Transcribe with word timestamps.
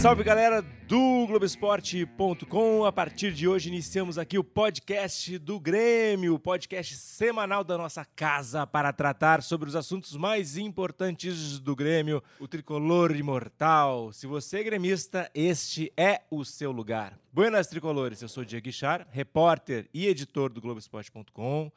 Salve 0.00 0.24
galera 0.24 0.62
do 0.88 1.26
Globoesporte.com. 1.26 2.86
A 2.86 2.90
partir 2.90 3.34
de 3.34 3.46
hoje 3.46 3.68
iniciamos 3.68 4.16
aqui 4.16 4.38
o 4.38 4.42
podcast 4.42 5.38
do 5.38 5.60
Grêmio, 5.60 6.32
o 6.32 6.38
podcast 6.38 6.96
semanal 6.96 7.62
da 7.62 7.76
nossa 7.76 8.02
casa 8.04 8.66
para 8.66 8.94
tratar 8.94 9.42
sobre 9.42 9.68
os 9.68 9.76
assuntos 9.76 10.16
mais 10.16 10.56
importantes 10.56 11.58
do 11.58 11.76
Grêmio, 11.76 12.22
o 12.40 12.48
tricolor 12.48 13.14
imortal. 13.14 14.10
Se 14.10 14.26
você 14.26 14.60
é 14.60 14.64
gremista, 14.64 15.30
este 15.34 15.92
é 15.98 16.22
o 16.30 16.46
seu 16.46 16.72
lugar. 16.72 17.18
Buenas 17.30 17.66
tricolores, 17.66 18.22
eu 18.22 18.28
sou 18.28 18.42
Diego 18.42 18.64
Guichar, 18.64 19.06
repórter 19.10 19.86
e 19.92 20.06
editor 20.06 20.50
do 20.50 20.62
Globoesporte.com. 20.62 21.70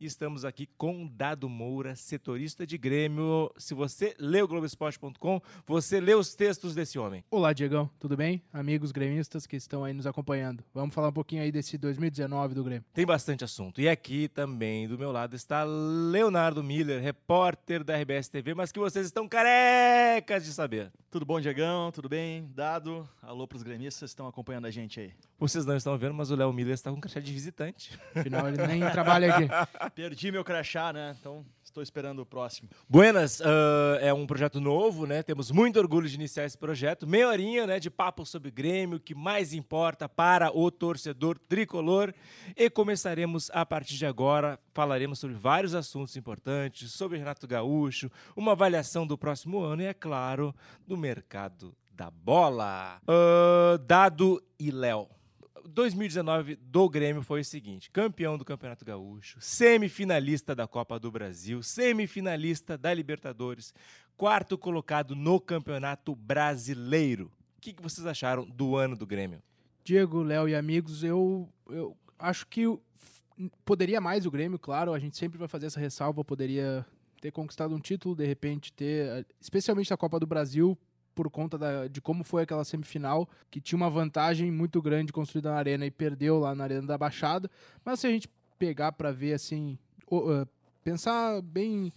E 0.00 0.06
estamos 0.06 0.46
aqui 0.46 0.66
com 0.78 1.06
Dado 1.06 1.46
Moura, 1.46 1.94
setorista 1.94 2.66
de 2.66 2.78
Grêmio. 2.78 3.52
Se 3.58 3.74
você 3.74 4.16
lê 4.18 4.40
o 4.40 4.48
Globoesporte.com, 4.48 5.42
você 5.66 6.00
lê 6.00 6.14
os 6.14 6.34
textos 6.34 6.74
desse 6.74 6.98
homem. 6.98 7.22
Olá, 7.30 7.52
Diegão, 7.52 7.90
tudo 7.98 8.16
bem? 8.16 8.42
Amigos 8.50 8.92
gremistas 8.92 9.46
que 9.46 9.56
estão 9.56 9.84
aí 9.84 9.92
nos 9.92 10.06
acompanhando. 10.06 10.64
Vamos 10.72 10.94
falar 10.94 11.08
um 11.08 11.12
pouquinho 11.12 11.42
aí 11.42 11.52
desse 11.52 11.76
2019 11.76 12.54
do 12.54 12.64
Grêmio. 12.64 12.84
Tem 12.94 13.04
bastante 13.04 13.44
assunto. 13.44 13.78
E 13.78 13.90
aqui 13.90 14.26
também, 14.28 14.88
do 14.88 14.98
meu 14.98 15.12
lado, 15.12 15.36
está 15.36 15.64
Leonardo 15.64 16.64
Miller, 16.64 17.02
repórter 17.02 17.84
da 17.84 17.94
RBS 17.94 18.28
TV, 18.28 18.54
mas 18.54 18.72
que 18.72 18.78
vocês 18.78 19.04
estão 19.04 19.28
carecas 19.28 20.46
de 20.46 20.54
saber. 20.54 20.90
Tudo 21.10 21.26
bom, 21.26 21.38
Diegão? 21.42 21.92
Tudo 21.92 22.08
bem? 22.08 22.48
Dado? 22.54 23.06
Alô 23.20 23.46
para 23.46 23.56
os 23.56 23.62
gremistas 23.62 23.98
que 23.98 24.04
estão 24.12 24.26
acompanhando 24.26 24.64
a 24.64 24.70
gente 24.70 24.98
aí. 24.98 25.12
Vocês 25.38 25.66
não 25.66 25.76
estão 25.76 25.96
vendo, 25.98 26.14
mas 26.14 26.30
o 26.30 26.36
Léo 26.36 26.52
Miller 26.52 26.74
está 26.74 26.90
com 26.90 26.96
um 26.96 27.00
crachá 27.00 27.18
de 27.18 27.32
visitante. 27.32 27.98
Afinal, 28.14 28.48
ele 28.48 28.66
nem 28.66 28.80
trabalha 28.90 29.34
aqui. 29.34 29.48
Perdi 29.94 30.30
meu 30.30 30.44
crachá, 30.44 30.92
né? 30.92 31.16
Então 31.18 31.44
estou 31.62 31.82
esperando 31.82 32.20
o 32.20 32.26
próximo. 32.26 32.68
Buenas, 32.88 33.40
uh, 33.40 33.98
é 34.00 34.12
um 34.12 34.26
projeto 34.26 34.60
novo, 34.60 35.06
né? 35.06 35.22
Temos 35.22 35.50
muito 35.50 35.78
orgulho 35.78 36.08
de 36.08 36.14
iniciar 36.14 36.44
esse 36.44 36.58
projeto. 36.58 37.06
Meia 37.06 37.28
horinha, 37.28 37.66
né, 37.66 37.78
de 37.78 37.90
papo 37.90 38.26
sobre 38.26 38.50
Grêmio, 38.50 38.96
o 38.96 39.00
que 39.00 39.14
mais 39.14 39.52
importa 39.52 40.08
para 40.08 40.56
o 40.56 40.70
torcedor 40.70 41.38
tricolor. 41.38 42.12
E 42.56 42.68
começaremos 42.68 43.50
a 43.52 43.64
partir 43.64 43.96
de 43.96 44.06
agora, 44.06 44.58
falaremos 44.74 45.18
sobre 45.18 45.36
vários 45.36 45.74
assuntos 45.74 46.16
importantes, 46.16 46.92
sobre 46.92 47.18
Renato 47.18 47.46
Gaúcho, 47.46 48.10
uma 48.34 48.52
avaliação 48.52 49.06
do 49.06 49.16
próximo 49.16 49.60
ano 49.60 49.82
e, 49.82 49.86
é 49.86 49.94
claro, 49.94 50.54
do 50.86 50.96
mercado 50.96 51.74
da 51.92 52.10
bola. 52.10 53.00
Uh, 53.02 53.78
Dado 53.78 54.42
e 54.58 54.70
Léo. 54.70 55.19
2019 55.68 56.56
do 56.56 56.88
Grêmio 56.88 57.22
foi 57.22 57.40
o 57.40 57.44
seguinte: 57.44 57.90
campeão 57.90 58.36
do 58.36 58.44
Campeonato 58.44 58.84
Gaúcho, 58.84 59.38
semifinalista 59.40 60.54
da 60.54 60.66
Copa 60.66 60.98
do 60.98 61.10
Brasil, 61.10 61.62
semifinalista 61.62 62.76
da 62.76 62.92
Libertadores, 62.92 63.74
quarto 64.16 64.58
colocado 64.58 65.14
no 65.14 65.40
Campeonato 65.40 66.14
Brasileiro. 66.14 67.30
O 67.56 67.60
que, 67.60 67.72
que 67.72 67.82
vocês 67.82 68.06
acharam 68.06 68.46
do 68.46 68.76
ano 68.76 68.96
do 68.96 69.06
Grêmio? 69.06 69.42
Diego, 69.84 70.22
Léo 70.22 70.48
e 70.48 70.54
amigos, 70.54 71.02
eu, 71.02 71.48
eu 71.68 71.96
acho 72.18 72.46
que 72.46 72.64
poderia 73.64 74.00
mais 74.00 74.26
o 74.26 74.30
Grêmio, 74.30 74.58
claro, 74.58 74.92
a 74.92 74.98
gente 74.98 75.16
sempre 75.16 75.38
vai 75.38 75.48
fazer 75.48 75.66
essa 75.66 75.80
ressalva, 75.80 76.24
poderia 76.24 76.84
ter 77.20 77.30
conquistado 77.30 77.74
um 77.74 77.80
título, 77.80 78.14
de 78.14 78.24
repente 78.24 78.72
ter, 78.72 79.26
especialmente 79.40 79.92
a 79.92 79.96
Copa 79.96 80.18
do 80.18 80.26
Brasil, 80.26 80.76
por 81.14 81.30
conta 81.30 81.58
da, 81.58 81.88
de 81.88 82.00
como 82.00 82.24
foi 82.24 82.42
aquela 82.42 82.64
semifinal, 82.64 83.28
que 83.50 83.60
tinha 83.60 83.76
uma 83.76 83.90
vantagem 83.90 84.50
muito 84.50 84.80
grande 84.80 85.12
construída 85.12 85.50
na 85.50 85.56
arena 85.56 85.86
e 85.86 85.90
perdeu 85.90 86.38
lá 86.38 86.54
na 86.54 86.64
arena 86.64 86.86
da 86.86 86.98
Baixada. 86.98 87.50
Mas 87.84 88.00
se 88.00 88.06
a 88.06 88.10
gente 88.10 88.28
pegar 88.58 88.92
para 88.92 89.10
ver 89.10 89.34
assim, 89.34 89.78
uh, 90.10 90.46
pensar 90.82 91.40
bem 91.42 91.92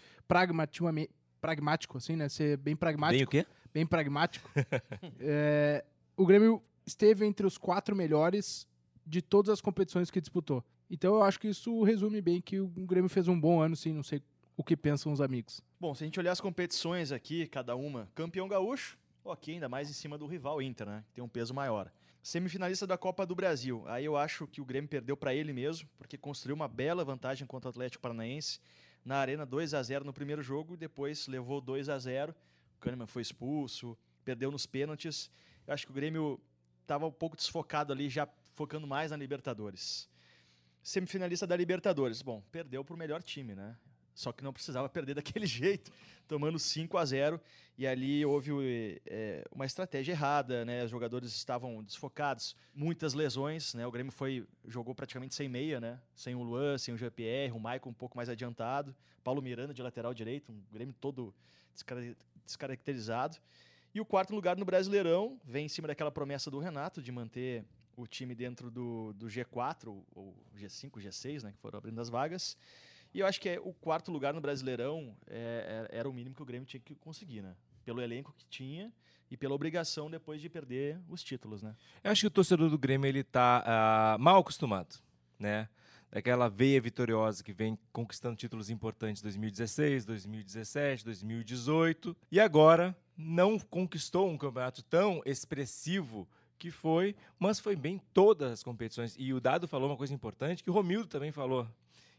pragmático, 1.42 1.98
assim, 1.98 2.16
né? 2.16 2.30
Ser 2.30 2.58
bem 2.58 2.76
pragmático. 2.76 3.32
Bem 3.32 3.42
o 3.42 3.46
quê? 3.46 3.52
Bem 3.74 3.86
pragmático. 3.86 4.50
é, 5.20 5.84
o 6.16 6.26
Grêmio 6.26 6.62
esteve 6.86 7.26
entre 7.26 7.46
os 7.46 7.58
quatro 7.58 7.96
melhores 7.96 8.68
de 9.06 9.22
todas 9.22 9.50
as 9.52 9.62
competições 9.62 10.10
que 10.10 10.22
disputou. 10.22 10.64
Então 10.90 11.16
eu 11.16 11.24
acho 11.24 11.40
que 11.40 11.48
isso 11.48 11.84
resume 11.84 12.22
bem 12.22 12.40
que 12.40 12.60
o 12.60 12.68
Grêmio 12.68 13.10
fez 13.10 13.28
um 13.28 13.40
bom 13.40 13.62
ano, 13.62 13.76
sim. 13.76 13.94
Não 13.94 14.04
sei 14.04 14.22
o 14.56 14.64
que 14.64 14.78
pensam 14.78 15.12
os 15.12 15.22
amigos. 15.22 15.62
Bom, 15.80 15.94
se 15.94 16.04
a 16.04 16.08
gente 16.08 16.20
olhar 16.20 16.32
as 16.32 16.42
competições 16.42 17.12
aqui, 17.12 17.48
cada 17.48 17.76
uma, 17.76 18.08
campeão 18.14 18.48
gaúcho, 18.48 18.98
ok, 19.24 19.54
ainda 19.54 19.70
mais 19.70 19.90
em 19.90 19.94
cima 19.94 20.18
do 20.18 20.28
rival 20.28 20.62
Inter, 20.62 20.88
né? 20.88 21.04
Que 21.08 21.14
tem 21.14 21.24
um 21.24 21.30
peso 21.30 21.54
maior. 21.54 21.92
Semifinalista 22.22 22.88
da 22.88 22.98
Copa 22.98 23.26
do 23.26 23.36
Brasil. 23.36 23.84
Aí 23.88 24.06
eu 24.06 24.16
acho 24.16 24.48
que 24.48 24.62
o 24.62 24.66
Grêmio 24.66 24.90
perdeu 24.90 25.18
para 25.18 25.34
ele 25.34 25.52
mesmo, 25.52 25.90
porque 25.98 26.18
construiu 26.18 26.56
uma 26.56 26.68
bela 26.68 27.04
vantagem 27.04 27.46
contra 27.46 27.68
o 27.68 27.72
Atlético 27.72 28.02
Paranaense 28.02 28.60
na 29.04 29.18
Arena 29.18 29.46
2 29.46 29.74
a 29.74 29.84
0 29.84 30.06
no 30.06 30.14
primeiro 30.14 30.42
jogo, 30.42 30.78
depois 30.78 31.28
levou 31.28 31.60
2 31.60 31.90
a 31.90 32.00
0. 32.00 32.34
O 32.78 32.80
Kahneman 32.80 33.08
foi 33.08 33.22
expulso, 33.22 33.98
perdeu 34.24 34.52
nos 34.52 34.66
pênaltis. 34.66 35.30
Eu 35.68 35.74
acho 35.74 35.86
que 35.86 35.92
o 35.92 35.96
Grêmio 35.96 36.40
estava 36.82 37.06
um 37.06 37.12
pouco 37.12 37.36
desfocado 37.36 37.92
ali, 37.92 38.10
já 38.10 38.28
focando 38.54 38.88
mais 38.88 39.12
na 39.12 39.18
Libertadores. 39.18 40.10
Semifinalista 40.82 41.48
da 41.48 41.56
Libertadores. 41.56 42.22
Bom, 42.22 42.42
perdeu 42.52 42.84
para 42.84 42.94
o 42.94 42.98
melhor 42.98 43.22
time, 43.22 43.56
né? 43.56 43.76
Só 44.14 44.32
que 44.32 44.44
não 44.44 44.54
precisava 44.54 44.88
perder 44.88 45.16
daquele 45.16 45.46
jeito, 45.48 45.92
tomando 46.28 46.60
5 46.60 46.98
a 46.98 47.06
0 47.06 47.42
e 47.78 47.88
ali 47.88 48.24
houve 48.24 49.02
é, 49.06 49.44
uma 49.52 49.66
estratégia 49.66 50.12
errada, 50.12 50.64
né? 50.64 50.84
Os 50.84 50.92
jogadores 50.92 51.32
estavam 51.32 51.84
desfocados, 51.84 52.56
muitas 52.74 53.14
lesões, 53.14 53.74
né? 53.74 53.86
O 53.88 53.92
Grêmio 53.92 54.12
foi 54.12 54.46
jogou 54.68 54.94
praticamente 54.94 55.34
sem 55.34 55.50
meia, 55.50 55.80
né? 55.82 56.00
Sem 56.16 56.36
o 56.36 56.44
Luan, 56.44 56.78
sem 56.78 56.94
o 56.94 56.98
GPR, 56.98 57.52
o 57.52 57.60
Maicon 57.60 57.90
um 57.90 57.94
pouco 57.94 58.16
mais 58.16 58.30
adiantado, 58.30 58.96
Paulo 59.24 59.42
Miranda 59.42 59.74
de 59.74 59.82
lateral 59.82 60.14
direito, 60.14 60.52
um 60.52 60.62
Grêmio 60.72 60.94
todo 60.94 61.34
descaracterizado. 62.46 63.38
E 63.94 64.00
o 64.00 64.06
quarto 64.06 64.36
lugar 64.36 64.56
no 64.56 64.66
Brasileirão 64.66 65.40
vem 65.44 65.66
em 65.66 65.70
cima 65.70 65.88
daquela 65.88 66.12
promessa 66.12 66.52
do 66.52 66.60
Renato 66.60 67.02
de 67.02 67.12
manter 67.12 67.66
o 67.96 68.08
time 68.08 68.36
dentro 68.36 68.70
do, 68.70 69.14
do 69.14 69.28
G4 69.28 70.04
ou 70.14 70.36
G5, 70.56 70.92
G6, 71.00 71.44
né? 71.44 71.52
Que 71.52 71.58
foram 71.58 71.78
abrindo 71.78 72.00
as 72.00 72.10
vagas. 72.10 72.56
E 73.14 73.20
eu 73.20 73.28
acho 73.28 73.40
que 73.40 73.48
é, 73.48 73.60
o 73.60 73.74
quarto 73.74 74.12
lugar 74.12 74.34
no 74.34 74.42
Brasileirão 74.42 75.16
é, 75.28 75.88
é, 75.92 76.00
era 76.00 76.10
o 76.10 76.14
mínimo 76.14 76.36
que 76.36 76.42
o 76.42 76.46
Grêmio 76.46 76.66
tinha 76.66 76.80
que 76.80 76.96
conseguir, 76.96 77.42
né? 77.42 77.56
Pelo 77.86 78.02
elenco 78.02 78.34
que 78.34 78.46
tinha 78.46 78.92
e 79.30 79.38
pela 79.38 79.54
obrigação 79.54 80.10
depois 80.10 80.42
de 80.42 80.50
perder 80.50 81.00
os 81.08 81.24
títulos, 81.24 81.62
né? 81.62 81.76
Eu 82.04 82.12
acho 82.12 82.22
que 82.22 82.28
o 82.28 82.32
torcedor 82.32 82.70
do 82.70 82.78
Grêmio 82.78 83.08
ele 83.08 83.24
tá 83.24 84.18
uh, 84.18 84.20
mal 84.22 84.40
acostumado, 84.40 84.96
né? 85.38 85.70
Daquela 86.12 86.48
veia 86.48 86.80
vitoriosa 86.82 87.44
que 87.44 87.54
vem 87.54 87.78
conquistando 87.92 88.36
títulos 88.36 88.70
importantes 88.70 89.22
2016, 89.22 90.06
2017, 90.06 91.06
2018 91.06 92.16
e 92.32 92.40
agora 92.40 92.96
não 93.18 93.60
conquistou 93.60 94.30
um 94.30 94.38
campeonato 94.38 94.84
tão 94.84 95.22
expressivo 95.26 96.28
que 96.58 96.72
foi, 96.72 97.16
mas 97.38 97.60
foi 97.60 97.76
bem 97.76 98.00
todas 98.14 98.52
as 98.52 98.64
competições. 98.64 99.16
E 99.20 99.34
o 99.34 99.42
Dado 99.42 99.68
falou 99.68 99.90
uma 99.90 99.98
coisa 99.98 100.14
importante 100.14 100.64
que 100.64 100.70
o 100.70 100.74
Romildo 100.74 101.08
também 101.08 101.32
falou 101.32 101.68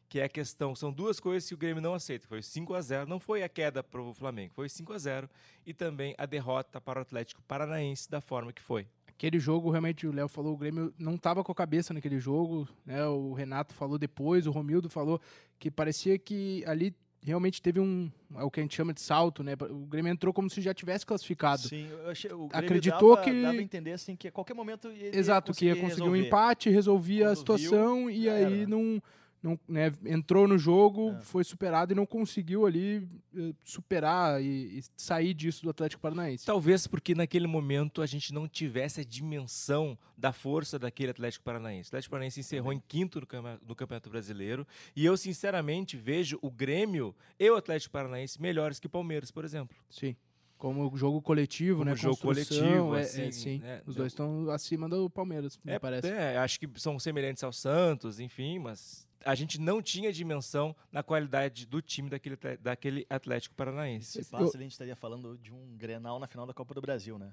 que 0.09 0.21
é 0.21 0.25
a 0.25 0.29
questão, 0.29 0.75
são 0.75 0.93
duas 0.93 1.19
coisas 1.19 1.49
que 1.49 1.55
o 1.55 1.59
Grêmio 1.59 1.83
não 1.83 1.95
aceita. 1.95 2.27
Foi 2.27 2.43
5 2.43 2.75
a 2.75 2.81
0 2.81 3.09
não 3.09 3.19
foi 3.19 3.43
a 3.43 3.49
queda 3.49 3.83
para 3.83 4.01
o 4.01 4.15
Flamengo, 4.15 4.53
foi 4.55 4.69
5 4.69 4.93
a 4.93 4.99
0 4.99 5.31
e 5.67 5.75
também 5.75 6.15
a 6.19 6.27
derrota 6.27 6.81
para 6.81 6.99
o 6.99 7.03
Atlético 7.03 7.43
Paranaense 7.43 8.11
da 8.11 8.21
forma 8.21 8.53
que 8.53 8.63
foi. 8.63 8.87
Aquele 9.09 9.39
jogo, 9.39 9.71
realmente, 9.71 10.07
o 10.07 10.13
Léo 10.13 10.29
falou, 10.29 10.55
o 10.55 10.57
Grêmio 10.57 10.93
não 10.99 11.15
estava 11.15 11.45
com 11.45 11.53
a 11.53 11.55
cabeça 11.55 11.95
naquele 11.95 12.19
jogo, 12.19 12.69
né? 12.85 13.07
O 13.07 13.33
Renato 13.33 13.73
falou 13.73 13.97
depois, 13.97 14.47
o 14.47 14.51
Romildo 14.51 14.89
falou 14.89 15.21
que 15.59 15.71
parecia 15.71 16.19
que 16.19 16.65
ali 16.67 16.95
realmente 17.25 17.63
teve 17.63 17.81
um 17.81 18.11
é 18.37 18.43
o 18.43 18.51
que 18.51 18.61
a 18.61 18.63
gente 18.63 18.75
chama 18.75 18.93
de 18.93 19.01
salto, 19.01 19.43
né? 19.43 19.55
O 19.71 19.87
Grêmio 19.87 20.13
entrou 20.13 20.33
como 20.33 20.51
se 20.51 20.61
já 20.61 20.75
tivesse 20.75 21.07
classificado. 21.07 21.63
Sim, 21.63 21.89
eu 21.89 22.11
achei, 22.11 22.31
o 22.31 22.49
Grêmio 22.49 22.67
acreditou 22.67 23.15
dava, 23.17 23.25
que 23.25 23.43
dava 23.43 23.59
a 23.59 23.63
entender 23.63 23.93
assim 23.93 24.15
que 24.15 24.29
a 24.29 24.33
qualquer 24.33 24.55
momento 24.55 24.93
ia, 24.93 25.17
exato 25.17 25.53
que 25.53 25.67
ia 25.67 25.75
conseguir 25.75 25.91
resolver. 25.93 26.19
um 26.19 26.23
empate, 26.23 26.69
resolvia 26.69 27.25
Quando 27.25 27.33
a 27.33 27.37
situação 27.37 28.07
viu, 28.07 28.11
e 28.11 28.29
aí 28.29 28.61
era. 28.61 28.67
não 28.67 29.03
não, 29.45 29.61
né, 29.69 29.93
entrou 30.07 30.49
no 30.49 30.57
jogo, 30.57 31.11
é. 31.11 31.21
foi 31.21 31.45
superado 31.45 31.93
e 31.93 31.95
não 31.95 32.07
conseguiu 32.07 32.65
ali 32.65 33.07
eh, 33.37 33.53
superar 33.63 34.43
e, 34.43 34.79
e, 34.79 34.83
sair 34.97 35.35
disso 35.35 35.63
do 35.63 35.69
Atlético 35.69 36.01
Paranaense. 36.01 36.47
Talvez 36.47 36.87
porque 36.87 37.15
naquele 37.15 37.47
momento 37.47 38.01
a 38.01 38.07
gente 38.07 38.33
não 38.33 38.49
tivesse 38.49 39.03
a 39.03 39.05
dimensão 39.05 39.99
da 40.17 40.33
força 40.33 40.79
daquele 40.79 41.11
Atlético 41.11 41.45
Paranaense. 41.45 41.89
O 41.89 41.91
Atlético 41.91 42.13
Paranaense 42.13 42.41
encerrou 42.41 42.73
em 42.73 42.83
quinto 42.89 43.21
no, 43.21 43.27
no 43.69 43.77
Campeonato 43.77 44.09
Brasileiro 44.09 44.67
e 44.97 45.05
eu 45.05 45.15
sinceramente 45.15 45.95
vejo 45.95 46.39
o 46.41 46.51
Grêmio 46.51 47.15
e 47.39 47.51
o 47.51 47.55
Atlético 47.55 47.93
Paranaense 47.93 48.41
melhores 48.41 48.81
que 48.81 48.87
o 48.87 48.91
Palmeiras, 48.91 49.31
por 49.31 49.45
exemplo. 49.45 49.77
Sim. 49.91 50.17
Como 50.57 50.97
jogo 50.97 51.21
coletivo, 51.21 51.81
Como 51.81 51.91
né? 51.91 51.97
jogo 51.97 52.17
coletivo, 52.17 52.97
é, 52.97 53.03
assim, 53.03 53.23
é, 53.23 53.31
sim. 53.31 53.59
Né? 53.59 53.83
Os 53.85 53.95
dois 53.95 54.13
estão 54.13 54.49
acima 54.49 54.89
do 54.89 55.11
Palmeiras, 55.11 55.61
me 55.63 55.73
é, 55.73 55.79
parece. 55.79 56.09
É, 56.09 56.39
acho 56.39 56.59
que 56.59 56.67
são 56.77 56.99
semelhantes 56.99 57.45
ao 57.45 57.53
Santos, 57.53 58.19
enfim, 58.21 58.59
mas 58.59 59.07
a 59.25 59.35
gente 59.35 59.61
não 59.61 59.81
tinha 59.83 60.13
dimensão 60.13 60.75
na 60.93 61.03
qualidade 61.03 61.67
do 61.67 61.81
time 61.81 62.09
daquele, 62.11 62.37
daquele 62.61 63.07
Atlético 63.09 63.55
Paranaense. 63.55 64.23
Se 64.25 64.31
passa, 64.31 64.57
a 64.57 64.61
gente 64.61 64.73
estaria 64.73 64.97
falando 64.97 65.39
de 65.39 65.53
um 65.53 65.77
Grenal 65.77 66.19
na 66.19 66.27
final 66.27 66.47
da 66.47 66.55
Copa 66.55 66.75
do 66.75 66.81
Brasil, 66.81 67.19
né? 67.19 67.33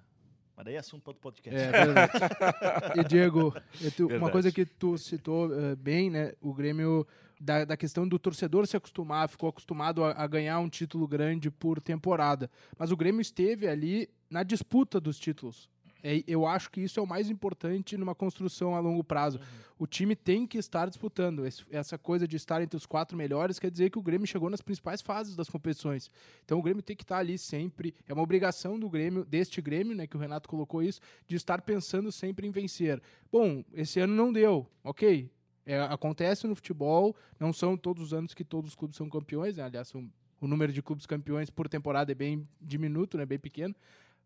Mas 0.56 0.66
daí 0.66 0.76
é 0.76 0.78
assunto 0.80 1.02
para 1.02 1.12
outro 1.12 1.22
podcast. 1.22 1.60
É 1.60 1.72
verdade. 1.72 2.12
e 3.00 3.04
Diego, 3.04 3.54
eu 3.82 3.92
tu- 3.92 4.08
uma 4.08 4.30
coisa 4.30 4.52
que 4.52 4.66
tu 4.66 4.98
citou 4.98 5.52
eh, 5.54 5.76
bem, 5.76 6.10
né? 6.10 6.34
O 6.42 6.54
Grêmio, 6.54 7.08
da, 7.40 7.66
da 7.66 7.78
questão 7.78 8.08
do 8.08 8.20
torcedor 8.20 8.68
se 8.68 8.76
acostumar, 8.78 9.28
ficou 9.30 9.50
acostumado 9.50 10.04
a, 10.04 10.12
a 10.12 10.28
ganhar 10.28 10.60
um 10.60 10.70
título 10.70 11.08
grande 11.08 11.50
por 11.50 11.80
temporada. 11.82 12.52
Mas 12.78 12.92
o 12.92 12.98
Grêmio 12.98 13.22
esteve 13.22 13.68
ali 13.68 14.10
na 14.30 14.44
disputa 14.44 15.00
dos 15.00 15.18
títulos. 15.18 15.70
É, 16.04 16.24
eu 16.28 16.46
acho 16.46 16.72
que 16.72 16.82
isso 16.82 17.00
é 17.00 17.04
o 17.04 17.08
mais 17.08 17.30
importante 17.30 17.96
numa 17.98 18.16
construção 18.16 18.76
a 18.76 18.80
longo 18.80 19.04
prazo. 19.04 19.40
O 19.78 19.86
time 19.88 20.16
tem 20.16 20.46
que 20.48 20.58
estar 20.58 20.88
disputando. 20.90 21.46
Esse- 21.46 21.64
essa 21.72 21.98
coisa 21.98 22.28
de 22.28 22.36
estar 22.36 22.62
entre 22.62 22.78
os 22.78 22.86
quatro 22.86 23.18
melhores 23.18 23.58
quer 23.60 23.70
dizer 23.72 23.90
que 23.90 23.98
o 24.00 24.02
Grêmio 24.02 24.28
chegou 24.28 24.50
nas 24.50 24.62
principais 24.62 25.02
fases 25.02 25.36
das 25.36 25.50
competições. 25.50 26.10
Então 26.46 26.60
o 26.60 26.62
Grêmio 26.62 26.84
tem 26.84 26.96
que 26.96 27.04
estar 27.04 27.18
ali 27.18 27.38
sempre. 27.38 27.94
É 28.08 28.14
uma 28.14 28.22
obrigação 28.24 28.80
do 28.80 28.90
Grêmio, 28.90 29.26
deste 29.26 29.62
Grêmio, 29.62 29.96
né, 29.96 30.06
que 30.08 30.16
o 30.16 30.20
Renato 30.20 30.48
colocou 30.50 30.82
isso, 30.84 31.00
de 31.28 31.36
estar 31.36 31.62
pensando 31.62 32.12
sempre 32.12 32.46
em 32.48 32.52
vencer. 32.52 33.02
Bom, 33.32 33.64
esse 33.74 34.00
ano 34.00 34.14
não 34.14 34.32
deu, 34.32 34.68
ok. 34.84 35.30
É, 35.66 35.80
acontece 35.82 36.48
no 36.48 36.56
futebol, 36.56 37.16
não 37.40 37.54
são 37.54 37.78
todos 37.78 38.04
os 38.06 38.14
anos 38.14 38.34
que 38.34 38.44
todos 38.44 38.72
os 38.72 38.76
clubes 38.76 38.98
são 38.98 39.08
campeões, 39.10 39.58
né? 39.58 39.64
aliás, 39.64 39.88
são- 39.90 40.12
o 40.40 40.48
número 40.48 40.74
de 40.74 40.82
clubes 40.82 41.06
campeões 41.06 41.52
por 41.52 41.70
temporada 41.70 42.12
é 42.12 42.16
bem 42.16 42.48
diminuto, 42.60 43.16
né, 43.18 43.26
bem 43.28 43.38
pequeno. 43.38 43.76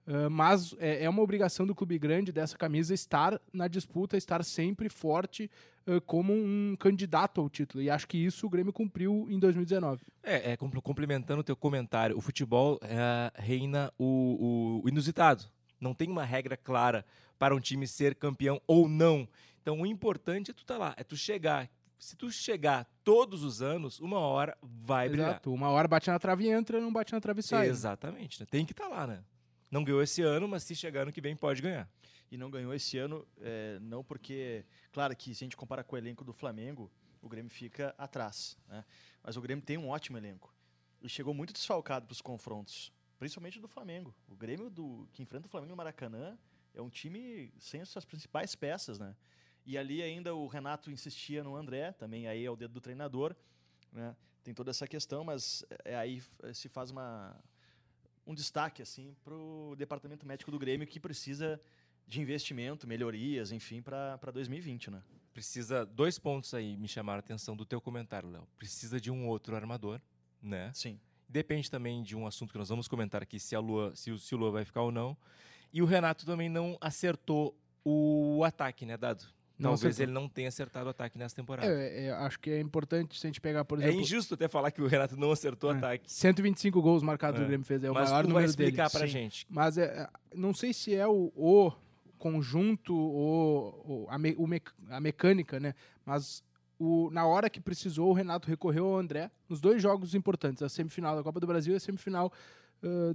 Ah, 0.08 0.30
mas 0.30 0.76
é, 0.80 1.04
é 1.06 1.10
uma 1.10 1.22
obrigação 1.22 1.66
do 1.66 1.74
clube 1.76 1.98
grande 1.98 2.32
dessa 2.32 2.58
camisa 2.58 2.94
estar 2.94 3.40
na 3.52 3.68
disputa, 3.68 4.16
estar 4.18 4.44
sempre 4.44 4.88
forte 4.90 5.50
ah, 5.88 6.00
como 6.06 6.32
um 6.34 6.76
candidato 6.80 7.42
ao 7.42 7.50
título. 7.50 7.82
E 7.84 7.90
acho 7.90 8.08
que 8.08 8.18
isso 8.18 8.46
o 8.46 8.50
Grêmio 8.50 8.72
cumpriu 8.74 9.28
em 9.30 9.40
2019. 9.40 10.04
É, 10.24 10.52
é, 10.52 10.58
compl- 10.58 10.80
complementando 10.82 11.42
o 11.42 11.44
teu 11.44 11.56
comentário, 11.56 12.18
o 12.18 12.22
futebol 12.22 12.80
é, 12.84 13.32
reina 13.36 13.92
o, 13.98 14.82
o 14.84 14.90
inusitado. 14.90 15.46
Não 15.80 15.94
tem 15.94 16.10
uma 16.10 16.24
regra 16.24 16.56
clara 16.56 17.06
para 17.38 17.56
um 17.56 17.60
time 17.60 17.86
ser 17.88 18.16
campeão 18.16 18.62
ou 18.66 18.88
não. 18.88 19.28
Então 19.62 19.82
o 19.82 19.86
importante 19.86 20.52
é 20.52 20.54
tu 20.54 20.62
estar 20.62 20.78
lá, 20.78 20.94
é 20.98 21.04
tu 21.04 21.18
chegar. 21.18 21.70
Se 21.98 22.16
tu 22.16 22.30
chegar 22.32 22.88
todos 23.04 23.44
os 23.44 23.62
anos, 23.62 24.00
uma 24.00 24.20
hora 24.20 24.56
vai 24.62 25.10
brilhar. 25.10 25.30
Exato. 25.32 25.52
Uma 25.54 25.70
hora 25.70 25.88
bate 25.88 26.10
na 26.10 26.20
trave 26.20 26.44
e 26.46 26.50
entra, 26.50 26.80
não 26.80 26.94
bate 26.94 27.12
na 27.14 27.20
trave 27.20 27.40
e 27.40 27.44
sai. 27.44 27.68
Exatamente. 27.68 28.40
né? 28.42 28.48
Tem 28.50 28.66
que 28.66 28.74
estar 28.74 28.88
lá, 28.88 29.08
né? 29.08 29.20
Não 29.76 29.84
ganhou 29.84 30.02
esse 30.02 30.22
ano, 30.22 30.48
mas 30.48 30.64
se 30.64 30.74
chegar 30.74 31.02
ano 31.02 31.12
que 31.12 31.20
vem 31.20 31.36
pode 31.36 31.62
ganhar. 31.62 31.86
E 32.32 32.38
não 32.38 32.50
ganhou 32.50 32.74
esse 32.74 32.98
ano, 32.98 33.28
é, 33.42 33.78
não 33.82 34.06
porque. 34.06 34.64
Claro 34.94 35.14
que 35.14 35.36
se 35.36 35.44
a 35.44 35.46
gente 35.46 35.58
compara 35.58 35.84
com 35.84 35.98
o 35.98 36.00
elenco 36.00 36.24
do 36.24 36.32
Flamengo, 36.32 36.90
o 37.22 37.28
Grêmio 37.28 37.52
fica 37.52 37.94
atrás. 37.98 38.58
Né? 38.70 38.86
Mas 39.22 39.36
o 39.36 39.42
Grêmio 39.42 39.66
tem 39.66 39.78
um 39.78 39.90
ótimo 39.90 40.18
elenco. 40.18 40.56
E 41.02 41.10
chegou 41.10 41.34
muito 41.34 41.52
desfalcado 41.52 42.06
para 42.06 42.14
os 42.14 42.22
confrontos, 42.22 42.90
principalmente 43.20 43.60
do 43.60 43.68
Flamengo. 43.68 44.16
O 44.30 44.36
Grêmio 44.38 44.70
do, 44.70 45.10
que 45.12 45.22
enfrenta 45.22 45.46
o 45.46 45.50
Flamengo 45.50 45.72
no 45.72 45.76
Maracanã 45.76 46.38
é 46.74 46.82
um 46.82 46.90
time 46.90 47.52
sem 47.60 47.82
as 47.82 47.90
suas 47.90 48.06
principais 48.06 48.56
peças. 48.56 48.98
Né? 48.98 49.14
E 49.66 49.78
ali 49.78 50.02
ainda 50.02 50.34
o 50.34 50.48
Renato 50.48 50.90
insistia 50.90 51.44
no 51.44 51.54
André, 51.54 51.92
também 51.92 52.30
aí 52.30 52.46
é 52.46 52.50
o 52.50 52.56
dedo 52.56 52.76
do 52.76 52.80
treinador. 52.80 53.36
Né? 53.92 54.16
Tem 54.42 54.54
toda 54.54 54.72
essa 54.72 54.88
questão, 54.88 55.26
mas 55.26 55.66
é, 55.84 55.98
aí 55.98 56.24
se 56.54 56.70
faz 56.70 56.92
uma, 56.92 57.38
um 58.26 58.34
destaque 58.34 58.82
assim 58.82 59.16
para 59.24 59.34
o 59.34 59.76
departamento 59.78 60.26
médico 60.26 60.52
do 60.52 60.60
Grêmio 60.60 60.88
que 60.88 61.00
precisa 61.00 61.62
de 62.08 62.22
investimento, 62.22 62.88
melhorias, 62.88 63.52
enfim, 63.52 63.82
para 63.82 64.32
2020, 64.32 64.92
né? 64.92 65.02
Precisa. 65.34 65.86
Dois 65.86 66.18
pontos 66.18 66.54
aí 66.54 66.78
me 66.78 66.88
chamaram 66.88 67.18
a 67.18 67.20
atenção 67.20 67.56
do 67.56 67.66
teu 67.66 67.82
comentário, 67.82 68.30
Léo. 68.30 68.48
Precisa 68.58 69.02
de 69.02 69.12
um 69.12 69.28
outro 69.28 69.56
armador, 69.56 70.00
né? 70.42 70.72
Sim. 70.74 71.00
Depende 71.28 71.70
também 71.70 72.04
de 72.04 72.16
um 72.16 72.26
assunto 72.26 72.52
que 72.52 72.58
nós 72.58 72.70
vamos 72.70 72.88
comentar 72.88 73.22
aqui, 73.22 73.40
se, 73.40 73.56
a 73.56 73.60
Lua, 73.60 73.96
se, 73.96 74.12
o, 74.12 74.20
se 74.20 74.34
o 74.36 74.38
Lua 74.38 74.52
vai 74.52 74.64
ficar 74.64 74.82
ou 74.82 74.92
não. 74.92 75.18
E 75.74 75.82
o 75.82 75.86
Renato 75.86 76.26
também 76.26 76.48
não 76.48 76.78
acertou 76.80 77.60
o 77.84 78.44
ataque, 78.46 78.86
né, 78.86 78.96
Dado? 78.96 79.26
Não 79.58 79.70
Talvez 79.72 79.96
acertou. 79.96 80.04
ele 80.04 80.12
não 80.12 80.28
tenha 80.28 80.50
acertado 80.50 80.88
o 80.88 80.90
ataque 80.90 81.18
nessa 81.18 81.34
temporada. 81.36 81.68
É, 81.72 82.08
é, 82.08 82.12
acho 82.12 82.38
que 82.40 82.50
é 82.50 82.60
importante 82.60 83.18
se 83.18 83.26
a 83.26 83.30
gente 83.30 83.40
pegar, 83.40 83.64
por 83.64 83.80
É, 83.80 83.84
exemplo, 83.84 84.02
injusto 84.02 84.34
até 84.34 84.48
falar 84.50 84.70
que 84.70 84.82
o 84.82 84.88
Renato 84.88 85.16
não 85.16 85.32
acertou 85.32 85.70
o 85.70 85.74
É. 85.74 85.78
ataque. 85.78 86.12
125 86.12 86.82
gols 86.82 87.02
marcados 87.02 87.40
É. 87.40 87.44
o 87.44 87.48
Grêmio 87.48 87.66
fez, 87.66 87.82
é 87.84 87.90
o 87.90 87.94
mas 87.94 88.10
maior 88.10 88.24
tu 88.24 88.34
vai 88.34 88.44
número 88.44 88.58
dele. 88.58 88.70
explicar 88.70 88.90
pra 88.90 89.02
Sim. 89.08 89.14
gente. 89.14 89.48
Mas 89.50 89.78
é, 89.78 89.84
é, 89.86 90.10
não 90.34 90.54
sei 90.54 90.74
se 90.74 90.94
é 90.94 91.08
o, 91.08 91.32
o 91.36 91.72
conjunto 92.18 92.94
ou, 92.96 94.08
a, 94.10 94.18
me- 94.18 94.36
a 94.90 95.00
mecânica, 95.00 95.60
né? 95.60 95.74
Mas 96.06 96.44
o, 96.78 97.10
na 97.12 97.26
hora 97.26 97.50
que 97.50 97.62
precisou, 97.62 98.10
o 98.10 98.14
Renato 98.14 98.50
recorreu 98.50 98.86
ao 98.88 98.98
André 98.98 99.32
nos 99.48 99.62
dois 99.62 99.82
jogos 99.82 100.14
importantes, 100.16 100.62
a 100.64 100.68
semifinal 100.70 101.16
da 101.16 101.24
Copa 101.24 101.40
do 101.40 101.48
Brasil 101.48 101.74
e 101.74 101.78
a 101.78 101.80
semifinal 101.80 102.32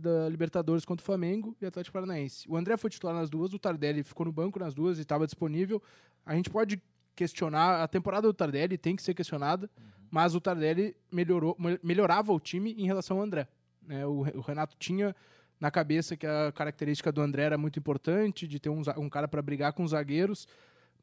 da 0.01 0.29
Libertadores 0.29 0.85
contra 0.85 1.01
o 1.03 1.07
Flamengo 1.07 1.55
e 1.61 1.67
Atlético 1.67 1.93
Paranaense. 1.93 2.49
O 2.49 2.57
André 2.57 2.77
foi 2.77 2.91
titular 2.91 3.15
nas 3.15 3.31
duas, 3.31 3.53
o 3.53 3.59
Tardelli 3.59 4.03
ficou 4.03 4.27
no 4.27 4.33
banco 4.33 4.59
nas 4.59 4.75
duas 4.75 4.99
e 4.99 5.03
estava 5.03 5.27
disponível. 5.27 5.81
A 6.25 6.35
gente 6.35 6.51
pode 6.51 6.81
questionar, 7.15 7.83
a 7.83 7.89
temporada 7.89 8.27
do 8.27 8.35
Tardelli 8.35 8.79
tem 8.79 8.97
que 8.97 9.03
ser 9.03 9.15
questionada, 9.15 9.71
mas 10.11 10.35
o 10.35 10.41
Tardelli 10.41 10.97
melhorou, 11.11 11.57
me- 11.59 11.79
melhorava 11.83 12.33
o 12.33 12.41
time 12.41 12.73
em 12.79 12.87
relação 12.87 13.19
ao 13.19 13.23
André. 13.23 13.47
né? 13.87 14.07
o, 14.07 14.21
o 14.37 14.41
Renato 14.41 14.77
tinha 14.79 15.15
na 15.59 15.71
cabeça 15.71 16.17
que 16.17 16.27
a 16.27 16.51
característica 16.53 17.13
do 17.13 17.21
André 17.21 17.43
era 17.43 17.59
muito 17.59 17.79
importante, 17.79 18.47
de 18.49 18.59
ter 18.59 18.71
um, 18.71 18.83
um 18.97 19.09
cara 19.11 19.29
para 19.29 19.43
brigar 19.43 19.73
com 19.75 19.83
os 19.85 19.91
zagueiros, 19.91 20.49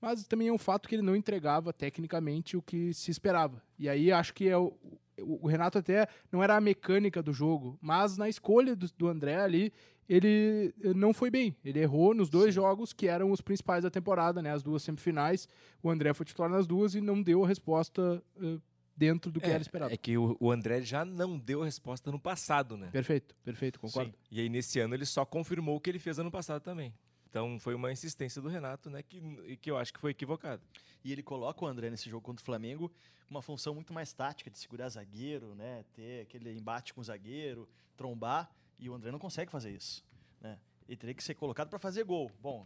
mas 0.02 0.25
também 0.25 0.48
é 0.48 0.52
um 0.54 0.58
fato 0.58 0.88
que 0.90 0.96
ele 0.96 1.02
não 1.04 1.16
entregava 1.16 1.72
tecnicamente 1.72 2.58
o 2.58 2.62
que 2.62 2.94
se 2.94 3.12
esperava. 3.12 3.62
E 3.78 3.88
aí 3.88 4.12
acho 4.12 4.34
que 4.34 4.48
é 4.48 4.58
o, 4.58 4.68
o 4.84 4.98
o 5.20 5.48
Renato 5.48 5.80
até 5.80 6.08
não 6.31 6.44
era 6.44 6.56
a 6.56 6.62
mecânica 6.62 7.24
do 7.24 7.34
jogo, 7.34 7.75
mas 7.81 8.18
na 8.18 8.30
escolha 8.30 8.75
do, 8.75 8.88
do 8.96 9.08
André 9.08 9.36
ali, 9.38 9.74
ele 10.07 10.74
eh, 10.83 10.94
não 10.94 11.13
foi 11.13 11.30
bem. 11.30 11.56
Ele 11.63 11.80
errou 11.80 12.13
nos 12.13 12.30
dois 12.30 12.54
jogos 12.54 12.94
que 12.94 13.07
eram 13.07 13.31
os 13.31 13.42
principais 13.42 13.83
da 13.83 13.89
temporada, 13.89 14.42
né? 14.42 14.51
As 14.51 14.63
duas 14.63 14.83
semifinais. 14.83 15.48
O 15.83 15.89
André 15.89 16.13
foi 16.13 16.25
titular 16.25 16.50
nas 16.50 16.65
duas 16.65 16.95
e 16.95 17.01
não 17.01 17.21
deu 17.21 17.44
a 17.44 17.48
resposta 17.48 18.24
eh, 18.42 18.57
dentro 18.95 19.31
do 19.31 19.39
que 19.39 19.48
era 19.48 19.62
esperado. 19.62 19.94
É 19.94 19.98
que 19.98 20.18
o, 20.18 20.38
o 20.39 20.51
André 20.51 20.81
já 20.81 21.04
não 21.04 21.38
deu 21.38 21.62
resposta 21.62 22.12
no 22.12 22.19
passado, 22.19 22.77
né? 22.77 22.89
Perfeito, 22.92 23.36
perfeito, 23.44 23.80
concordo. 23.80 24.12
Sim. 24.12 24.18
E 24.31 24.42
aí, 24.42 24.50
nesse 24.50 24.80
ano, 24.80 24.95
ele 24.95 25.06
só 25.06 25.25
confirmou 25.25 25.75
o 25.75 25.80
que 25.80 25.89
ele 25.89 26.00
fez 26.00 26.18
ano 26.19 26.31
passado 26.31 26.62
também. 26.62 26.94
Então, 27.30 27.60
foi 27.60 27.75
uma 27.75 27.92
insistência 27.92 28.42
do 28.42 28.48
Renato, 28.48 28.89
né? 28.89 29.03
Que, 29.03 29.18
e 29.45 29.57
que 29.57 29.69
eu 29.69 29.77
acho 29.77 29.94
que 29.94 30.00
foi 30.00 30.12
equivocado. 30.12 30.63
E 31.03 31.12
ele 31.12 31.21
coloca 31.21 31.63
o 31.63 31.68
André 31.68 31.89
nesse 31.89 32.10
jogo 32.10 32.24
contra 32.24 32.42
o 32.42 32.45
Flamengo 32.45 32.92
com 33.27 33.36
uma 33.36 33.42
função 33.42 33.75
muito 33.75 33.94
mais 33.94 34.13
tática, 34.13 34.50
de 34.50 34.57
segurar 34.57 34.88
zagueiro, 34.89 35.53
né? 35.53 35.83
Ter 35.94 36.21
aquele 36.21 36.51
embate 36.53 36.94
com 36.94 37.01
o 37.01 37.03
zagueiro, 37.03 37.68
trombar, 37.98 38.50
e 38.79 38.89
o 38.89 38.94
André 38.94 39.12
não 39.12 39.19
consegue 39.19 39.51
fazer 39.51 39.71
isso, 39.71 40.03
né? 40.41 40.59
Ele 40.88 40.97
teria 40.97 41.13
que 41.13 41.24
ser 41.24 41.35
colocado 41.35 41.69
para 41.69 41.79
fazer 41.79 42.03
gol. 42.03 42.31
Bom, 42.41 42.65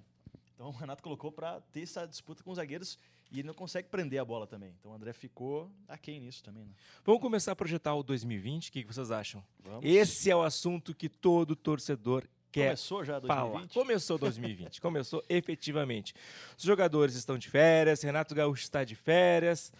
então 0.53 0.67
o 0.67 0.71
Renato 0.71 1.01
colocou 1.01 1.31
para 1.31 1.59
ter 1.71 1.81
essa 1.81 2.05
disputa 2.05 2.43
com 2.43 2.51
os 2.51 2.57
zagueiros 2.57 2.97
e 3.31 3.39
ele 3.39 3.47
não 3.47 3.53
consegue 3.53 3.87
prender 3.87 4.19
a 4.19 4.25
bola 4.25 4.45
também. 4.45 4.75
Então 4.79 4.91
o 4.91 4.93
André 4.93 5.13
ficou 5.13 5.71
aquém 5.87 6.19
nisso 6.19 6.43
também, 6.43 6.65
né? 6.65 6.73
Vamos 7.03 7.21
começar 7.21 7.53
a 7.53 7.55
projetar 7.55 7.95
o 7.95 8.03
2020? 8.03 8.69
O 8.69 8.71
que, 8.71 8.83
vocês 8.83 9.09
acham? 9.09 9.43
Vamos. 9.63 9.83
Esse 9.83 10.29
é 10.29 10.35
o 10.35 10.43
assunto 10.43 10.93
que 10.93 11.09
todo 11.09 11.55
torcedor 11.55 12.27
quer 12.51 12.65
Começou 12.65 13.03
já 13.03 13.19
falar. 13.21 13.65
2020? 13.65 13.73
Começou 13.73 14.17
2020, 14.19 14.81
começou 14.81 15.23
efetivamente. 15.29 16.13
Os 16.57 16.63
jogadores 16.63 17.15
estão 17.15 17.37
de 17.37 17.49
férias, 17.49 18.01
Renato 18.03 18.35
Gaúcho 18.35 18.63
está 18.63 18.83
de 18.83 18.95
férias. 18.95 19.71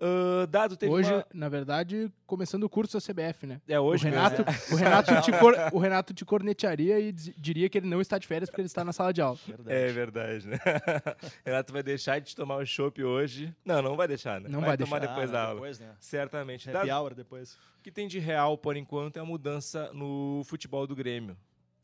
Ah, 0.00 0.46
Dado 0.46 0.76
teve 0.76 0.90
Hoje, 0.92 1.12
uma... 1.12 1.26
na 1.34 1.48
verdade, 1.48 2.10
começando 2.26 2.64
o 2.64 2.68
curso 2.70 2.98
da 2.98 3.00
CBF, 3.00 3.46
né? 3.46 3.60
É 3.68 3.78
hoje 3.78 4.06
o, 4.06 4.10
Renato, 4.10 4.44
mesmo. 4.44 4.74
o, 4.74 4.76
Renato 4.80 5.20
te 5.20 5.32
cor- 5.38 5.56
o 5.72 5.78
Renato 5.78 6.14
te 6.14 6.24
cornetearia 6.24 6.98
e 6.98 7.12
diz- 7.12 7.32
diria 7.36 7.68
que 7.68 7.76
ele 7.78 7.86
não 7.88 8.00
está 8.00 8.16
de 8.18 8.26
férias 8.26 8.48
porque 8.48 8.62
ele 8.62 8.66
está 8.66 8.82
na 8.82 8.92
sala 8.92 9.12
de 9.12 9.20
aula. 9.20 9.38
Verdade. 9.46 9.76
É 9.76 9.88
verdade, 9.92 10.48
né? 10.48 10.58
Renato 11.44 11.72
vai 11.72 11.82
deixar 11.82 12.18
de 12.20 12.34
tomar 12.34 12.56
o 12.56 12.64
chopp 12.66 13.02
hoje. 13.04 13.54
Não, 13.64 13.82
não 13.82 13.96
vai 13.96 14.08
deixar, 14.08 14.40
né? 14.40 14.48
Não 14.48 14.60
vai 14.60 14.76
tomar 14.78 14.98
deixar. 15.00 15.14
depois 15.14 15.30
Ah, 15.30 15.32
da 15.32 15.42
aula. 15.42 15.54
Depois, 15.56 15.78
né? 15.80 15.90
Certamente. 16.00 16.70
Happy 16.70 16.88
Dado, 16.88 16.98
hour 17.02 17.14
depois. 17.14 17.54
o 17.78 17.82
que 17.82 17.90
tem 17.90 18.08
de 18.08 18.18
real, 18.18 18.56
por 18.56 18.76
enquanto, 18.76 19.16
é 19.18 19.20
a 19.20 19.24
mudança 19.24 19.90
no 19.92 20.42
futebol 20.46 20.86
do 20.86 20.94
Grêmio. 20.96 21.36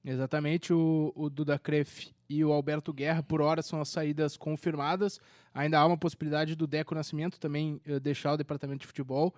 Exatamente, 0.09 0.73
o, 0.73 1.13
o 1.17 1.29
Duda 1.29 1.59
Cref 1.59 2.13
e 2.29 2.45
o 2.45 2.53
Alberto 2.53 2.93
Guerra, 2.93 3.25
por 3.25 3.41
hora, 3.41 3.61
são 3.61 3.81
as 3.81 3.89
saídas 3.89 4.37
confirmadas. 4.37 5.21
Ainda 5.53 5.81
há 5.81 5.85
uma 5.85 5.99
possibilidade 5.99 6.55
do 6.55 6.65
Deco 6.65 6.95
Nascimento 6.95 7.41
também 7.41 7.81
eh, 7.85 7.99
deixar 7.99 8.35
o 8.35 8.37
departamento 8.37 8.83
de 8.83 8.87
futebol. 8.87 9.35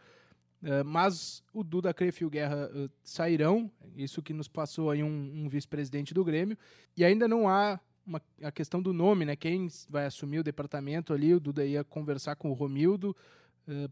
Eh, 0.62 0.82
mas 0.82 1.42
o 1.54 1.64
Duda 1.64 1.94
Cref 1.94 2.20
e 2.20 2.26
o 2.26 2.30
Guerra 2.30 2.70
eh, 2.70 2.90
sairão, 3.02 3.70
isso 3.96 4.20
que 4.20 4.34
nos 4.34 4.46
passou 4.46 4.90
aí 4.90 5.02
um, 5.02 5.44
um 5.44 5.48
vice-presidente 5.48 6.12
do 6.12 6.22
Grêmio. 6.22 6.58
E 6.94 7.02
ainda 7.02 7.26
não 7.26 7.48
há 7.48 7.80
uma, 8.04 8.20
a 8.42 8.52
questão 8.52 8.82
do 8.82 8.92
nome, 8.92 9.24
né? 9.24 9.36
Quem 9.36 9.68
vai 9.88 10.04
assumir 10.04 10.40
o 10.40 10.44
departamento 10.44 11.14
ali, 11.14 11.32
o 11.32 11.40
Duda 11.40 11.64
ia 11.64 11.82
conversar 11.82 12.36
com 12.36 12.50
o 12.50 12.54
Romildo 12.54 13.16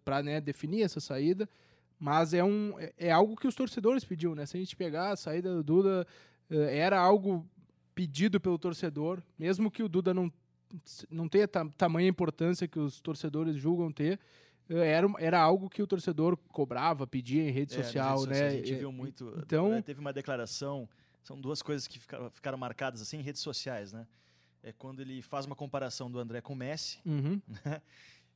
para 0.04 0.23
né, 0.23 0.42
definir 0.42 0.83
essa 0.83 1.00
saída. 1.00 1.49
Mas 1.99 2.35
é, 2.35 2.45
um, 2.45 2.78
é, 2.78 2.92
é 2.99 3.11
algo 3.11 3.37
que 3.37 3.49
os 3.49 3.54
torcedores 3.54 4.04
pediam, 4.04 4.35
né? 4.35 4.45
Se 4.45 4.59
a 4.59 4.61
gente 4.61 4.76
pegar 4.76 5.12
a 5.12 5.16
saída 5.16 5.54
do 5.54 5.62
Duda, 5.62 6.06
era 6.50 6.99
algo 7.00 7.47
pedido 7.95 8.38
pelo 8.41 8.59
torcedor, 8.59 9.23
mesmo 9.38 9.71
que 9.71 9.83
o 9.83 9.88
Duda 9.88 10.12
não, 10.12 10.31
não 11.11 11.29
tenha 11.29 11.49
ta 11.49 11.65
tamanha 11.76 12.09
importância 12.09 12.69
que 12.69 12.79
os 12.79 13.00
torcedores 13.00 13.57
julgam 13.57 13.91
ter, 13.91 14.21
eh, 14.69 14.87
era, 14.93 15.07
era 15.19 15.41
algo 15.41 15.71
que 15.71 15.83
o 15.83 15.87
torcedor 15.87 16.37
cobrava, 16.53 17.07
pedia 17.07 17.43
em 17.43 17.50
rede 17.50 17.75
É, 17.75 17.83
social, 17.83 18.26
né? 18.26 18.47
A 18.47 18.50
gente 18.50 18.73
Eh, 18.75 18.79
viu 18.79 18.93
muito. 18.93 19.33
então- 19.38 19.71
né, 19.71 19.83
Teve 19.83 20.00
uma 20.00 20.12
declaração 20.12 20.88
São 21.23 21.41
duas 21.41 21.61
coisas 21.61 21.88
que 21.88 21.99
ficaram, 21.99 22.31
ficaram 22.31 22.57
marcadas 22.57 23.00
assim 23.03 23.19
em 23.19 23.23
redes 23.23 23.41
sociais, 23.43 23.93
né? 23.93 24.07
É 24.62 24.73
quando 24.73 25.00
ele 25.00 25.21
faz 25.23 25.45
uma 25.45 25.57
comparação 25.57 26.09
do 26.09 26.21
André 26.21 26.41
com 26.41 26.53
o 26.53 26.57
Messi, 26.57 27.00
Uhum. 27.05 27.41
né? 27.65 27.83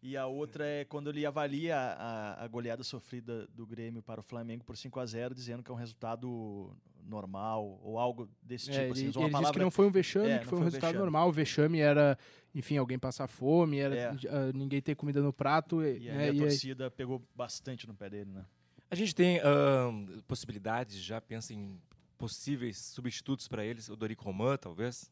E 0.03 0.17
a 0.17 0.27
outra 0.27 0.65
é 0.67 0.85
quando 0.85 1.11
ele 1.11 1.27
avalia 1.27 1.77
a, 1.77 2.43
a 2.45 2.49
goleada 2.49 2.83
sofrida 2.83 3.47
do 3.55 3.67
Grêmio 3.67 4.03
para 4.03 4.21
o 4.21 4.23
Flamengo 4.23 4.65
por 4.65 4.77
5 4.77 4.99
a 4.99 5.05
0 5.07 5.35
dizendo 5.35 5.63
que 5.63 5.71
é 5.71 5.75
um 5.75 5.77
resultado 5.77 6.75
normal 7.05 7.79
ou 7.83 7.99
algo 7.99 8.29
desse 8.43 8.71
É, 8.71 8.73
tipo. 8.73 8.83
ele 8.85 8.91
assim, 8.93 9.01
ele 9.01 9.09
uma 9.09 9.13
disse 9.13 9.27
que 9.27 9.31
palavra 9.33 9.63
não 9.63 9.71
foi 9.71 9.87
um 9.87 9.91
vexame, 9.91 10.31
É, 10.31 10.39
que 10.39 10.45
foi 10.47 10.55
um 10.55 10.59
foi 10.59 10.59
um 10.61 10.65
resultado 10.65 10.89
vexame. 10.93 11.03
normal. 11.05 11.29
O 11.29 11.33
vexame 11.33 11.81
era, 11.81 12.19
enfim, 12.55 12.79
alguém 12.79 12.99
passar 12.99 13.27
fome, 13.29 13.79
era 13.79 13.95
É. 13.95 14.09
ah, 14.09 14.53
ninguém 14.55 14.81
ter 14.81 14.95
comida 14.95 15.21
no 15.23 15.33
prato. 15.35 15.83
E, 15.83 15.99
E 15.99 16.11
aí 16.11 16.17
né, 16.17 16.23
a 16.25 16.27
e 16.29 16.31
aí- 16.31 16.39
torcida 16.39 16.91
pegou 16.91 17.23
bastante 17.37 17.87
no 17.87 17.95
pé 17.95 18.09
dele, 18.09 18.31
né? 18.31 18.45
A 18.91 18.95
gente 18.95 19.15
tem 19.15 19.39
ahn, 19.41 20.07
possibilidades, 20.27 20.97
já 20.97 21.21
pensa 21.21 21.53
em 21.53 21.79
possíveis 22.17 22.79
substitutos 22.79 23.47
para 23.49 23.65
eles, 23.65 23.89
o 23.91 23.97
Dorico 23.97 24.25
Roman, 24.25 24.57
talvez. 24.57 25.11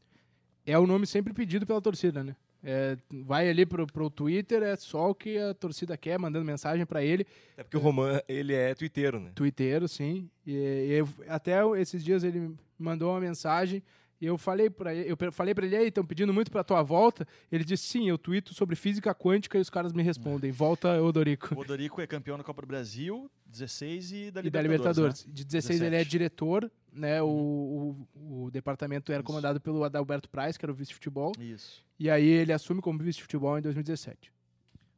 é 0.67 0.79
o 0.79 0.87
nome 0.87 1.07
sempre 1.07 1.33
pedido 1.33 1.67
pela 1.67 1.81
torcida, 1.81 2.23
né? 2.25 2.35
É, 2.63 2.97
vai 3.25 3.49
ali 3.49 3.65
pro, 3.65 3.87
pro 3.87 4.11
Twitter, 4.11 4.63
é 4.63 4.77
só 4.77 5.11
o 5.11 5.15
que 5.15 5.39
a 5.39 5.55
torcida 5.55 5.97
quer, 5.97 6.19
mandando 6.19 6.45
mensagem 6.45 6.85
pra 6.85 7.03
ele. 7.03 7.27
Até 7.53 7.63
porque 7.63 7.77
o 7.77 7.81
Roman, 7.81 8.21
ele 8.29 8.53
é 8.53 8.75
twitteiro, 8.75 9.21
né? 9.21 9.31
Twitter, 9.35 9.87
sim. 9.89 10.29
E, 10.47 10.53
e 10.55 11.29
até 11.29 11.61
esses 11.81 12.05
dias 12.05 12.25
ele 12.25 12.55
mandou 12.79 13.11
uma 13.11 13.21
mensagem 13.21 13.83
e 14.21 14.27
eu 14.27 14.37
falei 14.37 14.69
para 14.69 14.95
ele, 14.95 15.11
eu 15.13 15.33
falei 15.33 15.55
para 15.55 15.65
ele, 15.67 15.77
aí, 15.77 15.89
estão 15.89 16.05
pedindo 16.05 16.33
muito 16.35 16.51
pra 16.51 16.65
tua 16.65 16.83
volta. 16.83 17.27
Ele 17.53 17.63
disse, 17.65 17.85
sim, 17.87 18.09
eu 18.09 18.19
tweeto 18.19 18.53
sobre 18.55 18.75
física 18.77 19.15
quântica 19.15 19.57
e 19.59 19.61
os 19.61 19.71
caras 19.71 19.93
me 19.93 20.03
respondem, 20.03 20.51
volta 20.51 21.01
Odorico. 21.03 21.55
O 21.55 21.61
Odorico 21.61 22.01
é 22.01 22.07
campeão 22.07 22.37
da 22.37 22.43
Copa 22.45 22.63
do 22.63 22.67
Brasil, 22.69 23.31
16 23.47 24.13
e 24.13 24.31
da 24.31 24.41
E 24.41 24.51
da 24.51 24.61
Libertadores. 24.63 25.21
Libertadores. 25.21 25.27
De 25.29 25.45
16 25.45 25.81
ele 25.81 25.87
é 25.97 25.99
17. 25.99 26.11
diretor, 26.11 26.71
né? 26.93 27.23
O, 27.23 27.97
o, 28.15 28.45
o 28.47 28.51
departamento 28.51 29.13
era 29.13 29.21
Isso. 29.21 29.27
comandado 29.27 29.61
pelo 29.61 29.85
Adalberto 29.85 30.29
Price, 30.29 30.59
que 30.59 30.65
era 30.65 30.73
o 30.73 30.75
vice-futebol. 30.75 31.33
né? 31.39 31.45
Isso. 31.45 31.85
E 31.99 32.11
aí 32.11 32.27
ele 32.27 32.53
assume 32.53 32.81
como 32.81 32.99
vice-futebol 32.99 33.59
em 33.59 33.63
2017. 33.63 34.33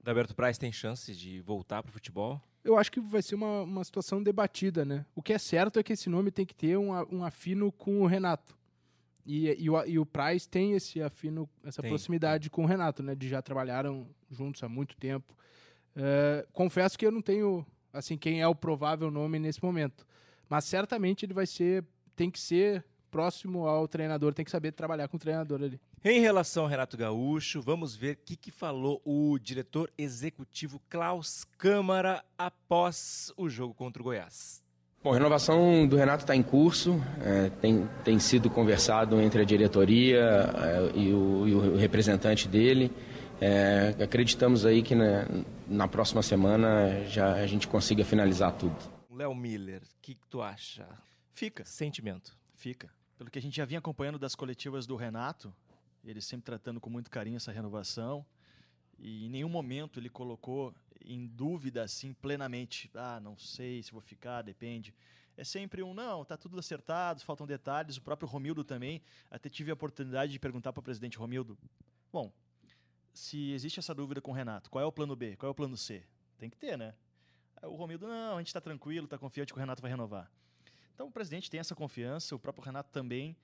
O 0.00 0.02
Daberto 0.02 0.34
Price 0.34 0.58
tem 0.58 0.72
chance 0.72 1.14
de 1.14 1.40
voltar 1.40 1.82
pro 1.82 1.92
futebol? 1.92 2.40
Eu 2.64 2.76
acho 2.78 2.90
que 2.92 3.00
vai 3.00 3.20
ser 3.22 3.34
uma, 3.34 3.62
uma 3.62 3.84
situação 3.84 4.22
debatida, 4.22 4.84
né? 4.84 5.04
O 5.14 5.22
que 5.22 5.32
é 5.32 5.38
certo 5.38 5.78
é 5.78 5.82
que 5.82 5.92
esse 5.94 6.08
nome 6.10 6.30
tem 6.30 6.44
que 6.46 6.54
ter 6.54 6.76
um, 6.78 6.92
a- 6.94 7.06
um 7.10 7.22
afino 7.24 7.70
com 7.72 8.00
o 8.02 8.06
Renato. 8.06 8.54
E, 9.24 9.54
e, 9.62 9.70
o, 9.70 9.84
e 9.84 9.98
o 9.98 10.06
Price 10.06 10.48
tem 10.48 10.72
esse 10.72 11.02
afino, 11.02 11.48
essa 11.64 11.82
Tem, 11.82 11.90
proximidade 11.90 12.50
com 12.50 12.64
o 12.64 12.66
Renato, 12.66 13.02
né? 13.02 13.14
De 13.14 13.28
já 13.28 13.42
trabalharam 13.42 14.06
juntos 14.30 14.62
há 14.62 14.68
muito 14.68 14.96
tempo. 14.96 15.36
É, 15.94 16.46
confesso 16.52 16.98
que 16.98 17.06
eu 17.06 17.10
não 17.10 17.22
tenho, 17.22 17.66
assim, 17.92 18.16
quem 18.16 18.40
é 18.40 18.48
o 18.48 18.54
provável 18.54 19.10
nome 19.10 19.38
nesse 19.38 19.62
momento. 19.62 20.06
Mas 20.48 20.64
certamente 20.64 21.24
ele 21.24 21.34
vai 21.34 21.46
ser, 21.46 21.84
tem 22.16 22.30
que 22.30 22.40
ser 22.40 22.84
próximo 23.10 23.66
ao 23.66 23.88
treinador, 23.88 24.32
tem 24.32 24.44
que 24.44 24.50
saber 24.50 24.72
trabalhar 24.72 25.08
com 25.08 25.16
o 25.16 25.20
treinador 25.20 25.62
ali. 25.62 25.80
Em 26.02 26.20
relação 26.20 26.62
ao 26.62 26.68
Renato 26.68 26.96
Gaúcho, 26.96 27.60
vamos 27.60 27.94
ver 27.94 28.14
o 28.14 28.18
que, 28.24 28.36
que 28.36 28.50
falou 28.50 29.02
o 29.04 29.38
diretor 29.38 29.92
executivo 29.98 30.80
Klaus 30.88 31.44
Câmara 31.58 32.24
após 32.38 33.32
o 33.36 33.48
jogo 33.48 33.74
contra 33.74 34.00
o 34.00 34.04
Goiás. 34.04 34.62
Bom, 35.02 35.12
a 35.12 35.14
renovação 35.14 35.88
do 35.88 35.96
Renato 35.96 36.24
está 36.24 36.36
em 36.36 36.42
curso, 36.42 37.00
é, 37.22 37.48
tem, 37.48 37.88
tem 38.04 38.18
sido 38.18 38.50
conversado 38.50 39.18
entre 39.18 39.40
a 39.40 39.44
diretoria 39.46 40.20
é, 40.20 40.92
e, 40.94 41.10
o, 41.14 41.48
e 41.48 41.54
o 41.54 41.74
representante 41.74 42.46
dele. 42.46 42.92
É, 43.40 43.96
acreditamos 44.04 44.66
aí 44.66 44.82
que 44.82 44.94
na, 44.94 45.26
na 45.66 45.88
próxima 45.88 46.20
semana 46.22 47.02
já 47.04 47.32
a 47.32 47.46
gente 47.46 47.66
consiga 47.66 48.04
finalizar 48.04 48.52
tudo. 48.52 48.76
Léo 49.10 49.34
Miller, 49.34 49.80
o 49.80 50.00
que, 50.02 50.14
que 50.14 50.26
tu 50.28 50.42
acha? 50.42 50.86
Fica, 51.32 51.64
Sentimento. 51.64 52.36
fica. 52.54 52.90
Pelo 53.16 53.30
que 53.30 53.38
a 53.38 53.42
gente 53.42 53.56
já 53.56 53.64
vinha 53.64 53.78
acompanhando 53.78 54.18
das 54.18 54.34
coletivas 54.34 54.86
do 54.86 54.96
Renato, 54.96 55.50
ele 56.04 56.20
sempre 56.20 56.44
tratando 56.44 56.78
com 56.78 56.90
muito 56.90 57.10
carinho 57.10 57.38
essa 57.38 57.50
renovação. 57.50 58.22
E 58.98 59.24
em 59.24 59.30
nenhum 59.30 59.48
momento 59.48 59.98
ele 59.98 60.10
colocou 60.10 60.74
em 61.04 61.26
dúvida 61.26 61.82
assim 61.82 62.12
plenamente, 62.12 62.90
ah, 62.94 63.20
não 63.20 63.36
sei 63.38 63.82
se 63.82 63.92
vou 63.92 64.00
ficar, 64.00 64.42
depende. 64.42 64.94
É 65.36 65.44
sempre 65.44 65.82
um, 65.82 65.94
não, 65.94 66.24
tá 66.24 66.36
tudo 66.36 66.58
acertado, 66.58 67.22
faltam 67.22 67.46
detalhes. 67.46 67.96
O 67.96 68.02
próprio 68.02 68.28
Romildo 68.28 68.62
também, 68.62 69.02
até 69.30 69.48
tive 69.48 69.70
a 69.70 69.74
oportunidade 69.74 70.32
de 70.32 70.38
perguntar 70.38 70.72
para 70.72 70.80
o 70.80 70.82
presidente 70.82 71.16
Romildo, 71.16 71.56
bom, 72.12 72.32
se 73.12 73.52
existe 73.52 73.78
essa 73.78 73.94
dúvida 73.94 74.20
com 74.20 74.30
o 74.30 74.34
Renato, 74.34 74.70
qual 74.70 74.82
é 74.82 74.86
o 74.86 74.92
plano 74.92 75.16
B, 75.16 75.36
qual 75.36 75.48
é 75.48 75.52
o 75.52 75.54
plano 75.54 75.76
C? 75.76 76.02
Tem 76.38 76.50
que 76.50 76.56
ter, 76.56 76.76
né? 76.76 76.94
O 77.62 77.74
Romildo, 77.74 78.06
não, 78.06 78.36
a 78.36 78.38
gente 78.38 78.48
está 78.48 78.60
tranquilo, 78.60 79.04
está 79.04 79.18
confiante 79.18 79.52
que 79.52 79.58
o 79.58 79.60
Renato 79.60 79.82
vai 79.82 79.90
renovar. 79.90 80.30
Então 80.94 81.08
o 81.08 81.10
presidente 81.10 81.50
tem 81.50 81.60
essa 81.60 81.74
confiança, 81.74 82.34
o 82.34 82.38
próprio 82.38 82.64
Renato 82.64 82.90
também. 82.90 83.36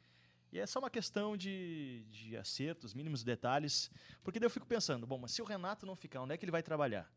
E 0.52 0.58
é 0.58 0.66
só 0.66 0.78
uma 0.78 0.90
questão 0.90 1.36
de, 1.36 2.04
de 2.10 2.36
acertos, 2.36 2.94
mínimos 2.94 3.24
detalhes. 3.24 3.90
Porque 4.22 4.38
daí 4.38 4.46
eu 4.46 4.50
fico 4.50 4.66
pensando, 4.66 5.06
bom, 5.06 5.18
mas 5.18 5.32
se 5.32 5.42
o 5.42 5.44
Renato 5.44 5.84
não 5.84 5.96
ficar, 5.96 6.20
onde 6.20 6.34
é 6.34 6.36
que 6.36 6.44
ele 6.44 6.52
vai 6.52 6.62
trabalhar? 6.62 7.10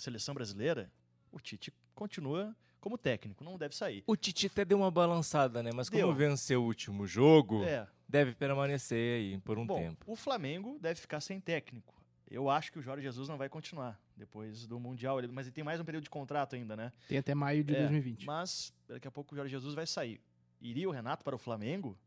Seleção 0.00 0.34
brasileira? 0.34 0.90
O 1.30 1.38
Tite 1.38 1.72
continua 1.94 2.56
como 2.80 2.96
técnico, 2.96 3.44
não 3.44 3.58
deve 3.58 3.76
sair. 3.76 4.02
O 4.06 4.16
Titi 4.16 4.46
até 4.46 4.64
deu 4.64 4.78
uma 4.78 4.90
balançada, 4.90 5.62
né? 5.62 5.70
Mas 5.74 5.88
como 5.90 6.00
Deu. 6.02 6.14
venceu 6.14 6.62
o 6.62 6.66
último 6.66 7.06
jogo, 7.06 7.62
É. 7.64 7.86
deve 8.08 8.34
permanecer 8.34 9.18
aí 9.20 9.38
por 9.40 9.58
um 9.58 9.66
bom, 9.66 9.76
tempo. 9.78 10.04
o 10.10 10.16
Flamengo 10.16 10.78
deve 10.80 10.98
ficar 11.00 11.20
sem 11.20 11.38
técnico. 11.40 11.94
Eu 12.30 12.48
acho 12.48 12.72
que 12.72 12.78
o 12.78 12.82
Jorge 12.82 13.02
Jesus 13.02 13.28
não 13.28 13.36
vai 13.36 13.48
continuar 13.48 14.00
depois 14.16 14.66
do 14.66 14.78
Mundial, 14.80 15.18
ele- 15.18 15.28
mas 15.32 15.46
ele 15.46 15.52
tem 15.54 15.64
mais 15.64 15.80
um 15.80 15.84
período 15.84 16.04
de 16.04 16.10
contrato 16.10 16.54
ainda, 16.56 16.74
né? 16.76 16.92
Tem 17.08 17.18
até 17.18 17.34
maio 17.34 17.62
de 17.62 17.74
É, 17.74 17.80
2020. 17.80 18.24
Mas 18.24 18.72
daqui 18.88 19.06
a 19.06 19.10
pouco 19.10 19.34
o 19.34 19.36
Jorge 19.36 19.50
Jesus 19.50 19.74
vai 19.74 19.86
sair. 19.86 20.20
Iria 20.60 20.88
o 20.88 20.92
Renato 20.92 21.22
para 21.24 21.34
o 21.34 21.38
Flamengo? 21.38 21.98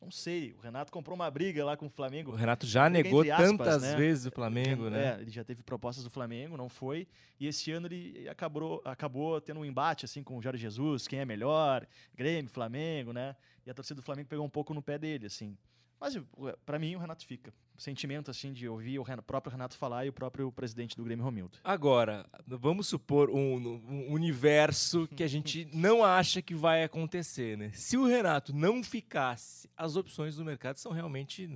Não 0.00 0.10
sei. 0.10 0.54
O 0.58 0.60
Renato 0.60 0.92
comprou 0.92 1.14
uma 1.14 1.30
briga 1.30 1.64
lá 1.64 1.76
com 1.76 1.86
o 1.86 1.90
Flamengo. 1.90 2.32
O 2.32 2.34
Renato 2.34 2.66
já 2.66 2.88
negou 2.88 3.22
aspas, 3.22 3.36
tantas 3.38 3.82
né? 3.82 3.96
vezes 3.96 4.26
o 4.26 4.30
Flamengo, 4.30 4.88
né? 4.88 5.16
É, 5.16 5.20
ele 5.20 5.30
já 5.30 5.44
teve 5.44 5.62
propostas 5.62 6.04
do 6.04 6.10
Flamengo, 6.10 6.56
não 6.56 6.68
foi. 6.68 7.06
E 7.38 7.46
esse 7.46 7.70
ano 7.72 7.86
ele 7.88 8.28
acabou, 8.28 8.80
acabou 8.84 9.40
tendo 9.40 9.60
um 9.60 9.64
embate 9.64 10.04
assim 10.04 10.22
com 10.22 10.38
o 10.38 10.42
Jorge 10.42 10.62
Jesus, 10.62 11.06
quem 11.06 11.18
é 11.18 11.24
melhor, 11.24 11.86
Grêmio, 12.14 12.50
Flamengo, 12.50 13.12
né? 13.12 13.34
E 13.66 13.70
a 13.70 13.74
torcida 13.74 14.00
do 14.00 14.04
Flamengo 14.04 14.28
pegou 14.28 14.44
um 14.44 14.50
pouco 14.50 14.72
no 14.72 14.82
pé 14.82 14.98
dele, 14.98 15.26
assim. 15.26 15.56
Mas 16.00 16.16
para 16.64 16.78
mim 16.78 16.94
o 16.94 16.98
Renato 16.98 17.26
fica. 17.26 17.52
Sentimento 17.76 18.28
assim 18.30 18.52
de 18.52 18.68
ouvir 18.68 18.98
o 18.98 19.04
próprio 19.22 19.52
Renato 19.52 19.76
falar 19.76 20.04
e 20.04 20.08
o 20.08 20.12
próprio 20.12 20.50
presidente 20.50 20.96
do 20.96 21.04
Grêmio 21.04 21.24
Romildo. 21.24 21.58
Agora, 21.62 22.26
vamos 22.46 22.88
supor 22.88 23.30
um, 23.30 23.56
um 23.88 24.12
universo 24.12 25.06
que 25.14 25.22
a 25.22 25.28
gente 25.28 25.68
não 25.72 26.02
acha 26.04 26.42
que 26.42 26.54
vai 26.54 26.82
acontecer, 26.82 27.56
né? 27.56 27.70
Se 27.74 27.96
o 27.96 28.04
Renato 28.06 28.52
não 28.52 28.82
ficasse, 28.82 29.68
as 29.76 29.94
opções 29.94 30.36
do 30.36 30.44
mercado 30.44 30.76
são 30.76 30.90
realmente 30.92 31.48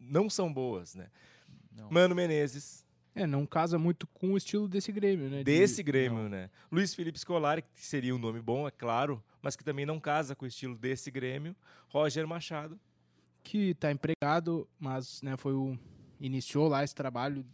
não 0.00 0.30
são 0.30 0.50
boas, 0.52 0.94
né? 0.94 1.08
Não. 1.70 1.90
Mano 1.90 2.14
Menezes, 2.14 2.86
É, 3.14 3.26
não 3.26 3.44
casa 3.46 3.78
muito 3.78 4.06
com 4.06 4.32
o 4.32 4.36
estilo 4.36 4.66
desse 4.68 4.90
Grêmio, 4.92 5.28
né? 5.28 5.38
De- 5.38 5.44
desse 5.44 5.82
Grêmio, 5.82 6.26
né? 6.28 6.48
Luiz 6.72 6.94
Felipe 6.94 7.18
Scolari, 7.18 7.60
que 7.62 7.68
seria 7.84 8.14
um 8.14 8.18
nome 8.18 8.40
bom, 8.40 8.66
é 8.66 8.70
claro, 8.70 9.22
mas 9.42 9.56
que 9.56 9.64
também 9.64 9.84
não 9.84 10.00
casa 10.00 10.34
com 10.34 10.44
o 10.46 10.48
estilo 10.48 10.74
desse 10.74 11.10
Grêmio. 11.10 11.54
Roger 11.88 12.26
Machado. 12.26 12.78
Que 13.46 13.74
tá 13.74 13.90
empregado, 13.92 14.68
mas 14.78 15.22
né, 15.22 15.36
foi 15.36 15.52
o 15.54 15.78
iniciou 16.20 16.68
lá 16.68 16.82
esse 16.82 16.94
trabalho 16.94 17.44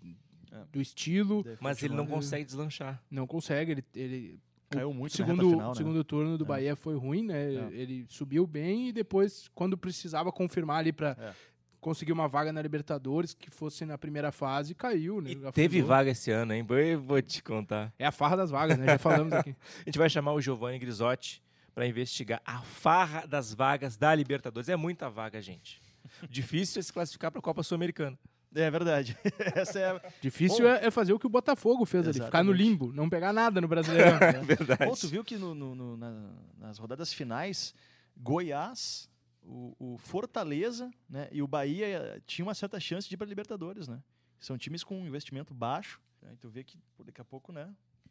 É. 0.51 0.65
do 0.73 0.81
estilo, 0.81 1.43
Deve 1.43 1.59
Mas 1.61 1.83
ele 1.83 1.95
não 1.95 2.07
consegue 2.07 2.45
deslanchar. 2.45 3.03
não 3.11 3.27
consegue, 3.27 3.73
ele, 3.73 3.85
ele 3.95 4.41
Caiu 4.71 4.93
muito 4.95 5.15
o 5.15 5.19
na 5.21 5.27
reta 5.27 5.37
segundo, 5.37 5.51
final, 5.57 5.69
né? 5.71 5.75
segundo 5.77 6.05
turno 6.05 6.39
do 6.39 6.45
É. 6.45 6.47
Bahia 6.49 6.77
foi 6.77 6.95
ruim, 6.97 7.23
né? 7.25 7.55
É. 7.55 7.69
Ele 7.73 8.07
subiu 8.09 8.47
bem 8.47 8.89
e 8.89 8.93
depois 8.93 9.49
quando 9.55 9.77
precisava 9.77 10.33
confirmar 10.33 10.79
ali 10.79 10.93
para 10.93 11.11
É. 11.21 11.33
conseguir 11.81 12.13
uma 12.13 12.27
vaga 12.29 12.53
na 12.53 12.63
Libertadores 12.63 13.35
que 13.35 13.51
fosse 13.51 13.85
na 13.85 13.99
primeira 13.99 14.31
fase, 14.33 14.75
caiu, 14.75 15.21
né? 15.21 15.33
E 15.33 15.53
teve 15.53 15.83
vaga 15.83 16.11
esse 16.11 16.31
ano, 16.31 16.53
hein? 16.55 16.65
Eu 16.71 17.01
vou 17.03 17.21
te 17.21 17.43
contar. 17.43 17.93
É 17.99 18.07
a 18.07 18.13
farra 18.13 18.37
das 18.37 18.51
vagas, 18.51 18.79
né? 18.79 18.87
Já 18.87 18.99
falamos 18.99 19.33
aqui. 19.33 19.51
A 19.81 19.85
gente 19.87 19.99
vai 19.99 20.09
chamar 20.09 20.33
o 20.33 20.41
Giovanni 20.41 20.79
Grisotti 20.79 21.43
para 21.75 21.87
investigar 21.87 22.41
a 22.45 22.61
farra 22.63 23.27
das 23.27 23.53
vagas 23.55 23.97
da 23.97 24.15
Libertadores. 24.15 24.69
É 24.69 24.77
muita 24.77 25.09
vaga, 25.09 25.41
gente. 25.41 25.81
Difícil 26.29 26.81
é 26.81 26.83
se 26.83 26.93
classificar 26.93 27.31
para 27.31 27.39
a 27.39 27.43
Copa 27.43 27.63
Sul-Americana. 27.63 28.19
É 28.55 28.71
verdade. 28.71 29.17
Essa 29.57 29.79
é. 29.79 30.13
Difícil 30.21 30.69
é, 30.69 30.87
é 30.87 30.91
fazer 30.91 31.13
o 31.15 31.19
que 31.19 31.27
o 31.27 31.31
Botafogo 31.31 31.87
fez 31.87 32.07
ali, 32.07 32.15
ficar 32.21 32.43
no 32.45 32.51
Exatamente. 32.53 32.63
limbo, 32.63 32.93
não 32.93 33.09
pegar 33.09 33.33
nada 33.33 33.61
no 33.61 33.69
Brasileirão. 33.69 34.19
É 34.21 34.33
verdade. 34.43 34.85
Bom, 34.85 34.95
tu 34.95 35.09
viu 35.09 35.25
que 35.25 35.37
no- 35.39 35.55
no- 35.55 35.75
no- 35.75 35.97
na- 35.97 36.33
nas 36.59 36.79
rodadas 36.79 37.13
finais, 37.15 37.75
Goiás, 38.15 39.09
o, 39.43 39.75
o 39.95 39.99
Fortaleza 39.99 40.91
né, 41.09 41.29
e 41.33 41.41
o 41.43 41.47
Bahia 41.49 41.87
eh, 41.87 42.21
tinham 42.27 42.47
uma 42.49 42.55
certa 42.55 42.79
chance 42.79 43.09
de 43.09 43.15
ir 43.15 43.17
para 43.19 43.27
Libertadores, 43.27 43.89
né? 43.89 44.01
São 44.39 44.59
times 44.59 44.85
com 44.85 45.01
um 45.01 45.07
investimento 45.07 45.55
baixo. 45.55 45.99
Né? 46.21 46.35
Tu 46.39 46.49
vê 46.51 46.63
que 46.63 46.79
daqui 47.05 47.21
a 47.21 47.25
pouco, 47.25 47.53
né? 47.53 47.69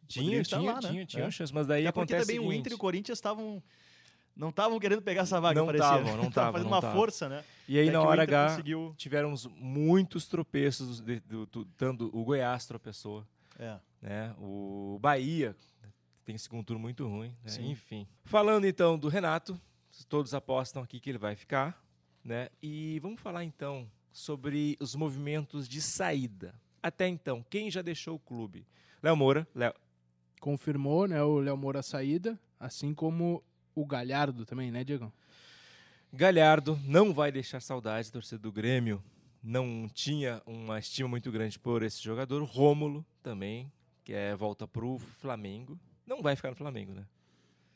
Tinha, 0.07 0.41
estar 0.41 0.57
tinha, 0.59 0.71
lá, 0.73 0.81
né? 0.81 0.89
tinha, 0.89 1.05
tinha 1.05 1.23
É. 1.25 1.31
chance, 1.31 1.53
mas 1.53 1.67
daí 1.67 1.85
É 1.85 1.91
porque 1.91 2.13
acontece 2.13 2.33
também 2.33 2.47
o 2.47 2.51
Inter 2.53 2.71
e 2.73 2.75
o 2.75 2.77
Corinthians 2.77 3.17
estavam 3.17 3.61
não 4.35 4.49
estavam 4.49 4.79
querendo 4.79 5.01
pegar 5.01 5.21
essa 5.23 5.39
vaga, 5.41 5.59
Não 5.59 5.65
parecia. 5.67 5.87
tavam, 5.87 6.03
não 6.17 6.29
Tavam 6.29 6.31
tavam, 6.31 6.51
fazendo 6.53 6.69
não 6.69 6.75
uma 6.77 6.81
tavam. 6.81 6.95
força, 6.95 7.27
né? 7.29 7.43
E 7.67 7.77
aí, 7.77 7.89
Até 7.89 7.97
na 7.97 8.01
hora 8.03 8.23
H, 8.23 8.49
conseguiu. 8.49 8.93
tivemos 8.97 9.45
muitos 9.57 10.25
tropeços, 10.27 11.01
de, 11.01 11.19
do, 11.19 11.45
do- 11.45 11.65
tanto 11.77 12.09
o 12.13 12.23
Goiás 12.23 12.65
tropeçou, 12.65 13.25
É. 13.59 13.77
né? 14.01 14.33
O 14.39 14.97
Bahia 15.01 15.55
tem 16.23 16.37
segundo 16.37 16.63
turno 16.63 16.79
muito 16.81 17.05
ruim, 17.07 17.35
né? 17.43 17.51
Enfim. 17.61 18.07
Falando 18.23 18.65
então 18.65 18.97
do 18.97 19.07
Renato, 19.09 19.59
Todos 20.07 20.33
apostam 20.33 20.81
aqui 20.81 20.99
que 21.01 21.09
ele 21.09 21.17
vai 21.17 21.35
ficar, 21.35 21.77
né? 22.23 22.47
E 22.63 22.97
vamos 23.01 23.19
falar 23.19 23.43
então 23.43 23.91
sobre 24.13 24.77
os 24.79 24.95
movimentos 24.95 25.67
de 25.67 25.81
saída. 25.81 26.55
Até 26.81 27.07
então, 27.09 27.45
quem 27.49 27.69
já 27.69 27.81
deixou 27.81 28.15
o 28.15 28.19
clube? 28.19 28.65
Léo 29.03 29.15
Moura, 29.17 29.45
Léo. 29.53 29.73
Confirmou, 30.41 31.07
né, 31.07 31.23
o 31.23 31.39
Léo 31.39 31.55
Moura 31.55 31.79
a 31.79 31.83
saída, 31.83 32.37
assim 32.59 32.95
como 32.95 33.43
o 33.75 33.85
Galhardo 33.85 34.43
também, 34.43 34.71
né, 34.71 34.83
Diego? 34.83 35.13
Galhardo 36.11 36.77
não 36.83 37.13
vai 37.13 37.31
deixar 37.31 37.61
saudades, 37.61 38.09
torcedor 38.09 38.41
do 38.41 38.51
Grêmio. 38.51 39.01
Não 39.41 39.87
tinha 39.87 40.41
uma 40.45 40.79
estima 40.79 41.07
muito 41.07 41.31
grande 41.31 41.57
por 41.57 41.83
esse 41.83 42.03
jogador. 42.03 42.43
Rômulo 42.43 43.05
também, 43.23 43.71
que 44.03 44.13
é 44.13 44.35
volta 44.35 44.67
pro 44.67 44.97
Flamengo. 44.97 45.79
Não 46.05 46.21
vai 46.21 46.35
ficar 46.35 46.49
no 46.49 46.55
Flamengo, 46.55 46.93
né? 46.93 47.05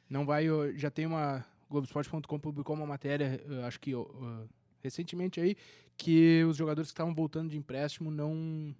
Não 0.09 0.25
vai, 0.25 0.47
já 0.75 0.89
tem 0.89 1.05
uma 1.05 1.45
Globoesporte.com 1.69 2.39
publicou 2.39 2.75
uma 2.75 2.85
matéria, 2.85 3.41
acho 3.65 3.79
que 3.79 3.93
uh, 3.95 4.49
recentemente 4.81 5.39
aí, 5.39 5.55
que 5.95 6.43
os 6.43 6.57
jogadores 6.57 6.89
que 6.89 6.93
estavam 6.93 7.13
voltando 7.13 7.51
de 7.51 7.57
empréstimo 7.57 8.11
não 8.11 8.75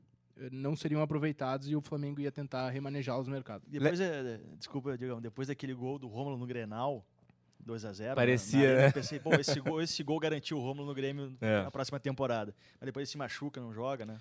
não 0.52 0.76
seriam 0.76 1.02
aproveitados 1.02 1.70
e 1.70 1.76
o 1.76 1.82
Flamengo 1.82 2.20
ia 2.20 2.32
tentar 2.32 2.70
remanejá-los 2.70 3.28
no 3.28 3.34
mercado. 3.34 3.64
Depois, 3.68 4.00
é, 4.00 4.40
desculpa, 4.58 4.98
Diegão, 4.98 5.22
depois 5.22 5.48
daquele 5.48 5.74
gol 5.74 5.98
do 5.98 6.08
Rômulo 6.08 6.38
no 6.38 6.46
Grenal, 6.46 7.06
2x0. 7.66 8.16
Parecia, 8.16 8.60
na, 8.60 8.64
na 8.66 8.70
arena, 8.70 8.82
né? 8.84 8.88
Eu 8.90 8.94
pensei, 8.94 9.20
pô, 9.20 9.34
esse 9.36 9.60
gol, 9.60 9.82
esse 9.82 10.04
gol 10.04 10.20
garantiu 10.20 10.58
o 10.58 10.62
Rômulo 10.62 10.88
no 10.88 10.94
Grêmio 10.94 11.36
É. 11.42 11.64
na 11.64 11.72
próxima 11.72 12.00
temporada. 12.00 12.54
Mas 12.80 12.86
depois 12.86 13.04
ele 13.08 13.12
se 13.12 13.18
machuca, 13.18 13.60
não 13.62 13.74
joga, 13.74 14.06
né? 14.06 14.20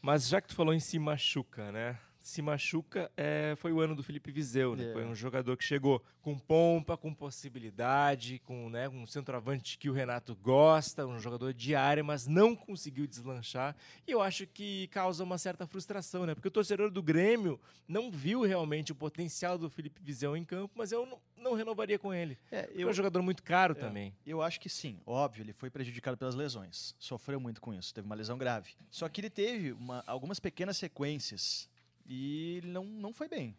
Mas 0.00 0.28
já 0.28 0.40
que 0.40 0.48
tu 0.48 0.54
falou 0.54 0.72
em 0.72 0.80
se 0.80 0.98
machuca, 0.98 1.72
né? 1.72 1.98
Se 2.20 2.42
machuca 2.42 3.10
é, 3.16 3.54
foi 3.56 3.72
o 3.72 3.80
ano 3.80 3.94
do 3.96 4.02
Felipe 4.02 4.30
Viseu, 4.30 4.76
né? 4.76 4.90
É. 4.90 4.92
Foi 4.92 5.04
um 5.06 5.14
jogador 5.14 5.56
que 5.56 5.64
chegou 5.64 6.02
com 6.20 6.38
pompa, 6.38 6.96
com 6.96 7.14
possibilidade, 7.14 8.38
com 8.40 8.68
né, 8.68 8.88
um 8.88 9.06
centroavante 9.06 9.78
que 9.78 9.88
o 9.88 9.92
Renato 9.92 10.34
gosta, 10.36 11.06
um 11.06 11.18
jogador 11.18 11.54
de 11.54 11.74
área, 11.74 12.04
mas 12.04 12.26
não 12.26 12.54
conseguiu 12.54 13.06
deslanchar. 13.06 13.74
E 14.06 14.10
eu 14.10 14.20
acho 14.20 14.46
que 14.46 14.88
causa 14.88 15.24
uma 15.24 15.38
certa 15.38 15.66
frustração, 15.66 16.26
né? 16.26 16.34
Porque 16.34 16.48
o 16.48 16.50
torcedor 16.50 16.90
do 16.90 17.02
Grêmio 17.02 17.58
não 17.86 18.10
viu 18.10 18.42
realmente 18.42 18.92
o 18.92 18.94
potencial 18.94 19.56
do 19.56 19.70
Felipe 19.70 20.00
Viseu 20.02 20.36
em 20.36 20.44
campo, 20.44 20.74
mas 20.76 20.92
eu 20.92 21.06
não, 21.06 21.18
não 21.36 21.54
renovaria 21.54 21.98
com 21.98 22.12
ele. 22.12 22.36
É, 22.50 22.62
Porque 22.64 22.82
é 22.82 22.86
um 22.86 22.92
jogador 22.92 23.22
muito 23.22 23.42
caro 23.42 23.72
É. 23.72 23.76
também. 23.80 24.14
Eu 24.26 24.42
acho 24.42 24.60
que 24.60 24.68
sim, 24.68 24.98
óbvio, 25.06 25.42
ele 25.42 25.52
foi 25.54 25.70
prejudicado 25.70 26.16
pelas 26.18 26.34
lesões. 26.34 26.94
Sofreu 26.98 27.40
muito 27.40 27.60
com 27.60 27.72
isso, 27.72 27.94
teve 27.94 28.06
uma 28.06 28.14
lesão 28.14 28.36
grave. 28.36 28.72
Só 28.90 29.08
que 29.08 29.20
ele 29.20 29.30
teve 29.30 29.72
uma- 29.72 30.04
algumas 30.06 30.38
pequenas 30.38 30.76
sequências 30.76 31.68
e 32.08 32.56
ele 32.56 32.68
não, 32.68 32.84
não 32.84 33.12
foi 33.12 33.28
bem. 33.28 33.54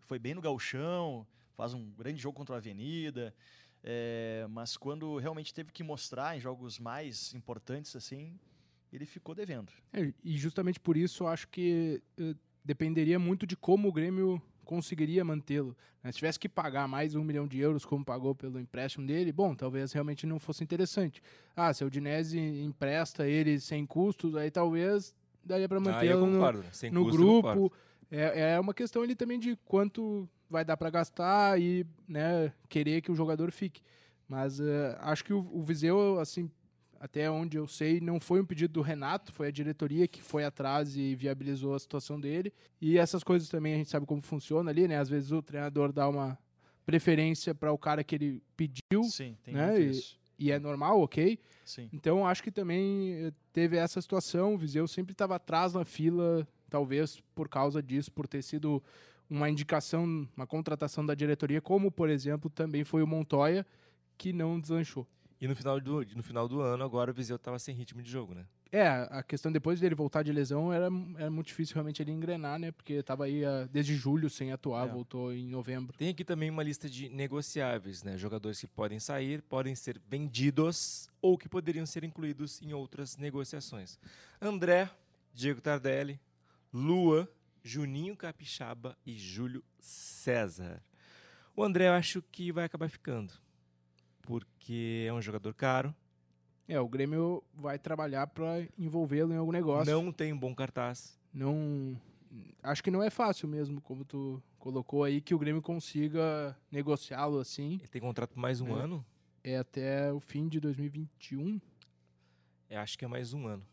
Foi 0.00 0.18
bem 0.18 0.34
no 0.34 0.40
gauchão, 0.40 1.26
faz 1.54 1.74
um 1.74 1.90
grande 1.90 2.22
jogo 2.22 2.36
contra 2.36 2.54
a 2.54 2.58
Avenida, 2.58 3.34
é, 3.82 4.46
mas 4.48 4.76
quando 4.76 5.16
realmente 5.18 5.52
teve 5.52 5.72
que 5.72 5.82
mostrar 5.82 6.36
em 6.36 6.40
jogos 6.40 6.78
mais 6.78 7.34
importantes 7.34 7.96
assim, 7.96 8.38
ele 8.92 9.04
ficou 9.04 9.34
devendo. 9.34 9.72
É, 9.92 10.12
e 10.22 10.38
justamente 10.38 10.80
por 10.80 10.96
isso 10.96 11.24
eu 11.24 11.28
acho 11.28 11.48
que 11.48 12.02
eh, 12.16 12.34
dependeria 12.64 13.18
muito 13.18 13.46
de 13.46 13.56
como 13.56 13.88
o 13.88 13.92
Grêmio 13.92 14.40
conseguiria 14.64 15.24
mantê-lo. 15.24 15.76
né? 16.02 16.12
Se 16.12 16.18
tivesse 16.18 16.38
que 16.38 16.48
pagar 16.48 16.86
mais 16.86 17.14
um 17.14 17.24
milhão 17.24 17.46
de 17.46 17.58
euros, 17.58 17.84
como 17.84 18.04
pagou 18.04 18.34
pelo 18.34 18.60
empréstimo 18.60 19.06
dele, 19.06 19.32
bom, 19.32 19.54
talvez 19.54 19.92
realmente 19.92 20.26
não 20.26 20.38
fosse 20.38 20.62
interessante. 20.62 21.22
Ah, 21.56 21.72
se 21.72 21.82
o 21.82 21.86
Udinese 21.86 22.38
empresta 22.38 23.26
ele 23.26 23.58
sem 23.58 23.86
custos, 23.86 24.36
aí 24.36 24.50
talvez 24.50 25.14
daria 25.42 25.68
para 25.68 25.80
mantê-lo 25.80 26.26
no, 26.26 26.32
concordo? 26.32 26.64
Sem 26.72 26.90
no 26.90 27.04
custo, 27.04 27.22
eu 27.22 27.26
concordo. 27.26 27.60
grupo. 27.60 27.76
É, 28.10 28.52
é 28.52 28.60
uma 28.60 28.74
questão 28.74 29.02
ali 29.02 29.14
também 29.14 29.38
de 29.38 29.56
quanto 29.64 30.28
vai 30.48 30.64
dar 30.64 30.76
para 30.76 30.90
gastar 30.90 31.60
e 31.60 31.86
né, 32.08 32.52
querer 32.68 33.02
que 33.02 33.12
o 33.12 33.14
jogador 33.14 33.50
fique. 33.52 33.82
Mas 34.26 34.60
eh, 34.60 34.96
acho 35.00 35.24
que 35.24 35.32
o, 35.32 35.38
o 35.52 35.62
Viseu, 35.62 36.18
assim, 36.18 36.50
até 37.00 37.30
onde 37.30 37.56
eu 37.56 37.66
sei, 37.66 38.00
não 38.00 38.18
foi 38.18 38.40
um 38.40 38.44
pedido 38.44 38.72
do 38.74 38.82
Renato, 38.82 39.32
foi 39.32 39.48
a 39.48 39.50
diretoria 39.50 40.08
que 40.08 40.22
foi 40.22 40.44
atrás 40.44 40.96
e 40.96 41.14
viabilizou 41.14 41.74
a 41.74 41.78
situação 41.78 42.20
dele. 42.20 42.52
E 42.80 42.98
essas 42.98 43.22
coisas 43.22 43.48
também 43.48 43.74
a 43.74 43.76
gente 43.76 43.90
sabe 43.90 44.06
como 44.06 44.20
funciona 44.20 44.70
ali, 44.70 44.88
né? 44.88 44.98
Às 44.98 45.08
vezes 45.08 45.32
o 45.32 45.42
treinador 45.42 45.92
dá 45.92 46.08
uma 46.08 46.38
preferência 46.84 47.54
para 47.54 47.72
o 47.72 47.78
cara 47.78 48.02
que 48.02 48.14
ele 48.14 48.42
pediu 48.56 49.04
Sim, 49.04 49.36
tem 49.42 49.54
né, 49.54 49.78
isso. 49.80 50.18
E 50.38 50.52
é 50.52 50.58
normal, 50.58 51.00
ok? 51.00 51.38
Sim. 51.64 51.88
Então 51.92 52.26
acho 52.26 52.42
que 52.42 52.50
também 52.50 53.12
eh, 53.14 53.32
teve 53.52 53.76
essa 53.76 54.00
situação. 54.00 54.54
O 54.54 54.58
Viseu 54.58 54.86
sempre 54.86 55.12
estava 55.12 55.36
atrás 55.36 55.72
na 55.72 55.84
fila, 55.84 56.46
talvez 56.70 57.20
por 57.34 57.48
causa 57.48 57.82
disso, 57.82 58.12
por 58.12 58.26
ter 58.26 58.42
sido 58.42 58.82
uma 59.28 59.50
indicação, 59.50 60.28
uma 60.36 60.46
contratação 60.46 61.04
da 61.04 61.14
diretoria, 61.14 61.60
como 61.60 61.90
por 61.90 62.08
exemplo 62.08 62.48
também 62.48 62.84
foi 62.84 63.02
o 63.02 63.06
Montoya, 63.06 63.66
que 64.16 64.32
não 64.32 64.58
deslanchou. 64.60 65.06
E 65.40 65.46
no 65.46 65.54
final 65.54 65.80
do, 65.80 66.04
no 66.16 66.22
final 66.22 66.48
do 66.48 66.60
ano, 66.60 66.82
agora 66.82 67.10
o 67.10 67.14
Viseu 67.14 67.36
estava 67.36 67.58
sem 67.58 67.74
ritmo 67.74 68.02
de 68.02 68.10
jogo, 68.10 68.34
né? 68.34 68.44
É, 68.70 68.86
a 68.86 69.22
questão 69.22 69.50
depois 69.50 69.80
dele 69.80 69.94
voltar 69.94 70.22
de 70.22 70.30
lesão 70.30 70.70
era, 70.70 70.88
era 71.16 71.30
muito 71.30 71.46
difícil 71.46 71.74
realmente 71.74 72.02
ele 72.02 72.12
engrenar, 72.12 72.58
né? 72.58 72.70
Porque 72.70 72.92
estava 72.94 73.24
aí 73.24 73.42
ah, 73.44 73.66
desde 73.72 73.94
julho 73.96 74.28
sem 74.28 74.52
atuar, 74.52 74.86
É. 74.86 74.90
voltou 74.92 75.32
em 75.32 75.46
novembro. 75.48 75.96
Tem 75.96 76.10
aqui 76.10 76.22
também 76.22 76.50
uma 76.50 76.62
lista 76.62 76.88
de 76.88 77.08
negociáveis, 77.08 78.02
né? 78.02 78.18
Jogadores 78.18 78.60
que 78.60 78.66
podem 78.66 79.00
sair, 79.00 79.40
podem 79.40 79.74
ser 79.74 79.98
vendidos 80.06 81.08
ou 81.22 81.38
que 81.38 81.48
poderiam 81.48 81.86
ser 81.86 82.04
incluídos 82.04 82.60
em 82.60 82.74
outras 82.74 83.16
negociações. 83.16 83.98
André, 84.40 84.90
Diego 85.32 85.62
Tardelli, 85.62 86.20
Lua, 86.70 87.26
Juninho 87.64 88.14
Capixaba 88.16 88.96
e 89.06 89.16
Júlio 89.16 89.64
César. 89.80 90.82
O 91.56 91.64
André 91.64 91.88
eu 91.88 91.92
acho 91.92 92.22
que 92.30 92.52
vai 92.52 92.64
acabar 92.66 92.88
ficando, 92.90 93.32
porque 94.22 95.06
é 95.08 95.12
um 95.12 95.22
jogador 95.22 95.54
caro, 95.54 95.94
É, 96.68 96.78
o 96.78 96.86
Grêmio 96.88 97.42
vai 97.54 97.78
trabalhar 97.78 98.26
para 98.26 98.66
envolvê-lo 98.78 99.32
em 99.32 99.36
algum 99.38 99.52
negócio. 99.52 99.90
não 99.92 100.12
tem 100.12 100.32
um 100.32 100.38
bom 100.38 100.54
cartaz. 100.54 101.18
não 101.32 101.98
acho 102.62 102.84
que 102.84 102.90
não 102.90 103.02
é 103.02 103.08
fácil 103.08 103.48
mesmo, 103.48 103.80
como 103.80 104.04
tu 104.04 104.42
colocou 104.58 105.02
aí, 105.02 105.20
que 105.20 105.34
o 105.34 105.38
Grêmio 105.38 105.62
consiga 105.62 106.54
negociá-lo 106.70 107.38
assim. 107.38 107.74
Ele 107.80 107.88
tem 107.88 108.00
contrato 108.02 108.30
por 108.34 108.40
mais 108.40 108.60
um 108.60 108.68
É. 108.78 108.82
ano? 108.82 109.04
É 109.42 109.56
até 109.56 110.12
o 110.12 110.20
fim 110.20 110.46
de 110.46 110.60
2021. 110.60 111.58
Eu 112.68 112.80
acho 112.80 112.98
que 112.98 113.04
é 113.04 113.08
mais 113.08 113.32
um 113.32 113.46
ano. 113.46 113.64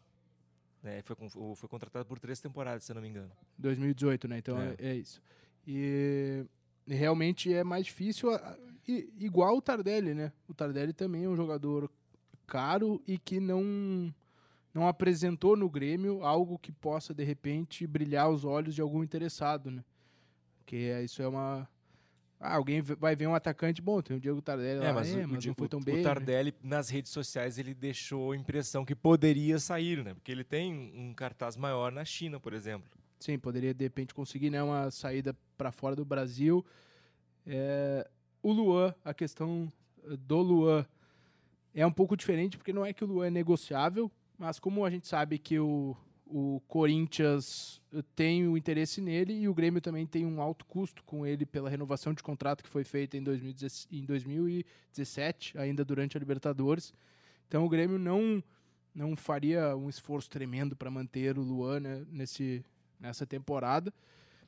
né? 0.82 1.02
foi, 1.04 1.16
foi 1.56 1.68
contratado 1.68 2.06
por 2.06 2.18
três 2.20 2.40
temporadas, 2.40 2.84
se 2.86 2.92
eu 2.92 2.96
não 2.96 3.02
me 3.02 3.10
engano. 3.10 3.32
2018, 3.58 4.28
né? 4.28 4.38
Então 4.38 4.58
É. 4.62 4.76
é, 4.80 4.88
é 4.92 4.96
isso. 4.96 5.22
E 5.68 6.46
realmente 6.88 7.52
é 7.52 7.64
mais 7.64 7.88
difícil, 7.88 8.30
igual 9.18 9.58
o 9.58 9.62
Tardelli, 9.62 10.14
né? 10.14 10.32
O 10.48 10.54
Tardelli 10.54 10.94
também 10.94 11.24
é 11.26 11.28
um 11.30 11.36
jogador 11.36 11.90
caro 12.46 13.02
e 13.08 13.18
que 13.18 13.40
não 13.40 14.14
não 14.74 14.88
apresentou 14.90 15.56
no 15.56 15.70
Grêmio 15.70 16.22
algo 16.24 16.60
que 16.60 16.70
possa 16.72 17.14
de 17.14 17.24
repente 17.24 17.88
brilhar 17.88 18.30
os 18.30 18.44
olhos 18.44 18.76
de 18.76 18.82
algum 18.82 19.02
interessado, 19.04 19.72
né? 19.72 19.84
Que 20.66 21.02
isso 21.04 21.22
é 21.22 21.28
uma 21.28 21.68
ah, 22.38 22.56
alguém 22.56 22.82
vai 22.82 23.16
ver 23.16 23.28
um 23.28 23.34
atacante, 23.34 23.82
bom, 23.82 24.02
tem 24.02 24.18
o 24.18 24.20
Diego 24.20 24.42
Tardelli 24.42 24.80
lá, 24.82 24.88
É, 24.88 24.94
mas, 24.94 25.08
é, 25.16 25.26
o, 25.26 25.30
mas 25.30 25.46
o, 25.46 25.48
não 25.48 25.56
foi 25.56 25.66
o- 25.66 25.70
tão 25.70 25.80
o 25.80 25.84
bem. 25.84 25.96
né? 25.96 26.04
Tardelli, 26.04 26.54
nas 26.62 26.90
redes 26.90 27.12
sociais, 27.12 27.58
ele 27.58 27.74
deixou 27.74 28.34
a 28.34 28.36
impressão 28.36 28.84
que 28.84 28.94
poderia 28.94 29.58
sair, 29.58 30.04
né? 30.04 30.14
Porque 30.14 30.32
ele 30.34 30.44
tem 30.44 30.74
um 30.94 31.14
cartaz 31.14 31.56
maior 31.56 31.92
na 31.94 32.04
China, 32.04 32.38
por 32.40 32.52
exemplo. 32.54 32.90
Sim, 33.20 33.40
poderia 33.40 33.74
de 33.74 33.86
repente 33.86 34.14
conseguir 34.14 34.50
né, 34.50 34.62
uma 34.62 34.92
saída 34.92 35.34
para 35.58 35.72
fora 35.72 35.96
do 35.96 36.04
Brasil. 36.04 36.64
É, 37.48 38.06
o 38.44 38.52
Luan, 38.52 38.94
a 39.04 39.14
questão 39.14 39.72
eh, 40.04 40.18
do 40.18 40.38
Luan 40.42 40.86
é 41.76 41.86
um 41.86 41.92
pouco 41.92 42.16
diferente, 42.16 42.58
porque 42.58 42.72
não 42.72 42.86
é 42.86 42.94
que 42.94 43.04
o 43.04 43.08
Luan 43.08 43.28
é 43.28 43.30
negociável, 43.30 44.10
mas 44.38 44.60
como 44.60 44.86
a 44.86 44.90
gente 44.90 45.08
sabe 45.08 45.38
que 45.38 45.60
o, 45.60 45.96
o 46.26 46.62
Corinthians 46.68 47.82
eh, 47.94 48.02
tem 48.16 48.48
o 48.48 48.58
interesse 48.58 49.02
nele 49.02 49.34
e 49.34 49.50
o 49.50 49.54
Grêmio 49.54 49.82
também 49.82 50.08
tem 50.08 50.26
um 50.26 50.42
alto 50.42 50.66
custo 50.66 51.04
com 51.04 51.26
ele 51.26 51.46
pela 51.46 51.70
renovação 51.70 52.14
de 52.14 52.24
contrato 52.24 52.64
que 52.64 52.70
foi 52.70 52.86
feita 52.86 53.18
em 53.18 53.24
2017, 53.24 53.96
em 53.96 54.06
2017 54.06 55.58
ainda 55.58 55.84
durante 55.84 56.16
a 56.16 56.20
Libertadores. 56.20 56.94
Então 57.48 57.66
o 57.66 57.70
Grêmio 57.70 58.00
não, 58.00 58.42
não 58.94 59.16
faria 59.16 59.76
um 59.76 59.90
esforço 59.90 60.30
tremendo 60.30 60.76
para 60.76 60.90
manter 60.90 61.38
o 61.38 61.42
Luan 61.42 61.82
né, 61.82 62.06
nesse, 62.10 62.64
nessa 63.00 63.26
temporada. 63.26 63.94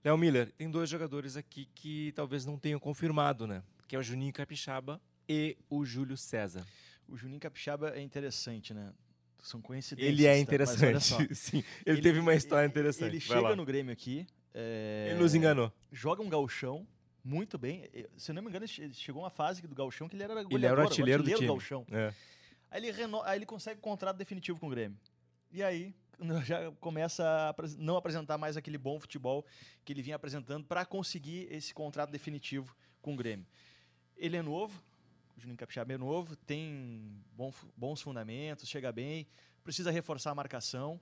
Léo 0.03 0.17
Miller, 0.17 0.51
tem 0.53 0.71
dois 0.71 0.89
jogadores 0.89 1.35
aqui 1.35 1.67
que 1.75 2.13
talvez 2.15 2.45
não 2.45 2.57
tenham 2.57 2.79
confirmado, 2.79 3.45
né? 3.45 3.61
Que 3.87 3.95
é 3.95 3.99
o 3.99 4.03
Juninho 4.03 4.31
Capixaba 4.31 5.01
e 5.27 5.57
o 5.69 5.83
Júlio 5.83 6.15
César. 6.15 6.65
O 7.08 7.15
Juninho 7.17 7.39
Capixaba 7.39 7.91
é 7.96 8.02
interessante, 8.02 8.74
né? 8.74 8.93
São 9.39 9.62
coincidências. 9.62 10.12
Ele 10.13 10.26
é 10.26 10.34
tá? 10.34 10.39
Interessante, 10.39 11.34
sim. 11.36 11.63
Ele, 11.86 12.02
teve 12.02 12.20
uma 12.20 12.34
história 12.36 12.65
ele- 12.65 12.72
interessante. 12.72 13.10
Ele 13.15 13.20
Vai 13.20 13.28
chega 13.38 13.50
lá. 13.50 13.56
no 13.56 13.65
Grêmio 13.65 13.93
aqui. 13.93 14.26
é, 14.54 15.08
Ele 15.12 15.20
nos 15.20 15.34
enganou. 15.36 15.72
Joga 15.91 16.22
um 16.22 16.30
gauchão 16.30 16.88
muito 17.24 17.58
bem. 17.58 17.89
Se 18.17 18.32
eu 18.32 18.36
não 18.36 18.41
me 18.41 18.50
engano, 18.50 18.65
ele 18.65 18.72
che- 18.72 18.93
chegou 18.93 19.24
uma 19.24 19.30
fase 19.30 19.62
do 19.62 19.76
gauchão 19.76 20.10
que 20.10 20.15
ele 20.15 20.24
era 20.24 20.34
Ele 20.34 20.39
era 20.39 20.48
o 20.48 20.50
goleador, 20.50 20.80
artilheiro 20.86 21.24
do 21.24 21.32
time. 21.34 21.48
gauchão. 21.48 21.86
É. 21.91 22.13
Aí 22.72 22.82
ele, 22.82 22.91
reno... 22.91 23.22
Aí 23.24 23.38
ele 23.38 23.46
consegue 23.46 23.80
contrato 23.80 24.17
definitivo 24.17 24.60
com 24.60 24.67
o 24.67 24.70
Grêmio. 24.70 24.98
E 25.52 25.63
aí 25.63 25.93
já 26.43 26.72
começa 26.82 27.24
a 27.24 27.56
não 27.78 27.96
apresentar 27.96 28.38
mais 28.38 28.58
aquele 28.58 28.78
bom 28.78 29.00
futebol 29.00 29.46
que 29.86 29.93
ele 29.93 30.02
vinha 30.02 30.15
apresentando 30.15 30.65
para 30.65 30.84
conseguir 30.86 31.48
esse 31.52 31.74
contrato 31.74 32.10
definitivo 32.10 32.76
com 33.02 33.13
o 33.13 33.15
Grêmio. 33.15 33.46
Ele 34.17 34.36
é 34.36 34.41
novo, 34.41 34.78
O 34.78 34.87
Juninho 35.38 35.58
Capixaba 35.58 35.93
é 35.93 35.97
novo, 35.97 36.36
tem 36.36 37.23
bons 37.76 38.02
fundamentos, 38.02 38.67
chega 38.67 38.91
bem, 38.91 39.28
precisa 39.63 39.91
reforçar 39.91 40.32
a 40.32 40.36
marcação. 40.36 41.00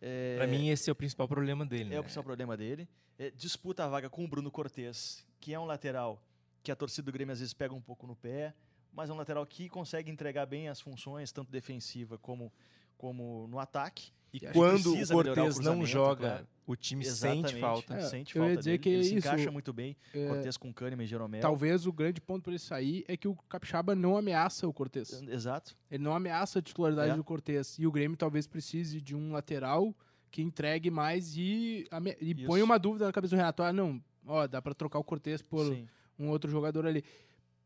É, 0.00 0.36
Pra 0.36 0.46
mim, 0.46 0.68
esse 0.68 0.88
é 0.88 0.92
o 0.92 0.96
principal 0.96 1.28
problema 1.28 1.64
dele. 1.64 1.84
é 1.84 1.88
né? 1.88 2.00
o 2.00 2.02
principal 2.02 2.24
problema 2.24 2.56
dele. 2.56 2.88
É, 3.18 3.30
disputa 3.30 3.84
a 3.84 3.88
vaga 3.88 4.08
com 4.08 4.24
o 4.24 4.28
Bruno 4.28 4.50
Cortes, 4.50 5.24
que 5.38 5.52
é 5.52 5.60
um 5.60 5.64
lateral 5.64 6.20
que 6.62 6.72
a 6.72 6.76
torcida 6.76 7.04
do 7.04 7.12
Grêmio 7.12 7.32
às 7.32 7.40
vezes 7.40 7.52
pega 7.52 7.74
um 7.74 7.80
pouco 7.80 8.06
no 8.06 8.16
pé, 8.16 8.54
mas 8.92 9.10
é 9.10 9.12
um 9.12 9.16
lateral 9.16 9.44
que 9.46 9.68
consegue 9.68 10.10
entregar 10.10 10.46
bem 10.46 10.68
as 10.68 10.80
funções, 10.80 11.30
tanto 11.30 11.50
defensiva 11.50 12.16
como, 12.18 12.52
como 12.96 13.46
no 13.48 13.58
ataque. 13.58 14.12
E 14.32 14.40
quando 14.40 14.94
o 14.94 15.06
Cortez 15.08 15.58
não 15.58 15.84
joga, 15.84 16.28
claro. 16.28 16.46
o 16.66 16.74
time 16.74 17.04
Exatamente. 17.04 17.48
sente 17.50 17.60
falta. 17.60 17.94
É, 17.94 18.00
Sente 18.02 18.34
eu 18.36 18.42
ia 18.42 18.48
falta 18.48 18.58
dizer 18.60 18.70
dele. 18.70 18.78
que 18.82 18.88
ele 18.88 19.04
se 19.04 19.16
isso, 19.16 19.28
encaixa 19.28 19.50
muito 19.50 19.72
bem. 19.72 19.94
É, 20.14 20.26
Cortez 20.26 20.56
com 20.56 20.72
Kahneman 20.72 21.04
e 21.04 21.06
Jeromel. 21.06 21.40
talvez 21.42 21.86
o 21.86 21.92
grande 21.92 22.20
ponto 22.20 22.42
para 22.42 22.52
ele 22.52 22.58
sair 22.58 23.04
é 23.06 23.16
que 23.16 23.28
o 23.28 23.34
Capixaba 23.48 23.94
não 23.94 24.16
ameaça 24.16 24.66
o 24.66 24.72
Cortez. 24.72 25.22
Exato. 25.28 25.76
Ele 25.90 26.02
não 26.02 26.14
ameaça 26.14 26.60
a 26.60 26.62
titularidade 26.62 27.10
É. 27.12 27.16
do 27.16 27.22
Cortez. 27.24 27.76
E 27.78 27.86
o 27.86 27.92
Grêmio 27.92 28.16
talvez 28.16 28.46
precise 28.46 29.00
de 29.02 29.14
um 29.14 29.32
lateral 29.32 29.94
que 30.30 30.40
entregue 30.40 30.90
mais 30.90 31.36
e, 31.36 31.86
e 32.20 32.34
põe 32.46 32.62
uma 32.62 32.78
dúvida 32.78 33.04
na 33.04 33.12
cabeça 33.12 33.36
do 33.36 33.38
Renato. 33.38 33.62
Ah, 33.62 33.70
não, 33.70 34.02
ó, 34.26 34.46
dá 34.46 34.62
para 34.62 34.72
trocar 34.72 34.98
o 34.98 35.04
Cortez 35.04 35.42
por 35.42 35.66
Sim. 35.66 35.86
um 36.18 36.30
outro 36.30 36.50
jogador 36.50 36.86
ali. 36.86 37.04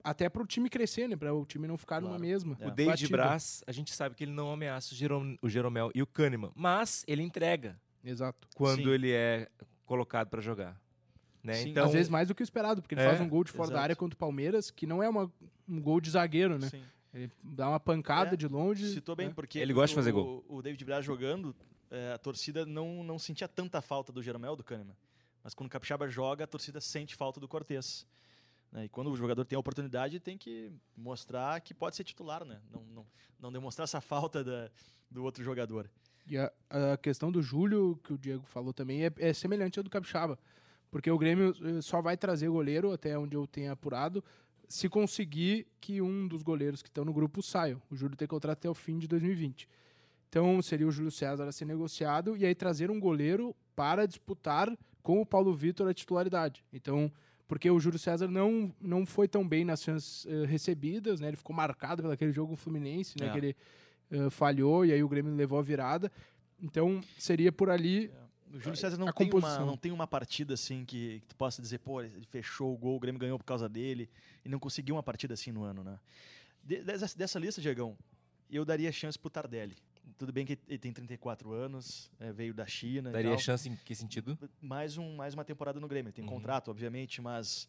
Até 0.09 0.29
para 0.29 0.43
o 0.43 0.47
time 0.47 0.69
crescer, 0.71 1.09
né? 1.09 1.17
Para 1.17 1.35
o 1.35 1.45
time 1.45 1.67
não 1.67 1.77
ficar 1.77 2.01
numa 2.01 2.11
Claro. 2.11 2.23
mesma. 2.23 2.57
É. 2.61 2.67
O 2.67 2.71
David 2.71 2.91
batida. 2.93 3.17
Braz, 3.17 3.65
a 3.67 3.73
gente 3.73 3.93
sabe 3.93 4.15
que 4.15 4.23
ele 4.25 4.33
não 4.33 4.53
ameaça 4.53 4.95
o, 4.95 4.97
Jerom, 4.97 5.37
o 5.43 5.49
Jeromel 5.49 5.91
e 5.95 6.01
o 6.03 6.07
Kahneman, 6.07 6.53
mas 6.55 7.05
ele 7.09 7.23
entrega 7.23 7.77
Exato. 8.05 8.47
quando 8.55 8.85
Sim. 8.85 8.89
ele 8.91 9.11
é 9.13 9.49
colocado 9.85 10.29
pra 10.29 10.41
jogar. 10.41 10.81
Né? 11.43 11.55
Sim. 11.55 11.71
Então, 11.71 11.87
Às 11.87 11.93
vezes 11.93 12.09
mais 12.09 12.29
do 12.29 12.35
que 12.35 12.43
o 12.43 12.45
esperado, 12.45 12.81
porque 12.83 12.95
ele 12.95 13.03
É, 13.03 13.09
faz 13.09 13.21
um 13.21 13.29
gol 13.29 13.43
de 13.45 13.51
fora 13.53 13.69
da 13.69 13.75
exato. 13.75 13.83
área 13.83 13.97
contra 13.97 14.15
o 14.15 14.19
Palmeiras, 14.19 14.71
que 14.71 14.87
não 14.87 15.03
é 15.03 15.09
uma, 15.09 15.31
um 15.69 15.81
gol 15.81 16.01
de 16.01 16.11
zagueiro, 16.11 16.59
né? 16.59 16.69
Sim. 16.69 16.83
Ele 17.15 17.31
dá 17.43 17.69
uma 17.69 17.81
pancada 17.81 18.35
É, 18.35 18.37
de 18.37 18.47
longe. 18.47 18.93
Citou 18.93 19.17
bem, 19.17 19.29
né? 19.29 19.33
porque 19.35 19.59
Ele 19.59 19.73
gosta 19.73 19.89
de 19.89 19.95
fazer 19.95 20.11
o- 20.11 20.15
gol. 20.15 20.45
O 20.49 20.61
David 20.63 20.85
Braz 20.85 21.05
jogando, 21.05 21.55
é, 21.91 22.13
a 22.13 22.19
torcida 22.19 22.65
não, 22.67 23.03
não 23.03 23.19
sentia 23.19 23.49
tanta 23.49 23.81
falta 23.81 24.13
do 24.13 24.23
Jeromel 24.23 24.55
do 24.55 24.63
Kahneman. 24.63 24.95
Mas 25.43 25.55
quando 25.55 25.69
o 25.69 25.71
Capixaba 25.71 26.09
joga, 26.09 26.45
a 26.45 26.47
torcida 26.47 26.81
sente 26.81 27.15
falta 27.15 27.41
do 27.41 27.49
Cortez. 27.49 28.07
Né? 28.77 28.85
E 28.85 28.89
quando 28.91 29.11
o 29.11 29.17
jogador 29.17 29.43
tem 29.47 29.57
a 29.57 29.61
oportunidade, 29.61 30.21
tem 30.21 30.37
que 30.37 30.71
mostrar 30.95 31.59
que 31.63 31.73
pode 31.73 31.97
ser 31.97 32.05
titular, 32.05 32.45
né? 32.45 32.61
Não, 32.71 32.85
não, 32.95 33.07
não 33.41 33.51
demonstrar 33.51 33.85
essa 33.85 34.03
falta 34.03 34.45
da, 34.45 34.71
do 35.11 35.25
outro 35.25 35.43
jogador. 35.43 35.91
E 36.27 36.37
a, 36.37 36.53
a 36.69 36.97
questão 36.99 37.33
do 37.33 37.41
Júlio, 37.41 37.99
que 38.05 38.13
o 38.13 38.19
Diego 38.19 38.45
falou 38.45 38.75
também, 38.75 39.07
é, 39.07 39.13
é 39.17 39.33
semelhante 39.33 39.81
à 39.81 39.83
do 39.83 39.89
Capixaba. 39.89 40.39
Porque 40.91 41.11
o 41.11 41.17
Grêmio 41.17 41.55
eh, 41.63 41.81
só 41.81 42.03
vai 42.03 42.17
trazer 42.17 42.49
goleiro, 42.49 42.93
até 42.93 43.19
onde 43.19 43.35
eu 43.35 43.47
tenho 43.47 43.73
apurado, 43.73 44.23
se 44.69 44.89
conseguir 44.89 45.67
que 45.81 46.03
um 46.03 46.29
dos 46.29 46.43
goleiros 46.43 46.83
que 46.83 46.89
estão 46.89 47.05
no 47.05 47.15
grupo 47.15 47.43
saia. 47.43 47.81
O 47.91 47.97
Júlio 47.97 48.17
tem 48.17 48.29
contrato 48.29 48.59
até 48.59 48.69
o 48.69 48.75
fim 48.75 48.99
de 48.99 49.09
2020. 49.09 49.69
Então 50.29 50.61
seria 50.61 50.87
o 50.87 50.91
Júlio 50.91 51.11
César 51.11 51.47
a 51.47 51.53
ser 51.53 51.65
negociado 51.65 52.37
e 52.37 52.45
aí 52.45 52.55
trazer 52.55 52.91
um 52.91 53.01
goleiro 53.01 53.55
para 53.75 54.07
disputar 54.07 54.77
com 55.03 55.21
o 55.21 55.27
Paulo 55.27 55.55
Vitor 55.55 55.89
a 55.89 55.95
titularidade. 55.95 56.65
Então, 56.73 57.11
porque 57.49 57.71
o 57.71 57.79
Júlio 57.79 57.99
César 57.99 58.29
não, 58.29 58.75
não 58.81 59.07
foi 59.07 59.29
tão 59.29 59.47
bem 59.47 59.65
nas 59.65 59.83
chances 59.83 60.27
eh, 60.27 60.47
recebidas, 60.47 61.21
né? 61.21 61.29
Ele 61.29 61.37
ficou 61.37 61.55
marcado 61.55 62.03
pelo 62.03 62.13
aquele 62.13 62.33
jogo 62.33 62.57
Fluminense, 62.57 63.15
né? 63.21 63.29
É. 63.29 63.31
Que 63.31 63.39
ele 63.39 63.57
eh, 64.11 64.31
falhou 64.31 64.85
e 64.85 64.93
aí 64.93 65.03
o 65.03 65.09
Grêmio 65.09 65.35
levou 65.35 65.59
a 65.59 65.63
virada. 65.63 66.11
Então 66.61 67.01
seria 67.19 67.53
por 67.53 67.71
ali. 67.71 68.11
O 68.53 68.59
Júlio 68.61 68.77
César 68.77 68.97
não, 68.97 69.09
a 69.09 69.13
tem 69.13 69.31
uma, 69.33 69.59
não 69.59 69.77
tem 69.77 69.93
uma 69.93 70.07
partida 70.07 70.55
assim 70.55 70.85
que, 70.85 71.21
que 71.21 71.27
tu 71.27 71.37
possa 71.37 71.61
dizer, 71.61 71.79
pô, 71.79 72.01
ele 72.01 72.25
fechou 72.31 72.73
o 72.73 72.77
gol, 72.77 72.97
o 72.97 73.01
Grêmio 73.01 73.21
ganhou 73.21 73.39
por 73.39 73.45
causa 73.45 73.69
dele, 73.69 74.09
e 74.45 74.49
não 74.49 74.59
conseguiu 74.59 74.95
uma 74.95 75.03
partida 75.03 75.35
assim 75.35 75.51
no 75.53 75.65
ano, 75.65 75.83
né? 75.85 75.99
De- 76.63 76.83
dessa, 76.83 77.19
dessa 77.19 77.39
lista, 77.39 77.61
Diegão, 77.61 77.97
eu 78.51 78.65
daria 78.65 78.91
chance 78.93 79.19
pro 79.19 79.29
Tardelli. 79.29 79.77
Tudo 80.19 80.33
bem 80.33 80.47
que 80.47 80.59
ele 80.67 80.79
tem 80.79 80.93
34 80.93 81.53
anos, 81.53 82.11
é, 82.19 82.33
veio 82.33 82.55
da 82.55 82.67
China. 82.67 83.11
e 83.11 83.13
daria 83.13 83.31
tal. 83.33 83.39
chance 83.39 83.69
em 83.69 83.77
que 83.77 83.95
sentido? 83.95 84.39
mais, 84.61 84.97
um, 84.97 85.15
mais 85.15 85.35
uma 85.35 85.45
temporada 85.45 85.79
no 85.79 85.87
Grêmio. 85.87 86.09
Ele 86.09 86.15
tem 86.15 86.25
Uhum. 86.25 86.31
contrato, 86.31 86.71
obviamente, 86.71 87.21
mas 87.21 87.69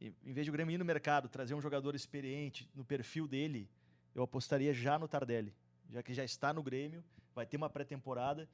e- 0.00 0.12
em 0.24 0.32
vez 0.32 0.46
de 0.46 0.50
o 0.50 0.52
Grêmio 0.52 0.72
ir 0.74 0.78
no 0.78 0.84
mercado, 0.86 1.28
trazer 1.28 1.54
um 1.54 1.60
jogador 1.60 1.94
experiente 1.94 2.68
no 2.74 2.82
perfil 2.84 3.28
dele, 3.28 3.68
eu 4.14 4.22
apostaria 4.22 4.72
já 4.72 4.98
no 4.98 5.06
Tardelli. 5.06 5.54
Já 5.90 6.02
que 6.02 6.14
já 6.14 6.24
está 6.24 6.52
no 6.52 6.62
Grêmio, 6.62 7.04
vai 7.34 7.44
ter 7.44 7.58
uma 7.58 7.68
pré-temporada. 7.68 8.48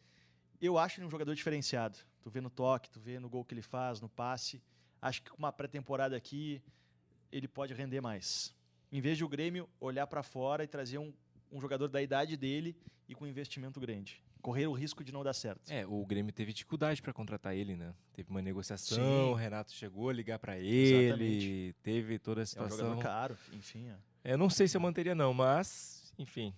Eu 0.60 0.76
acho 0.76 0.98
ele 0.98 1.06
um 1.06 1.10
jogador 1.10 1.32
diferenciado. 1.36 1.96
Tu 2.20 2.30
vê 2.30 2.40
no 2.40 2.50
toque, 2.50 2.90
tu 2.90 2.98
vê 2.98 3.20
no 3.20 3.28
gol 3.28 3.44
que 3.44 3.54
ele 3.54 3.62
faz, 3.62 4.00
no 4.00 4.08
passe. 4.08 4.60
Acho 5.00 5.22
que 5.22 5.30
com 5.30 5.36
uma 5.38 5.52
pré-temporada 5.52 6.16
aqui, 6.16 6.60
ele 7.30 7.46
pode 7.46 7.72
render 7.72 8.00
mais. 8.00 8.52
Em 8.90 9.00
vez 9.00 9.16
de 9.16 9.24
o 9.24 9.28
Grêmio 9.28 9.68
olhar 9.78 10.08
para 10.08 10.24
fora 10.24 10.64
e 10.64 10.66
trazer 10.66 10.98
um, 10.98 11.12
um 11.52 11.60
jogador 11.60 11.86
da 11.86 12.02
idade 12.02 12.36
dele 12.36 12.76
e 13.08 13.14
com 13.14 13.26
investimento 13.26 13.80
grande. 13.80 14.22
Correr 14.42 14.66
o 14.66 14.72
risco 14.72 15.02
de 15.02 15.10
não 15.12 15.24
dar 15.24 15.32
certo. 15.32 15.68
É, 15.70 15.84
o 15.86 16.04
Grêmio 16.06 16.32
teve 16.32 16.52
dificuldade 16.52 17.02
pra 17.02 17.12
contratar 17.12 17.56
ele, 17.56 17.74
né? 17.74 17.92
Teve 18.12 18.30
uma 18.30 18.40
negociação, 18.42 18.96
Sim. 18.98 19.30
o 19.30 19.34
Renato 19.34 19.72
chegou 19.72 20.08
a 20.08 20.12
ligar 20.12 20.38
pra 20.38 20.58
ele, 20.58 21.74
teve 21.82 22.18
toda 22.18 22.40
a 22.40 22.42
É 22.42 22.44
um 22.44 22.46
situação. 22.46 22.98
caro, 22.98 23.36
enfim. 23.52 23.88
é. 23.88 24.32
Eu 24.32 24.38
não 24.38 24.48
sei 24.50 24.68
se 24.68 24.76
eu 24.76 24.80
manteria 24.80 25.14
não, 25.14 25.32
mas, 25.34 26.12
enfim, 26.18 26.54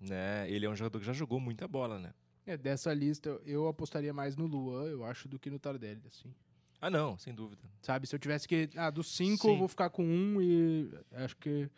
né? 0.00 0.48
Ele 0.50 0.66
é 0.66 0.70
um 0.70 0.76
jogador 0.76 0.98
que 1.00 1.06
já 1.06 1.12
jogou 1.12 1.40
muita 1.40 1.66
bola, 1.66 1.98
né? 1.98 2.12
É, 2.46 2.56
dessa 2.56 2.92
lista, 2.94 3.28
eu- 3.28 3.42
eu 3.44 3.68
apostaria 3.68 4.12
mais 4.12 4.36
no 4.36 4.46
Luan, 4.46 4.84
eu 4.84 5.04
acho, 5.04 5.26
do 5.28 5.38
que 5.38 5.50
no 5.50 5.58
Tardelli, 5.58 6.02
assim. 6.06 6.32
Ah, 6.80 6.90
não, 6.90 7.18
sem 7.18 7.34
dúvida. 7.34 7.62
Sabe, 7.80 8.06
se 8.06 8.14
eu 8.14 8.18
tivesse 8.18 8.46
que. 8.46 8.68
Ah, 8.76 8.90
dos 8.90 9.08
cinco, 9.16 9.42
Sim. 9.48 9.52
eu 9.54 9.58
vou 9.58 9.66
ficar 9.66 9.88
com 9.90 10.04
um 10.04 10.40
e 10.40 10.90
acho 11.12 11.36
que 11.38 11.68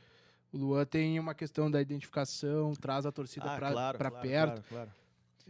o 0.53 0.57
Luan 0.59 0.85
tem 0.85 1.19
uma 1.19 1.35
questão 1.35 1.71
da 1.71 1.81
identificação, 1.81 2.73
traz 2.75 3.05
a 3.07 3.13
torcida 3.13 3.47
Ah, 3.53 3.57
pra, 3.57 3.71
claro, 3.73 3.99
claro, 3.99 4.15
perto. 4.21 4.51
claro, 4.51 4.65
claro. 4.69 4.91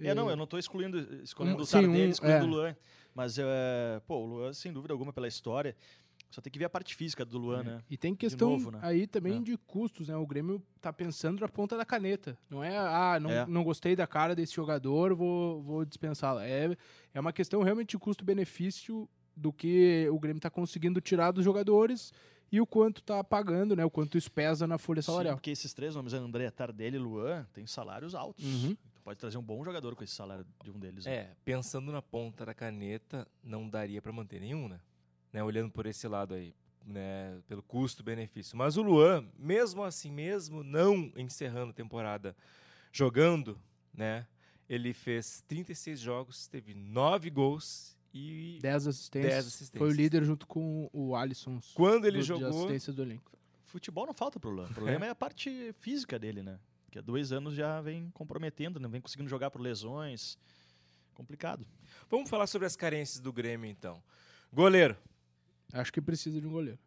É, 0.00 0.14
não, 0.14 0.30
eu 0.30 0.37
não 0.37 0.44
estou 0.44 0.58
excluindo, 0.58 0.98
escolhendo 1.24 1.58
Um- 1.58 1.64
o 1.64 1.66
Tardelli, 1.66 2.06
um, 2.06 2.11
excluindo 2.11 2.37
é. 2.38 2.42
o 2.44 2.46
Luan. 2.46 2.76
Mas, 3.14 3.37
é, 3.38 4.00
pô, 4.06 4.16
o 4.18 4.26
Luan, 4.26 4.52
sem 4.52 4.72
dúvida 4.72 4.94
alguma, 4.94 5.12
pela 5.12 5.26
história, 5.26 5.74
só 6.30 6.40
tem 6.40 6.52
que 6.52 6.58
ver 6.58 6.66
a 6.66 6.70
parte 6.70 6.94
física 6.94 7.24
do 7.24 7.37
Luan, 7.37 7.64
né? 7.64 7.82
E 7.90 7.96
tem 7.96 8.14
questão 8.14 8.50
novo, 8.50 8.70
né? 8.70 8.78
aí 8.82 9.06
também 9.08 9.38
É. 9.38 9.40
de 9.40 9.56
custos, 9.56 10.06
né? 10.08 10.16
O 10.16 10.26
Grêmio 10.26 10.62
tá 10.80 10.92
pensando 10.92 11.40
na 11.40 11.48
ponta 11.48 11.76
da 11.76 11.84
caneta. 11.84 12.38
Não 12.48 12.62
é, 12.62 12.76
ah, 12.76 13.18
não, 13.20 13.30
É. 13.30 13.44
não 13.46 13.64
gostei 13.64 13.96
da 13.96 14.06
cara 14.06 14.37
desse 14.37 14.54
jogador, 14.54 15.14
vou, 15.16 15.61
vou 15.62 15.84
dispensá-lo. 15.84 16.38
É, 16.40 16.76
é 17.12 17.18
uma 17.20 17.32
questão 17.32 17.62
realmente 17.62 17.90
de 17.90 17.98
custo-benefício 17.98 19.08
do 19.37 19.52
que 19.52 20.08
o 20.12 20.18
Grêmio 20.20 20.40
tá 20.40 20.50
conseguindo 20.50 21.00
tirar 21.00 21.30
dos 21.32 21.44
jogadores 21.44 22.12
e 22.50 22.61
o 22.61 22.66
quanto 22.66 23.02
tá 23.02 23.22
pagando, 23.22 23.76
né? 23.76 23.84
O 23.84 23.90
quanto 23.90 24.16
isso 24.16 24.30
pesa 24.30 24.66
na 24.66 24.78
folha 24.78 25.02
Sim, 25.02 25.06
salarial. 25.06 25.37
porque 25.37 25.50
esses 25.50 25.72
três 25.74 25.94
nomes, 25.94 26.12
André, 26.14 26.50
Tardelli 26.50 26.96
e 26.96 26.98
Luan, 26.98 27.46
têm 27.52 27.66
salários 27.66 28.14
altos. 28.14 28.44
Uhum. 28.44 28.74
Tu 28.94 29.02
pode 29.02 29.18
trazer 29.18 29.37
um 29.38 29.42
bom 29.42 29.62
jogador 29.64 29.94
com 29.94 30.02
esse 30.02 30.14
salário 30.14 30.46
de 30.64 30.70
um 30.70 30.78
deles. 30.78 31.04
né? 31.04 31.14
É, 31.14 31.37
pensando 31.44 31.92
na 31.92 32.00
ponta 32.00 32.46
da 32.46 32.54
caneta, 32.54 33.26
não 33.42 33.68
daria 33.68 34.00
pra 34.00 34.12
manter 34.12 34.40
nenhum, 34.40 34.68
né? 34.68 34.80
né? 35.32 35.42
Olhando 35.42 35.70
por 35.70 35.84
esse 35.87 36.08
lado 36.08 36.34
aí, 36.34 36.54
né? 36.84 37.38
Pelo 37.46 37.62
custo-benefício. 37.62 38.56
Mas 38.56 38.76
o 38.76 38.82
Luan, 38.82 39.26
mesmo 39.38 39.82
assim, 39.84 40.11
mesmo 40.11 40.62
não 40.62 41.12
encerrando 41.16 41.70
a 41.70 41.74
temporada 41.74 42.34
jogando, 42.92 43.61
né? 43.92 44.26
Ele 44.68 44.92
fez 44.92 45.42
36 45.48 45.98
jogos, 46.00 46.46
teve 46.46 46.74
9 46.74 47.30
gols 47.30 47.97
e 48.12 48.58
10 48.62 48.86
assistências. 48.86 49.32
10 49.32 49.46
assistências. 49.46 49.78
Foi 49.78 49.88
o 49.88 49.92
líder 49.92 50.24
junto 50.24 50.46
com 50.46 50.88
o 50.92 51.14
Alisson. 51.14 51.60
quando 51.74 52.06
ele 52.06 52.18
do- 52.18 52.24
jogou, 52.24 52.48
assistências 52.48 52.96
do 52.96 53.02
elenco. 53.02 53.30
Futebol 53.64 54.06
não 54.06 54.14
falta 54.14 54.40
pro 54.40 54.48
Luan. 54.50 54.66
O 54.66 54.74
problema 54.74 55.06
é 55.06 55.10
a 55.10 55.14
parte 55.14 55.72
física 55.78 56.18
dele, 56.18 56.42
né? 56.42 56.58
Que 56.90 56.98
há 56.98 57.02
dois 57.02 57.32
anos 57.32 57.54
já 57.54 57.80
vem 57.82 58.10
comprometendo, 58.12 58.80
não 58.80 58.88
vem 58.88 59.00
conseguindo 59.00 59.28
jogar 59.28 59.50
por 59.50 59.60
lesões. 59.60 60.38
Complicado. 61.14 61.66
vamos 62.08 62.30
falar 62.30 62.46
sobre 62.46 62.66
as 62.66 62.76
carências 62.76 63.18
do 63.20 63.32
Grêmio 63.32 63.68
então. 63.68 64.00
Goleiro, 64.52 64.96
Acho 65.72 65.92
que 65.92 66.00
precisa 66.00 66.40
de 66.40 66.46
um 66.46 66.50
goleiro. 66.50 66.78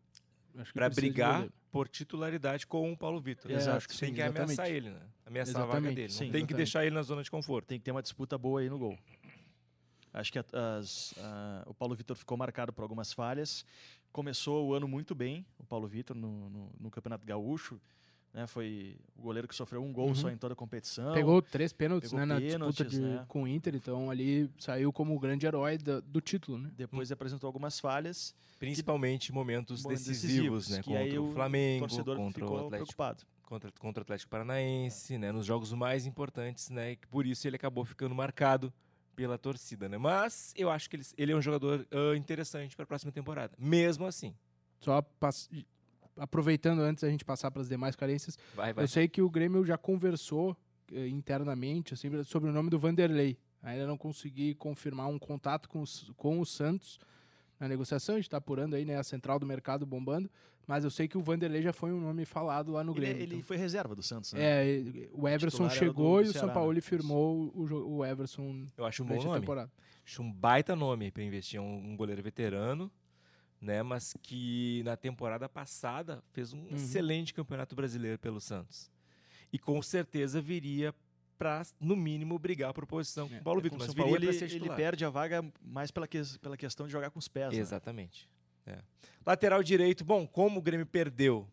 Que 0.53 0.59
um 0.83 0.89
brigar 0.89 1.33
goleiro. 1.33 1.53
por 1.71 1.87
titularidade 1.87 2.65
com 2.65 2.91
o 2.91 2.97
Paulo 2.97 3.21
Vitor. 3.21 3.51
É, 3.51 3.55
Exato. 3.55 3.77
acho 3.77 3.87
que 3.89 3.97
Tem 3.97 4.09
sim, 4.09 4.15
que 4.15 4.21
ameaçar 4.21 4.49
exatamente. 4.49 4.75
ele, 4.75 4.89
né? 4.89 5.01
Ameaçar 5.25 5.55
a 5.61 5.65
vaga 5.65 5.77
Exatamente, 5.77 5.95
dele. 5.95 6.07
Não 6.07 6.13
sim, 6.13 6.17
tem 6.19 6.31
que 6.31 6.37
exatamente. 6.37 6.57
deixar 6.57 6.85
ele 6.85 6.95
na 6.95 7.01
zona 7.03 7.21
de 7.23 7.29
conforto. 7.29 7.67
Tem 7.67 7.77
que 7.77 7.85
ter 7.85 7.91
uma 7.91 8.01
disputa 8.01 8.37
boa 8.39 8.59
aí 8.61 8.69
no 8.69 8.79
gol. 8.79 8.97
Acho 10.13 10.31
que 10.31 10.39
a- 10.39 10.45
as- 10.79 11.13
a- 11.17 11.63
o 11.67 11.73
Paulo 11.73 11.95
Vitor 11.95 12.15
ficou 12.15 12.37
marcado 12.37 12.73
por 12.73 12.81
algumas 12.81 13.13
falhas. 13.13 13.65
Começou 14.11 14.67
o 14.67 14.73
ano 14.73 14.87
muito 14.87 15.15
bem, 15.15 15.45
o 15.57 15.63
Paulo 15.63 15.87
Vitor, 15.87 16.15
no, 16.15 16.49
no- 16.49 16.71
no 16.79 16.91
Campeonato 16.91 17.25
Gaúcho. 17.25 17.79
Né? 18.33 18.47
Foi 18.47 18.95
o 19.17 19.21
goleiro 19.21 19.45
que 19.47 19.53
sofreu 19.55 19.83
um 19.83 19.91
gol 19.91 20.07
Uhum. 20.09 20.15
só 20.15 20.29
em 20.29 20.37
toda 20.37 20.53
a 20.53 20.55
competição. 20.55 21.13
Pegou 21.13 21.41
três 21.41 21.73
pênaltis 21.73 22.09
pegou 22.11 22.25
né, 22.25 22.33
na 22.33 22.39
disputa 22.39 22.57
pênaltis, 22.59 22.89
de- 22.91 23.01
né? 23.01 23.25
com 23.27 23.43
o 23.43 23.47
Inter, 23.47 23.75
então 23.75 24.09
ali 24.09 24.49
saiu 24.57 24.91
como 24.93 25.13
o 25.13 25.19
grande 25.19 25.45
herói 25.45 25.77
da- 25.77 25.99
do 25.99 26.21
título, 26.21 26.57
né? 26.57 26.71
Depois 26.77 27.11
apresentou 27.11 27.47
algumas 27.47 27.77
falhas. 27.79 28.33
Principalmente 28.57 29.29
em 29.31 29.33
momentos 29.33 29.83
momentos 29.83 30.05
decisivos, 30.05 30.69
né? 30.69 30.81
que 30.81 30.89
Contra 30.93 31.21
o 31.21 31.31
Flamengo, 31.33 31.87
torcedor 31.87 32.15
contra 32.17 32.45
o 32.45 32.47
Atlético, 32.47 32.69
preocupado. 32.69 33.23
contra, 33.43 33.71
contra 33.79 34.01
o 34.01 34.03
Atlético 34.03 34.29
Paranaense, 34.29 35.17
né? 35.17 35.31
Nos 35.33 35.45
jogos 35.45 35.73
mais 35.73 36.05
importantes, 36.05 36.69
né? 36.69 36.91
e 36.91 36.95
que 36.95 37.07
Por 37.07 37.25
isso 37.25 37.45
ele 37.47 37.57
acabou 37.57 37.83
ficando 37.83 38.15
marcado 38.15 38.71
pela 39.15 39.37
torcida, 39.37 39.87
né? 39.89 39.97
Mas 39.97 40.53
eu 40.57 40.69
acho 40.69 40.89
que 40.89 40.95
ele, 40.95 41.03
ele 41.17 41.31
é 41.31 41.35
um 41.35 41.41
jogador 41.41 41.85
ah, 41.91 42.15
interessante 42.15 42.75
para 42.75 42.83
a 42.83 42.87
próxima 42.87 43.11
temporada. 43.11 43.53
Mesmo 43.59 44.05
assim. 44.05 44.35
Só 44.79 45.01
pass- 45.01 45.49
aproveitando 46.17 46.79
antes 46.81 47.03
da 47.03 47.09
gente 47.09 47.23
passar 47.25 47.51
para 47.51 47.61
as 47.61 47.69
demais 47.69 47.95
carências, 47.95 48.37
Vai, 48.55 48.73
vai. 48.73 48.83
eu 48.83 48.87
sei 48.87 49.07
que 49.07 49.21
o 49.21 49.29
Grêmio 49.29 49.65
já 49.65 49.77
conversou 49.77 50.55
eh, 50.91 51.07
internamente 51.07 51.93
assim, 51.93 52.23
sobre 52.23 52.49
o 52.49 52.53
nome 52.53 52.69
do 52.69 52.77
Vanderlei. 52.79 53.37
Ainda 53.63 53.85
não 53.85 53.97
consegui 53.97 54.55
confirmar 54.55 55.07
um 55.07 55.19
contato 55.19 55.69
com, 55.69 55.81
os, 55.81 56.11
com 56.17 56.39
o 56.39 56.45
Santos 56.45 56.99
na 57.59 57.67
negociação, 57.67 58.15
a 58.15 58.17
gente 58.17 58.25
está 58.25 58.37
apurando 58.37 58.75
aí, 58.75 58.83
né, 58.83 58.97
a 58.97 59.03
central 59.03 59.37
do 59.37 59.45
mercado 59.45 59.85
bombando, 59.85 60.27
mas 60.71 60.83
eu 60.85 60.89
sei 60.89 61.07
que 61.07 61.17
o 61.17 61.21
Vanderlei 61.21 61.61
já 61.61 61.73
foi 61.73 61.91
um 61.91 61.99
nome 61.99 62.23
falado 62.25 62.71
lá 62.71 62.83
no 62.83 62.91
Ele, 62.93 62.99
Grêmio. 63.01 63.21
ele 63.21 63.35
então- 63.35 63.45
foi 63.47 63.57
reserva 63.57 63.93
do 63.93 64.01
Santos, 64.01 64.31
né? 64.33 64.39
É, 64.41 65.09
o 65.11 65.27
Everson 65.27 65.65
era 65.65 65.73
chegou 65.75 66.21
e 66.21 66.25
o 66.25 66.31
Ceará, 66.31 66.47
São 66.47 66.53
Paulo 66.53 66.73
né? 66.73 66.81
firmou 66.81 67.51
o, 67.53 67.97
o 67.97 68.05
Everson 68.05 68.65
Eu 68.77 68.85
acho 68.85 69.03
um 69.03 69.05
bom 69.05 69.21
nome. 69.21 69.39
temporada. 69.41 69.71
Acho 70.05 70.21
um 70.21 70.31
baita 70.31 70.75
nome 70.75 71.11
para 71.11 71.23
investir. 71.23 71.59
Um, 71.59 71.91
um 71.91 71.95
goleiro 71.97 72.23
veterano, 72.23 72.89
né? 73.59 73.83
Mas 73.83 74.13
que 74.21 74.81
na 74.83 74.95
temporada 74.97 75.47
passada 75.49 76.23
fez 76.31 76.53
um 76.53 76.59
Uhum. 76.61 76.67
excelente 76.75 77.33
campeonato 77.33 77.75
brasileiro 77.75 78.17
pelo 78.17 78.39
Santos. 78.39 78.89
E 79.53 79.59
com 79.59 79.81
certeza 79.81 80.41
viria 80.41 80.93
para, 81.37 81.63
no 81.79 81.95
mínimo, 81.95 82.37
brigar 82.39 82.73
por 82.73 82.85
posição 82.85 83.27
com 83.27 83.35
É, 83.35 83.39
o 83.39 83.43
Paulo 83.43 83.59
É, 83.59 83.63
Vitor. 83.63 83.77
com 83.79 83.83
o 83.83 83.87
Mas 83.87 83.95
Paulo, 83.95 84.11
para 84.15 84.23
ele, 84.23 84.33
ser 84.33 84.51
ele 84.55 84.69
perde 84.69 85.03
a 85.03 85.09
vaga 85.09 85.43
mais 85.61 85.91
pela, 85.91 86.07
que, 86.07 86.21
pela 86.39 86.55
questão 86.55 86.85
de 86.85 86.91
jogar 86.91 87.09
com 87.11 87.19
os 87.19 87.27
pés. 87.27 87.51
né? 87.53 87.59
É. 88.71 88.79
Lateral 89.25 89.61
direito, 89.63 90.03
bom, 90.03 90.25
como 90.27 90.59
o 90.59 90.61
Grêmio 90.61 90.85
perdeu 90.85 91.47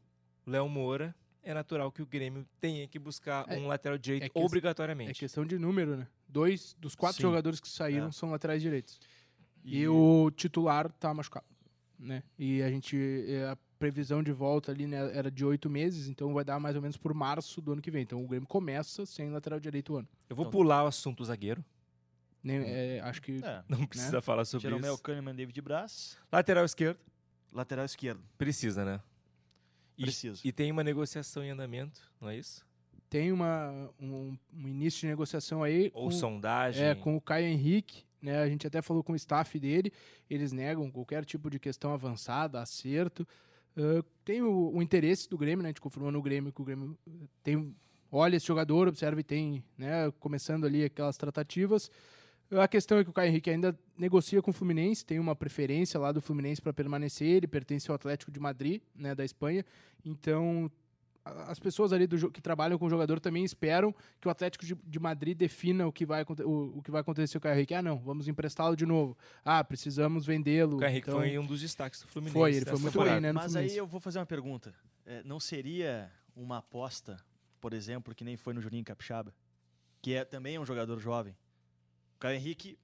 o 0.46 0.50
Léo 0.50 0.68
Moura, 0.68 1.14
é 1.42 1.52
natural 1.52 1.90
que 1.92 2.02
o 2.02 2.07
Grêmio 2.07 2.46
tenha 2.61 2.87
que 2.88 2.98
buscar 2.98 3.44
É- 3.48 3.59
um 3.59 3.66
lateral 3.66 3.98
direito 3.98 4.24
é 4.24 4.28
que- 4.28 4.38
obrigatoriamente. 4.38 5.11
É 5.11 5.14
questão 5.14 5.44
de 5.44 5.59
número, 5.59 5.96
né? 5.96 6.07
Dois 6.26 6.74
dos 6.78 6.94
quatro 6.94 7.16
Sim. 7.18 7.22
jogadores 7.22 7.61
que 7.61 7.68
saíram 7.68 8.09
É. 8.09 8.12
são 8.12 8.31
laterais 8.31 8.61
direitos. 8.62 8.98
E, 9.64 9.81
E, 9.81 9.88
o 9.88 10.31
titular 10.31 10.90
tá 10.92 11.12
machucado, 11.12 11.46
né? 11.98 12.22
E 12.38 12.62
a 12.62 12.70
gente 12.70 12.96
eh, 13.28 13.48
a 13.50 13.57
previsão 13.78 14.22
de 14.22 14.33
volta 14.33 14.72
ali 14.72 14.87
né, 14.87 14.98
era 15.16 15.31
de 15.31 15.44
oito 15.44 15.68
meses, 15.70 16.09
então 16.09 16.33
vai 16.35 16.44
dar 16.44 16.59
mais 16.59 16.74
ou 16.74 16.83
menos 16.83 16.96
por 16.96 17.12
março 17.14 17.61
do 17.61 17.72
ano 17.72 17.83
que 17.83 17.90
vem. 17.90 18.02
Então 18.02 18.24
o 18.24 18.26
Grêmio 18.26 18.48
começa 18.48 19.04
sem 19.07 19.31
lateral 19.31 19.61
direito 19.61 19.92
o 19.92 19.96
ano. 19.98 20.09
Eu 20.28 20.35
vou 20.37 20.44
Então- 20.46 20.52
pular 20.61 20.85
o 20.85 20.87
assunto 20.87 21.24
zagueiro. 21.24 21.64
Nem, 22.42 22.59
eh, 22.61 23.01
acho 23.03 23.20
que 23.20 23.40
é, 23.42 23.62
Não 23.68 23.85
precisa 23.87 24.20
falar 24.20 24.44
sobre 24.44 24.62
Jeromel 24.62 24.94
isso. 24.94 25.03
Kahneman, 25.03 25.35
David 25.35 25.61
Braz, 25.61 26.16
Lateral 26.31 26.64
esquerdo, 26.64 26.98
lateral 27.53 27.85
esquerdo. 27.85 28.22
precisa, 28.37 28.85
né? 28.85 29.01
E, 29.96 30.03
Precisa. 30.03 30.40
e 30.44 30.53
tem 30.53 30.70
uma 30.70 30.85
negociação 30.85 31.42
em 31.42 31.51
andamento, 31.51 32.01
não 32.20 32.29
é 32.29 32.37
isso? 32.37 32.64
tem 33.11 33.33
uma, 33.33 33.90
um, 33.98 34.37
um 34.55 34.68
início 34.68 35.01
de 35.01 35.07
negociação 35.07 35.62
aí 35.62 35.90
Ou 35.94 36.05
com, 36.05 36.11
sondagem. 36.11 36.85
é, 36.85 36.94
com 36.94 37.16
o 37.16 37.20
Caio 37.20 37.46
Henrique, 37.46 38.05
né? 38.20 38.38
A 38.38 38.48
gente 38.48 38.66
até 38.66 38.83
falou 38.83 39.03
com 39.03 39.12
o 39.12 39.16
staff 39.16 39.59
dele, 39.59 39.90
eles 40.29 40.53
negam 40.53 40.90
qualquer 40.90 41.24
tipo 41.24 41.48
de 41.48 41.59
questão 41.59 41.92
avançada, 41.92 42.61
acerto. 42.61 43.27
Ah, 43.77 44.05
tem 44.24 44.42
o, 44.42 44.72
o 44.74 44.83
interesse 44.83 45.29
do 45.29 45.38
Grêmio, 45.38 45.62
né? 45.62 45.68
A 45.68 45.70
gente 45.70 45.81
confirmou 45.81 46.12
no 46.12 46.20
Grêmio 46.20 46.53
que 46.53 46.61
o 46.61 46.64
Grêmio 46.64 46.98
tem 47.42 47.74
olha 48.11 48.37
esse 48.37 48.46
jogador, 48.46 48.88
observa 48.88 49.20
e 49.20 49.24
tem, 49.24 49.62
né, 49.77 50.11
começando 50.18 50.64
ali 50.64 50.85
aquelas 50.85 51.16
tratativas. 51.16 51.90
A 52.51 52.67
questão 52.67 52.99
é 52.99 53.05
que 53.05 53.11
o 53.11 53.13
Caio 53.13 53.29
Henrique 53.29 53.51
ainda 53.51 53.79
negocia 53.97 54.41
com 54.41 54.51
o 54.51 54.55
Fluminense, 54.55 55.05
tem 55.05 55.19
uma 55.19 55.37
preferência 55.37 56.01
lá 56.01 56.13
do 56.13 56.21
Fluminense 56.21 56.63
para 56.63 56.73
permanecer, 56.73 57.29
ele 57.29 57.47
pertence 57.47 57.91
ao 57.91 57.95
Atlético 57.95 58.31
de 58.31 58.41
Madrid, 58.41 58.81
né, 58.95 59.15
da 59.15 59.25
Espanha. 59.25 59.65
Então, 60.03 60.71
as 61.47 61.59
pessoas 61.59 61.93
ali 61.93 62.07
do, 62.07 62.31
que 62.31 62.41
trabalham 62.41 62.79
com 62.79 62.87
o 62.87 62.91
jogador 62.91 63.21
também 63.21 63.45
esperam 63.45 63.95
que 64.21 64.27
o 64.29 64.31
Atlético 64.31 64.65
de, 64.65 64.75
de 64.75 64.99
Madrid 64.99 65.37
defina 65.37 65.87
o 65.87 65.93
que 65.93 66.07
vai, 66.07 66.25
o, 66.45 66.79
o 66.79 66.83
que 66.83 66.91
vai 66.91 67.01
acontecer 67.01 67.39
com 67.39 67.41
o 67.41 67.43
Caio 67.43 67.57
Henrique. 67.57 67.75
Ah, 67.75 67.83
não, 67.83 67.99
vamos 67.99 68.29
emprestá-lo 68.29 68.75
de 68.75 68.87
novo. 68.87 69.17
Ah, 69.45 69.63
precisamos 69.63 70.25
vendê-lo. 70.25 70.79
O 70.79 70.85
Henrique 70.85 71.09
Então, 71.09 71.21
foi 71.21 71.39
um 71.39 71.47
dos 71.47 71.61
destaques 71.61 72.01
do 72.01 72.09
Fluminense. 72.09 72.39
Foi, 72.39 72.55
ele 72.55 72.65
foi 72.65 72.79
muito 72.79 72.93
temporada. 72.93 73.13
bem, 73.13 73.21
né? 73.21 73.29
no 73.33 73.35
Mas 73.35 73.53
Fluminense. 73.53 73.75
aí 73.75 73.79
eu 73.79 73.87
vou 73.87 74.01
fazer 74.01 74.19
uma 74.19 74.27
pergunta. 74.27 74.75
É, 75.05 75.23
não 75.23 75.39
seria 75.39 76.11
uma 76.35 76.59
aposta, 76.59 77.19
por 77.61 77.73
exemplo, 77.73 78.15
que 78.15 78.25
nem 78.25 78.37
foi 78.37 78.55
no 78.55 78.61
Juninho 78.61 78.85
Capixaba, 78.85 79.35
que 80.01 80.15
é 80.15 80.25
também 80.25 80.57
é 80.57 80.61
um 80.61 80.67
jogador 80.67 80.99
jovem? 80.99 81.37
O 82.18 82.20
Caio 82.20 82.35
Henrique 82.37 82.76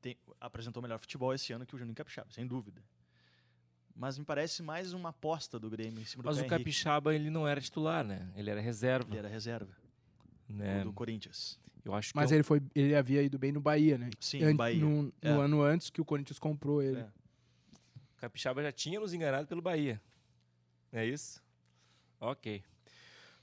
tem- 0.00 0.16
apresentou 0.40 0.82
melhor 0.82 0.98
futebol 0.98 1.34
esse 1.34 1.52
ano 1.52 1.66
que 1.66 1.74
o 1.74 1.78
Juninho 1.78 1.94
Capixaba, 1.94 2.32
sem 2.32 2.46
dúvida. 2.46 2.82
Mas 3.94 4.16
me 4.16 4.24
parece 4.24 4.62
mais 4.62 4.94
uma 4.94 5.10
aposta 5.10 5.58
do 5.58 5.68
Grêmio 5.68 6.00
em 6.00 6.04
cima 6.06 6.22
do 6.22 6.26
Mas 6.26 6.36
o 6.36 6.40
Caio 6.40 6.46
Henrique. 6.54 6.64
Capixaba, 6.64 7.14
ele 7.14 7.28
não 7.28 7.46
era 7.46 7.60
titular, 7.60 8.02
né? 8.02 8.26
Ele 8.34 8.48
era 8.48 8.58
reserva. 8.60 9.10
Ele 9.10 9.18
era 9.18 9.28
reserva 9.28 9.70
né? 10.48 10.80
o 10.80 10.84
do 10.86 10.92
Corinthians. 10.94 11.60
Eu 11.84 11.94
acho 11.94 12.12
que 12.12 12.16
Mas 12.16 12.30
eu- 12.30 12.36
ele, 12.38 12.42
foi, 12.42 12.62
ele 12.74 12.94
havia 12.94 13.22
ido 13.22 13.38
bem 13.38 13.52
no 13.52 13.60
Bahia, 13.60 13.98
né? 13.98 14.08
Sim, 14.18 14.42
An- 14.42 14.50
no 14.52 14.56
Bahia. 14.56 14.80
No, 14.80 15.02
no 15.02 15.12
É. 15.20 15.28
ano 15.30 15.62
antes 15.62 15.90
que 15.90 16.00
o 16.00 16.04
Corinthians 16.04 16.38
comprou 16.38 16.82
ele. 16.82 17.00
É. 17.00 17.08
o 18.16 18.20
Capixaba 18.20 18.62
já 18.62 18.72
tinha 18.72 18.98
nos 19.00 19.12
enganado 19.14 19.46
pelo 19.46 19.60
Bahia. 19.62 20.00
É 20.92 21.04
isso? 21.06 21.42
Ok. 22.18 22.62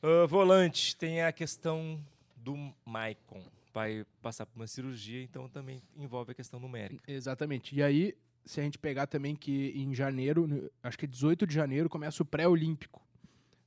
Ah, 0.02 0.26
volante, 0.28 0.95
tem 0.95 1.21
a 1.23 1.32
questão 1.32 2.04
do 2.36 2.73
Maicon. 2.86 3.43
Vai 3.78 4.04
passar 4.24 4.48
por 4.48 4.56
uma 4.60 4.66
cirurgia, 4.66 5.22
então 5.22 5.48
também 5.48 5.84
envolve 5.96 6.32
a 6.32 6.34
questão 6.34 6.60
numérica. 6.60 7.04
Exatamente. 7.08 7.76
E 7.76 7.84
aí, 7.84 8.16
se 8.44 8.60
a 8.60 8.63
gente 8.63 8.80
pegar 8.80 9.06
também 9.06 9.36
que 9.36 9.72
em 9.76 9.94
janeiro, 9.94 10.68
acho 10.82 10.98
que 10.98 11.06
é 11.06 11.08
18 11.08 11.46
de 11.46 11.54
janeiro, 11.54 11.88
começa 11.88 12.24
o 12.24 12.26
pré-olímpico 12.26 13.06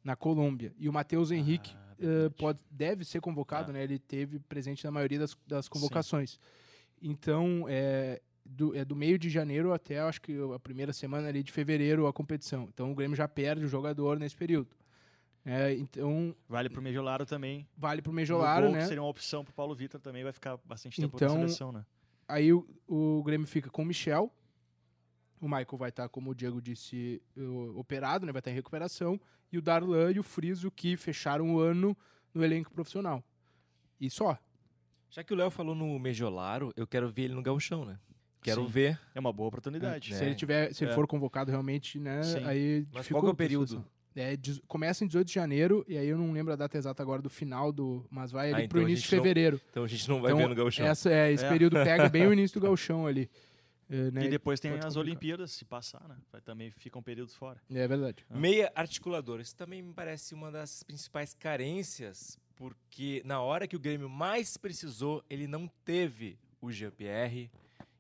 na 0.03 0.17
Colômbia. 0.17 0.73
E 0.81 0.89
o 0.89 0.93
Matheus 0.93 1.31
Henrique 1.31 1.73
Ah, 1.77 1.95
verdade. 1.97 2.35
pode, 2.37 2.59
deve 2.69 3.05
ser 3.05 3.21
convocado, 3.21 3.71
É. 3.71 3.75
né? 3.75 3.85
Ele 3.85 4.01
teve 4.01 4.41
presente 4.41 4.85
na 4.85 4.91
maioria 4.91 5.21
das, 5.21 5.37
das 5.47 5.69
convocações. 5.69 6.41
Então, 7.01 7.67
é 7.69 8.21
do, 8.45 8.75
é 8.75 8.85
do 8.85 8.97
meio 8.97 9.17
de 9.17 9.31
janeiro 9.31 9.73
até, 9.73 10.01
acho 10.01 10.21
que 10.21 10.37
a 10.53 10.59
primeira 10.59 10.93
semana 10.93 11.29
ali 11.29 11.41
de 11.45 11.53
fevereiro 11.53 12.09
a 12.09 12.13
competição. 12.13 12.69
Então, 12.75 12.91
o 12.91 12.97
Grêmio 12.97 13.17
já 13.17 13.29
perde 13.29 13.65
o 13.65 13.69
jogador 13.69 14.19
nesse 14.19 14.35
período. 14.35 14.71
É, 15.45 15.73
então, 15.75 16.35
Vale 16.49 16.69
pro 16.69 16.83
Mejolaro 16.83 17.25
também. 17.25 17.67
vale 17.77 18.03
pro 18.03 18.13
No 18.13 18.17
Mejolaro, 18.17 18.67
gol, 18.67 18.75
né? 18.75 18.81
que 18.83 18.87
seria 18.89 19.03
uma 19.03 19.09
opção 19.09 19.43
pro 19.45 19.55
Paulo 19.55 19.75
Vitor 19.75 20.01
também, 20.01 20.23
vai 20.23 20.33
ficar 20.33 20.59
bastante 20.65 21.01
tempo 21.01 21.17
Então, 21.17 21.29
na 21.35 21.41
seleção, 21.41 21.73
né? 21.73 21.85
Aí 22.29 22.53
o, 22.53 22.69
o 22.87 23.23
Grêmio 23.25 23.47
fica 23.47 23.71
com 23.71 23.83
o 23.83 23.85
Michel. 23.85 24.33
O 25.41 25.47
Michael 25.47 25.79
vai 25.79 25.89
estar, 25.89 26.09
como 26.11 26.31
o 26.31 26.35
Diego 26.35 26.61
disse, 26.61 27.21
o- 27.37 27.79
operado, 27.81 28.27
né? 28.27 28.33
Vai 28.33 28.41
estar 28.41 28.51
em 28.51 28.55
recuperação. 28.55 29.19
E 29.51 29.57
o 29.59 29.63
Darlan 29.63 30.13
e 30.13 30.19
o 30.19 30.23
Friso, 30.23 30.71
que 30.71 30.97
fecharam 30.97 31.55
o 31.55 31.59
ano 31.59 31.97
no 32.35 32.45
elenco 32.45 32.71
profissional. 32.71 33.25
E 33.99 34.09
só. 34.11 34.39
Já 35.09 35.25
que 35.25 35.33
o 35.33 35.37
Léo 35.37 35.51
falou 35.51 35.75
no 35.75 35.99
Mejolaro, 35.99 36.73
eu 36.77 36.87
quero 36.87 37.09
ver 37.11 37.23
ele 37.23 37.35
no 37.35 37.43
Gauchão, 37.43 37.85
né? 37.85 37.99
Quero 38.43 38.63
Sim. 38.65 38.69
ver. 38.71 39.01
É 39.15 39.19
uma 39.19 39.33
boa 39.33 39.49
oportunidade. 39.49 40.15
Se 40.15 40.23
ele 40.25 40.35
tiver, 40.35 40.73
se 40.73 40.85
ele 40.85 40.93
É. 40.93 40.95
for 40.95 41.07
convocado 41.07 41.51
realmente, 41.51 41.99
né? 41.99 42.23
Sim. 42.23 42.45
Aí 42.45 42.87
Mas 42.93 43.09
qual 43.09 43.23
que 43.23 43.29
é 43.29 43.33
o 43.33 43.35
período? 43.35 43.85
É, 44.17 44.37
dezo- 44.37 44.61
começa 44.67 45.05
em 45.05 45.07
18 45.07 45.29
de 45.29 45.33
janeiro, 45.35 45.85
e 45.89 45.97
aí 45.97 46.09
eu 46.09 46.19
não 46.19 46.33
lembro 46.33 46.53
a 46.53 46.57
data 46.57 46.77
exata 46.77 47.03
agora 47.03 47.23
do 47.23 47.31
final 47.31 47.71
do. 47.73 48.05
Mas 48.11 48.31
vai 48.33 48.51
Ah, 48.53 48.57
ali 48.57 48.65
então 48.65 48.69
pro 48.71 48.83
início 48.83 48.97
de 48.97 49.09
gente 49.09 49.17
não- 49.17 49.23
fevereiro. 49.23 49.61
Então 49.71 49.85
a 49.85 49.89
gente 49.89 50.09
não 50.09 50.21
vai 50.21 50.33
Então, 50.33 50.39
ver 50.43 50.49
no 50.49 50.55
Gauchão. 50.55 50.85
Essa, 50.87 51.11
é, 51.13 51.33
esse 51.33 51.45
É. 51.45 51.49
período 51.49 51.75
pega 51.75 52.09
bem 52.09 52.27
o 52.27 52.33
início 52.33 52.61
do 52.61 52.65
galchão 52.67 53.07
ali. 53.07 53.31
É, 53.89 54.11
né, 54.13 54.25
E 54.27 54.29
depois 54.29 54.61
tem 54.61 54.71
pode 54.71 54.87
as 54.87 54.95
complicar. 54.95 55.11
Olimpíadas, 55.13 55.51
se 55.53 55.65
passar, 55.65 56.09
né? 56.09 56.17
Vai, 56.31 56.41
também 56.41 56.71
fica 56.71 56.97
um 56.99 57.03
período 57.03 57.31
fora. 57.33 57.61
É 57.73 57.89
verdade. 57.89 58.25
Meia 58.31 58.71
articulador. 58.75 59.41
Isso 59.41 59.55
também 59.57 59.83
me 59.83 59.93
parece 59.93 60.33
uma 60.35 60.51
das 60.51 60.83
principais 60.85 61.35
carências, 61.35 62.39
porque 62.57 63.23
na 63.25 63.41
hora 63.41 63.67
que 63.67 63.75
o 63.77 63.81
Grêmio 63.81 64.09
mais 64.09 64.57
precisou, 64.57 65.25
ele 65.31 65.47
não 65.47 65.69
teve 65.85 66.39
o 66.61 66.71
Jean-Pierre, 66.71 67.51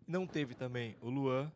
não 0.07 0.27
teve 0.27 0.55
também 0.55 0.97
o 1.01 1.09
Luan, 1.11 1.51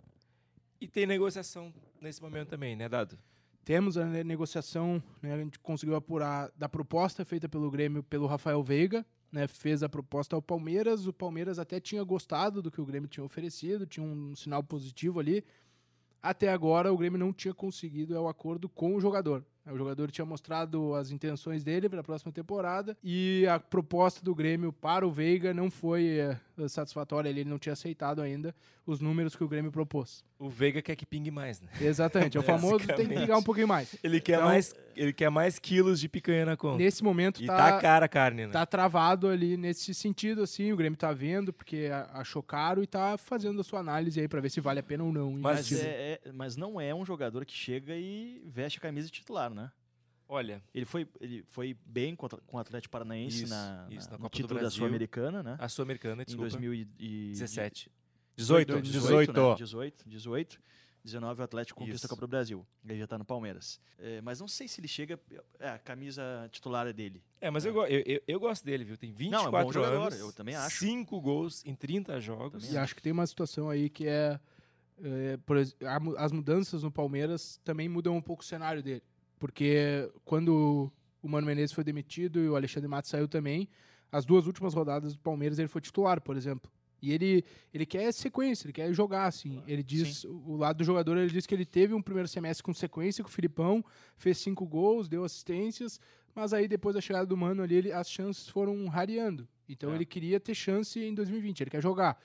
e 0.81 0.87
tem 0.89 1.07
negociação 1.07 1.73
nesse 2.01 2.21
momento 2.23 2.49
também, 2.49 2.75
né, 2.77 2.89
Dado? 2.89 3.17
Temos 3.65 3.97
a 3.97 4.05
ne- 4.05 4.23
negociação, 4.23 5.03
né, 5.23 5.33
a 5.33 5.39
gente 5.39 5.59
conseguiu 5.59 5.97
apurar 5.97 6.51
da 6.57 6.69
proposta 6.69 7.25
feita 7.25 7.49
pelo 7.49 7.71
Grêmio 7.71 8.03
pelo 8.03 8.27
Rafael 8.27 8.63
Veiga, 8.63 9.07
né, 9.33 9.49
fez 9.49 9.83
a 9.83 9.89
proposta 9.89 10.37
ao 10.37 10.43
Palmeiras, 10.43 11.07
o 11.07 11.13
Palmeiras 11.13 11.59
até 11.59 11.81
tinha 11.81 12.05
gostado 12.05 12.61
do 12.61 12.71
que 12.71 12.81
o 12.81 12.85
Grêmio 12.85 13.09
tinha 13.09 13.25
oferecido, 13.25 13.87
tinha 13.87 14.05
um 14.05 14.37
sinal 14.37 14.63
positivo 14.63 15.19
ali. 15.19 15.45
Até 16.23 16.51
agora 16.51 16.93
o 16.93 16.97
Grêmio 16.97 17.19
não 17.19 17.33
tinha 17.33 17.53
conseguido 17.53 18.15
é, 18.15 18.21
o 18.21 18.29
acordo 18.29 18.69
com 18.69 18.95
o 18.95 19.01
jogador. 19.01 19.45
O 19.73 19.77
jogador 19.79 20.11
tinha 20.11 20.25
mostrado 20.27 20.95
as 20.95 21.11
intenções 21.11 21.65
dele 21.65 21.89
para 21.89 22.01
a 22.01 22.05
próxima 22.05 22.31
temporada 22.31 22.97
e 23.03 23.47
a 23.49 23.59
proposta 23.59 24.23
do 24.23 24.35
Grêmio 24.35 24.73
para 24.73 25.07
o 25.07 25.11
Veiga 25.11 25.55
não 25.55 25.71
foi 25.71 26.19
é, 26.19 26.39
satisfatória, 26.69 27.29
ele 27.31 27.45
não 27.45 27.59
tinha 27.59 27.73
aceitado 27.73 28.21
ainda 28.21 28.55
os 28.87 29.01
números 29.01 29.35
que 29.35 29.43
o 29.43 29.49
Grêmio 29.49 29.73
propôs. 29.73 30.23
O 30.39 30.51
Veiga 30.51 30.83
quer 30.83 30.95
que 30.95 31.07
pingue 31.07 31.31
mais, 31.31 31.63
né? 31.63 31.69
Exatamente, 31.81 32.37
é 32.37 32.41
o 32.41 32.43
famoso 32.45 32.87
tem 32.87 33.09
que 33.09 33.15
ligar 33.15 33.39
um 33.39 33.43
pouquinho 33.43 33.67
mais. 33.67 33.97
Ele 34.05 34.21
quer, 34.21 34.35
Então- 34.35 34.45
mais, 34.49 34.75
ele 34.95 35.13
quer 35.15 35.31
mais 35.31 35.59
quilos 35.59 35.99
de 35.99 36.07
picanha 36.11 36.45
na 36.45 36.57
conta. 36.57 36.77
Nesse 36.77 37.03
momento 37.03 37.43
E 37.43 37.47
tá, 37.47 37.57
tá 37.73 37.81
cara 37.81 38.05
a 38.05 38.09
carne, 38.09 38.45
né? 38.47 38.53
tá 38.53 38.67
travado 38.67 39.29
ali 39.29 39.57
nesse 39.57 39.95
sentido, 39.95 40.43
assim, 40.43 40.71
o 40.71 40.77
Grêmio 40.77 40.99
tá 40.99 41.13
vendo, 41.15 41.51
porque 41.51 41.89
achou 42.13 42.43
caro 42.43 42.83
e 42.83 42.87
tá 42.87 43.17
fazendo 43.17 43.59
a 43.63 43.65
sua 43.65 43.81
análise 43.81 44.21
aí 44.21 44.29
pra 44.29 44.41
ver 44.43 44.51
se 44.51 44.61
vale 44.61 44.81
a 44.81 44.83
pena 44.83 45.03
ou 45.05 45.11
não. 45.13 45.33
Mas 45.33 45.73
é, 45.73 46.21
é- 46.27 46.33
mas 46.33 46.55
não 46.55 46.79
é 46.79 46.95
um 46.95 47.07
jogador 47.07 47.47
que 47.47 47.55
chega 47.55 47.97
e 47.97 48.43
veste 48.47 48.79
a 48.79 48.83
camisa 48.83 49.11
de 49.11 49.23
titular, 49.55 49.67
né? 49.67 49.73
Olha, 50.27 50.63
Ele 50.75 50.87
foi, 50.87 51.07
ele 51.21 51.45
foi 51.47 51.77
bem 51.85 52.17
contra, 52.17 52.41
com 52.47 52.57
o 52.57 52.61
Atlético 52.61 52.91
Paranaense 52.91 53.45
Isso, 53.45 53.53
na, 53.55 53.87
isso, 53.91 54.07
na 54.11 54.17
no 54.17 54.23
Copa 54.23 54.29
do 54.31 54.37
título 54.37 54.61
da. 54.61 54.71
Sul-Americana, 54.71 55.43
né? 55.43 55.57
a 55.59 55.69
Sul-Americana, 55.69 56.23
em 56.23 56.25
desculpa. 56.25 56.49
2017. 56.51 57.91
17. 57.91 57.93
18, 58.37 58.83
18, 58.83 59.33
18. 59.33 59.33
né? 59.33 59.55
18, 59.57 60.09
18. 60.09 60.61
19 61.05 61.41
o 61.43 61.45
Atlético 61.45 61.79
conquista 61.81 61.97
Isso. 61.97 62.07
a 62.07 62.09
Copa 62.09 62.23
do 62.23 62.29
Brasil. 62.29 62.67
Ele 62.83 62.99
já 62.99 63.07
tá 63.07 63.19
no 63.19 63.27
Palmeiras. 63.27 63.79
É, 63.99 64.23
mas 64.23 64.41
não 64.41 64.49
sei 64.49 64.67
se 64.67 64.81
ele 64.81 64.89
chega. 64.89 65.21
É, 65.61 65.69
a 65.69 65.79
camisa 65.79 66.49
titular 66.51 66.87
é 66.87 66.95
dele. 66.95 67.23
É, 67.43 67.51
mas 67.51 67.67
eu, 67.67 67.75
go- 67.75 67.85
eu, 67.85 68.03
eu, 68.07 68.23
eu 68.27 68.41
gosto 68.41 68.65
dele, 68.65 68.85
viu? 68.85 68.97
Tem 68.97 69.11
Não, 69.11 69.17
24 69.19 69.59
é 69.59 69.63
bom 69.65 69.71
jogador, 69.73 70.07
anos, 70.07 70.19
eu 70.19 70.33
também 70.33 70.57
acho. 70.57 70.79
5 70.79 71.21
gols 71.21 71.63
em 71.67 71.75
30 71.75 72.19
jogos. 72.23 72.73
E 72.73 72.79
acho 72.79 72.95
que 72.97 73.03
tem 73.03 73.13
uma 73.13 73.27
situação 73.27 73.69
aí 73.69 73.91
que 73.91 74.09
é, 74.09 74.41
é, 75.03 75.37
por 75.45 75.59
as 76.17 76.33
mudanças 76.33 76.83
no 76.83 76.91
Palmeiras 76.91 77.61
também 77.63 77.87
mudam 77.87 78.17
um 78.17 78.23
pouco 78.23 78.43
o 78.43 78.47
cenário 78.47 78.83
dele. 78.83 79.03
Porque 79.39 80.11
quando 80.25 80.91
o 81.23 81.29
Mano 81.29 81.47
Menezes 81.47 81.73
foi 81.75 81.85
demitido 81.85 82.41
e 82.41 82.49
o 82.49 82.57
Alexandre 82.57 82.89
Matos 82.89 83.11
saiu 83.11 83.27
também, 83.29 83.69
as 84.11 84.25
duas 84.25 84.47
últimas 84.47 84.75
rodadas 84.75 85.15
do 85.15 85.21
Palmeiras 85.21 85.59
ele 85.59 85.69
foi 85.69 85.81
titular, 85.81 86.21
por 86.21 86.37
exemplo. 86.37 86.71
E 87.03 87.13
ele, 87.13 87.45
ele 87.73 87.85
quer 87.85 88.11
sequência, 88.13 88.65
ele 88.67 88.73
quer 88.73 88.91
jogar, 88.95 89.27
assim. 89.27 89.63
Ele 89.67 89.83
diz, 89.83 90.25
o 90.25 90.57
lado 90.57 90.79
do 90.79 90.85
jogador, 90.85 91.19
ele 91.19 91.31
diz 91.31 91.45
que 91.47 91.55
ele 91.55 91.67
teve 91.67 91.93
um 91.93 92.01
primeiro 92.01 92.27
semestre 92.29 92.63
com 92.63 92.73
sequência 92.73 93.23
com 93.23 93.29
o 93.29 93.33
Filipão, 93.33 93.85
fez 94.17 94.39
cinco 94.39 94.65
gols, 94.65 95.07
deu 95.09 95.23
assistências, 95.23 96.01
mas 96.35 96.55
aí 96.55 96.67
depois 96.67 96.95
da 96.95 97.03
chegada 97.03 97.27
do 97.27 97.37
Mano 97.37 97.63
ali, 97.63 97.75
ele- 97.75 97.93
as 97.93 98.09
chances 98.11 98.49
foram 98.49 98.87
rareando. 98.87 99.47
Então 99.69 99.93
É. 99.93 99.97
ele 99.97 100.07
queria 100.07 100.41
ter 100.41 100.55
chance 100.55 100.99
em 100.99 101.15
2020, 101.15 101.61
ele 101.61 101.71
quer 101.71 101.83
jogar. 101.83 102.19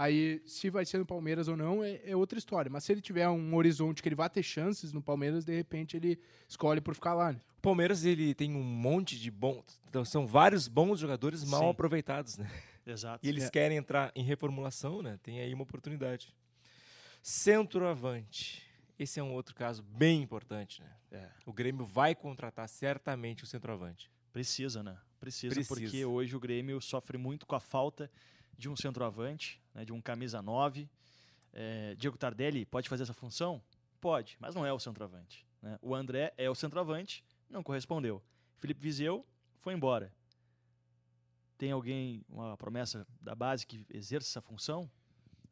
Aí, 0.00 0.40
se 0.46 0.70
vai 0.70 0.84
ser 0.86 0.98
no 0.98 1.04
Palmeiras 1.04 1.48
ou 1.48 1.56
não, 1.56 1.82
é, 1.82 2.00
é 2.04 2.14
outra 2.14 2.38
história. 2.38 2.70
Mas 2.70 2.84
se 2.84 2.92
ele 2.92 3.00
tiver 3.00 3.28
um 3.28 3.54
horizonte 3.56 4.00
que 4.00 4.08
ele 4.08 4.14
vai 4.14 4.30
ter 4.30 4.44
chances 4.44 4.92
no 4.92 5.02
Palmeiras, 5.02 5.44
de 5.44 5.52
repente 5.56 5.96
ele 5.96 6.20
escolhe 6.48 6.80
por 6.80 6.94
ficar 6.94 7.14
lá. 7.14 7.32
Né? 7.32 7.40
O 7.58 7.60
Palmeiras 7.60 8.04
ele 8.04 8.32
tem 8.32 8.54
um 8.54 8.62
monte 8.62 9.18
de 9.18 9.28
bons. 9.28 9.80
Então, 9.88 10.04
são 10.04 10.24
vários 10.24 10.68
bons 10.68 11.00
jogadores 11.00 11.42
mal 11.42 11.62
Sim. 11.62 11.70
aproveitados, 11.70 12.38
né? 12.38 12.48
Exato. 12.86 13.26
E 13.26 13.28
eles 13.28 13.44
É. 13.46 13.50
querem 13.50 13.76
entrar 13.76 14.12
em 14.14 14.22
reformulação, 14.22 15.02
né? 15.02 15.18
Tem 15.20 15.40
aí 15.40 15.52
uma 15.52 15.64
oportunidade. 15.64 16.32
Centroavante. 17.20 18.62
Esse 18.98 19.18
é 19.20 19.22
um 19.22 19.32
outro 19.32 19.54
caso 19.54 19.82
bem 19.82 20.22
importante, 20.22 20.80
né? 20.80 20.90
É, 21.10 21.28
O 21.44 21.52
Grêmio 21.52 21.84
vai 21.84 22.14
contratar 22.14 22.68
certamente 22.68 23.42
o 23.44 23.46
centroavante. 23.46 24.10
precisa, 24.32 24.82
né? 24.82 24.96
Precisa, 25.18 25.54
Precisa. 25.54 25.74
porque 25.74 26.04
hoje 26.04 26.36
o 26.36 26.40
Grêmio 26.40 26.80
sofre 26.80 27.18
muito 27.18 27.44
com 27.46 27.56
a 27.56 27.60
falta 27.60 28.08
de 28.56 28.68
um 28.68 28.76
centroavante, 28.76 29.60
né, 29.78 29.84
de 29.84 29.92
um 29.92 30.00
camisa 30.00 30.42
9. 30.42 30.88
É, 31.52 31.94
Diego 31.94 32.18
Tardelli 32.18 32.64
pode 32.66 32.88
fazer 32.88 33.04
essa 33.04 33.14
função? 33.14 33.62
Pode, 34.00 34.36
mas 34.40 34.54
não 34.54 34.66
é 34.66 34.72
o 34.72 34.78
centroavante. 34.78 35.46
né? 35.62 35.78
O 35.82 35.94
André 35.94 36.32
é 36.36 36.48
o 36.50 36.54
centroavante, 36.54 37.24
não 37.48 37.62
correspondeu. 37.62 38.22
Felipe 38.58 38.80
Viseu 38.80 39.24
foi 39.60 39.72
embora. 39.74 40.12
Tem 41.56 41.72
alguém, 41.72 42.24
uma 42.28 42.56
promessa 42.56 43.06
da 43.20 43.34
base 43.34 43.66
que 43.66 43.84
exerce 43.92 44.28
essa 44.28 44.40
função? 44.40 44.88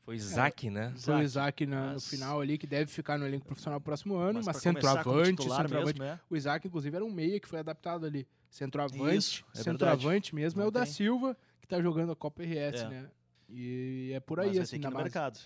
Foi 0.02 0.14
Isaac, 0.14 0.70
né? 0.70 0.94
Foi 0.96 1.14
o 1.16 1.22
Isaac 1.22 1.66
na- 1.66 1.86
no 1.88 1.92
mas- 1.94 2.08
final 2.08 2.40
ali, 2.40 2.56
que 2.56 2.66
deve 2.66 2.88
ficar 2.92 3.18
no 3.18 3.26
elenco 3.26 3.44
profissional 3.44 3.80
próximo 3.80 4.14
ano, 4.14 4.34
mas, 4.44 4.46
como 4.46 4.60
centroavante, 4.60 5.30
titular 5.38 5.62
centroavante. 5.62 5.98
mesmo, 6.00 6.14
é. 6.14 6.20
O 6.30 6.36
Isaac, 6.36 6.68
inclusive, 6.68 6.94
era 6.94 7.04
um 7.04 7.10
meia 7.10 7.40
que 7.40 7.48
foi 7.48 7.58
adaptado 7.58 8.06
ali. 8.06 8.28
Centroavante, 8.48 9.16
Isso, 9.16 9.44
é 9.52 9.62
centroavante 9.64 10.32
mesmo 10.32 10.60
é 10.60 10.62
Não 10.62 10.68
o 10.68 10.70
da 10.70 10.84
tem. 10.84 10.92
Silva, 10.92 11.36
que 11.60 11.66
tá 11.66 11.82
jogando 11.82 12.12
a 12.12 12.16
Copa 12.16 12.44
RS, 12.44 12.82
É. 12.82 12.88
né? 12.88 13.10
E 13.48 14.12
é 14.14 14.20
por 14.20 14.38
Mas 14.38 14.48
aí, 14.48 14.54
vai 14.54 14.62
assim, 14.62 14.76
ter 14.76 14.80
que 14.80 14.86
ir 14.86 14.90
no 14.90 14.94
base. 14.94 15.04
mercado. 15.04 15.38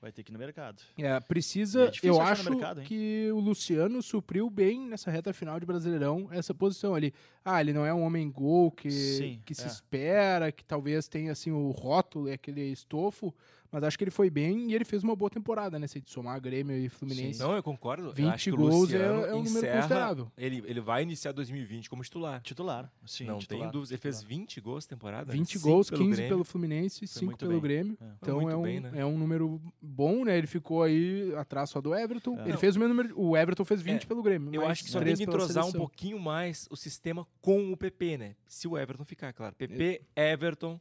Vai 0.00 0.12
ter 0.12 0.22
que 0.22 0.30
ir 0.30 0.34
no 0.34 0.38
mercado. 0.38 0.82
É, 0.98 1.18
precisa. 1.20 1.86
é 1.86 1.92
eu 2.02 2.20
acho 2.20 2.50
mercado, 2.50 2.82
que 2.82 3.30
o 3.32 3.38
Luciano 3.40 4.02
supriu 4.02 4.50
bem 4.50 4.86
nessa 4.86 5.10
reta 5.10 5.32
final 5.32 5.58
de 5.58 5.64
Brasileirão 5.64 6.28
essa 6.30 6.52
posição 6.52 6.94
ali. 6.94 7.14
Ah, 7.42 7.58
ele 7.60 7.72
não 7.72 7.86
é 7.86 7.94
um 7.94 8.02
homem 8.02 8.30
gol 8.30 8.70
que, 8.70 8.90
Sim, 8.90 9.40
que 9.46 9.54
se 9.54 9.64
é. 9.64 9.66
espera, 9.66 10.52
que 10.52 10.62
talvez 10.62 11.08
tenha 11.08 11.32
assim 11.32 11.50
o 11.50 11.70
rótulo 11.70 12.28
e 12.28 12.32
aquele 12.32 12.70
estofo, 12.70 13.34
mas 13.74 13.82
acho 13.82 13.98
que 13.98 14.04
ele 14.04 14.12
foi 14.12 14.30
bem 14.30 14.70
e 14.70 14.74
ele 14.74 14.84
fez 14.84 15.02
uma 15.02 15.16
boa 15.16 15.28
temporada, 15.28 15.80
né? 15.80 15.88
Se 15.88 16.00
de 16.00 16.08
somar 16.08 16.40
Grêmio 16.40 16.76
e 16.76 16.88
Fluminense. 16.88 17.40
Não, 17.40 17.56
eu 17.56 17.62
concordo. 17.62 18.06
Eu 18.06 18.12
20 18.12 18.28
acho 18.32 18.44
que 18.44 18.52
o 18.52 18.56
gols 18.56 18.92
é- 18.92 18.98
Luciano 18.98 19.24
é 19.24 19.34
um 19.34 19.42
número 19.42 19.66
considerável. 19.66 20.32
Ele, 20.38 20.62
ele 20.64 20.80
vai 20.80 21.02
iniciar 21.02 21.32
2020 21.32 21.90
como 21.90 22.00
titular. 22.04 22.40
Titular, 22.40 22.88
sim. 23.04 23.24
não 23.24 23.38
titular, 23.38 23.62
tem 23.64 23.72
dúvida. 23.72 23.92
Ele 23.94 24.00
fez 24.00 24.20
titular. 24.20 24.38
20 24.38 24.60
gols 24.60 24.84
na 24.84 24.88
temporada. 24.90 25.26
né? 25.26 25.32
20 25.32 25.48
Cinco 25.58 25.68
gols, 25.68 25.90
pelo 25.90 26.02
15 26.04 26.12
Grêmio. 26.14 26.28
pelo 26.28 26.44
Fluminense 26.44 27.04
e 27.04 27.08
Foi 27.08 27.18
5 27.20 27.24
muito 27.26 27.38
pelo 27.40 27.50
bem. 27.52 27.60
Grêmio. 27.60 27.98
É. 28.00 28.04
Então 28.22 28.48
é 28.48 28.56
um, 28.56 28.62
bem, 28.62 28.78
né? 28.78 28.92
é 28.94 29.04
um 29.04 29.18
número 29.18 29.60
bom, 29.82 30.24
né? 30.24 30.38
Ele 30.38 30.46
ficou 30.46 30.84
aí 30.84 31.34
atrás 31.34 31.68
só 31.70 31.80
do 31.80 31.92
Everton. 31.92 32.38
É. 32.38 32.42
Ele 32.42 32.52
Não. 32.52 32.58
fez 32.58 32.76
o 32.76 32.78
mesmo 32.78 32.94
número. 32.94 33.20
O 33.20 33.36
Everton 33.36 33.64
fez 33.64 33.82
20 33.82 34.04
É, 34.04 34.06
pelo 34.06 34.22
Grêmio. 34.22 34.54
Eu 34.54 34.64
acho 34.66 34.84
que 34.84 34.90
só 34.90 35.00
tem 35.00 35.16
que 35.16 35.24
entrosar 35.24 35.66
um 35.66 35.72
pouquinho 35.72 36.18
mais 36.20 36.68
o 36.70 36.76
sistema 36.76 37.26
com 37.40 37.72
o 37.72 37.76
PP, 37.76 38.18
né? 38.18 38.36
Se 38.46 38.68
o 38.68 38.78
Everton 38.78 39.04
ficar, 39.04 39.32
claro. 39.32 39.52
PP, 39.56 40.02
Everton, 40.14 40.80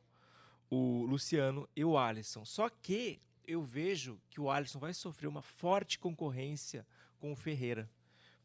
o 0.73 1.05
Luciano 1.05 1.69
e 1.75 1.85
o 1.85 1.95
Alisson. 1.95 2.43
Só 2.43 2.67
que 2.67 3.19
eu 3.47 3.61
vejo 3.61 4.19
que 4.29 4.41
o 4.41 4.49
Alisson 4.49 4.79
vai 4.79 4.93
sofrer 4.93 5.27
uma 5.27 5.43
forte 5.43 5.99
concorrência 5.99 6.85
com 7.19 7.31
o 7.31 7.35
Ferreira. 7.35 7.87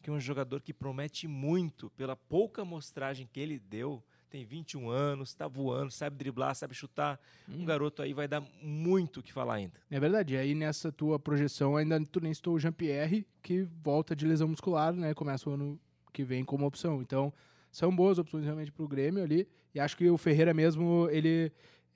Que 0.02 0.10
é 0.10 0.12
um 0.12 0.20
jogador 0.20 0.60
que 0.60 0.74
promete 0.74 1.26
muito 1.26 1.88
pela 1.90 2.14
pouca 2.14 2.62
amostragem 2.62 3.26
que 3.32 3.40
ele 3.40 3.58
deu. 3.58 4.02
Tem 4.28 4.44
21 4.44 4.90
anos, 4.90 5.32
tá 5.32 5.48
voando, 5.48 5.90
sabe 5.90 6.16
driblar, 6.16 6.54
sabe 6.54 6.74
chutar. 6.74 7.18
Hum. 7.48 7.62
Um 7.62 7.64
garoto 7.64 8.02
aí 8.02 8.12
vai 8.12 8.28
dar 8.28 8.42
muito 8.62 9.20
o 9.20 9.22
que 9.22 9.32
falar 9.32 9.54
ainda. 9.54 9.80
É 9.90 9.98
verdade. 9.98 10.34
E 10.34 10.36
aí 10.36 10.54
nessa 10.54 10.92
tua 10.92 11.18
projeção 11.18 11.76
ainda 11.76 11.98
tu 12.04 12.20
nem 12.20 12.34
citou 12.34 12.54
o 12.54 12.58
Jean-Pierre, 12.58 13.26
que 13.42 13.62
volta 13.82 14.14
de 14.14 14.26
lesão 14.26 14.48
muscular, 14.48 14.92
né? 14.92 15.14
Começa 15.14 15.48
o 15.48 15.54
ano 15.54 15.80
que 16.12 16.22
vem 16.24 16.44
como 16.44 16.66
opção. 16.66 17.00
Então, 17.00 17.32
são 17.72 17.94
boas 17.94 18.18
opções 18.18 18.44
realmente 18.44 18.70
pro 18.70 18.86
Grêmio 18.86 19.22
ali. 19.22 19.48
E 19.74 19.80
acho 19.80 19.96
que 19.96 20.10
o 20.10 20.18
Ferreira 20.18 20.52
mesmo, 20.52 21.08
ele... 21.10 21.50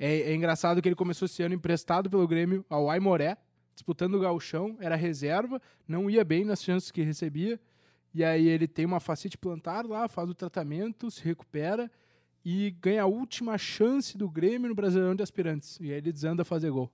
É, 0.05 0.33
é 0.33 0.35
engraçado 0.35 0.83
que 0.83 0.89
ele 0.89 0.97
começou 0.97 1.27
esse 1.27 1.45
ano 1.45 1.55
emprestado 1.55 2.11
pelo 2.11 2.27
Grêmio 2.27 2.67
ao 2.69 2.91
Aimoré, 2.91 3.37
disputando 3.73 4.17
o 4.17 4.21
gauchão, 4.21 4.77
era 4.81 4.97
reserva, 4.97 5.63
não 5.87 6.11
ia 6.11 6.25
bem 6.25 6.45
nas 6.45 6.61
chances 6.61 6.91
que 6.91 7.03
recebia. 7.03 7.61
E 8.13 8.25
aí 8.25 8.49
ele 8.49 8.67
tem 8.67 8.85
uma 8.85 8.99
facite 8.99 9.39
plantar 9.39 9.87
lá, 9.87 10.09
faz 10.09 10.29
o 10.29 10.35
tratamento, 10.35 11.09
se 11.09 11.23
recupera 11.23 11.89
e 12.45 12.73
ganha 12.81 13.05
a 13.05 13.07
última 13.07 13.57
chance 13.57 14.19
do 14.19 14.29
Grêmio 14.29 14.71
no 14.71 14.75
Brasileirão 14.75 15.15
de 15.15 15.23
Aspirantes. 15.23 15.79
E 15.81 15.93
aí 15.93 15.99
ele 15.99 16.11
desanda 16.11 16.43
a 16.43 16.45
fazer 16.45 16.73
gol. 16.73 16.91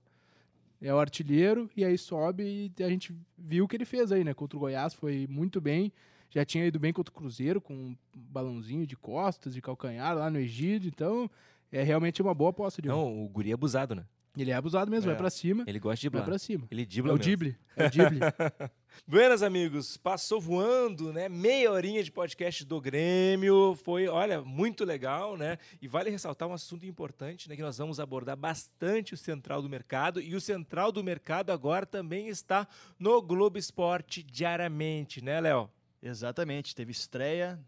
É 0.79 0.93
o 0.93 0.99
artilheiro, 0.99 1.67
e 1.75 1.83
aí 1.83 1.97
sobe 1.97 2.71
e 2.77 2.83
a 2.83 2.89
gente 2.89 3.11
viu 3.35 3.65
o 3.65 3.67
que 3.67 3.75
ele 3.75 3.85
fez 3.85 4.11
aí, 4.11 4.23
né? 4.23 4.35
Contra 4.35 4.55
o 4.55 4.59
Goiás 4.59 4.93
foi 4.93 5.25
muito 5.27 5.59
bem. 5.59 5.91
Já 6.29 6.45
tinha 6.45 6.63
ido 6.63 6.77
bem 6.77 6.93
contra 6.93 7.11
o 7.11 7.15
Cruzeiro, 7.15 7.59
com 7.59 7.73
um 7.73 7.97
balãozinho 8.13 8.85
de 8.85 8.95
costas, 8.95 9.55
de 9.55 9.63
calcanhar 9.63 10.15
lá 10.15 10.29
no 10.29 10.37
Egídio. 10.37 10.87
Então, 10.87 11.27
é 11.71 11.83
realmente 11.83 12.21
uma 12.21 12.33
boa 12.33 12.49
aposta 12.51 12.81
de 12.81 12.87
Não, 12.87 13.23
o 13.23 13.29
guri 13.29 13.51
é 13.51 13.53
abusado, 13.53 13.95
né? 13.95 14.05
Ele 14.37 14.51
é 14.51 14.53
abusado 14.53 14.89
mesmo, 14.91 15.09
É. 15.09 15.13
vai 15.13 15.17
pra 15.17 15.29
cima. 15.29 15.63
Ele 15.67 15.79
gosta 15.79 15.99
de 15.99 16.07
Vai 16.07 16.21
driblar. 16.21 16.25
pra 16.25 16.39
cima. 16.39 16.67
Ele 16.71 16.83
É 16.83 16.85
dribla 16.85 17.11
o 17.13 17.17
mesmo. 17.17 17.23
Dible. 17.29 17.57
É 17.75 17.85
o 17.87 17.89
Dible. 17.89 18.19
Buenas, 19.07 19.41
amigos. 19.41 19.97
Passou 19.97 20.39
voando, 20.39 21.11
né? 21.11 21.27
Meia 21.27 21.71
horinha 21.71 22.03
de 22.03 22.11
podcast 22.11 22.63
do 22.63 22.79
Grêmio. 22.79 23.75
Foi, 23.83 24.07
olha, 24.07 24.41
muito 24.41 24.85
legal, 24.85 25.35
né? 25.35 25.57
E 25.81 25.87
vale 25.87 26.09
ressaltar 26.11 26.47
um 26.47 26.53
assunto 26.53 26.85
importante, 26.85 27.49
né? 27.49 27.55
Que 27.55 27.61
nós 27.63 27.77
vamos 27.79 27.99
abordar 27.99 28.37
bastante 28.37 29.13
o 29.13 29.17
Central 29.17 29.61
do 29.61 29.67
Mercado. 29.69 30.21
E 30.21 30.35
o 30.35 30.39
Central 30.41 30.91
do 30.91 31.03
Mercado 31.03 31.51
agora 31.51 31.85
também 31.85 32.27
está 32.29 32.67
no 32.99 33.21
Globo 33.21 33.57
Esporte 33.57 34.21
diariamente, 34.23 35.23
né, 35.23 35.41
Léo? 35.41 35.69
Exatamente, 36.01 36.73
teve 36.75 36.91
estreia 36.91 37.59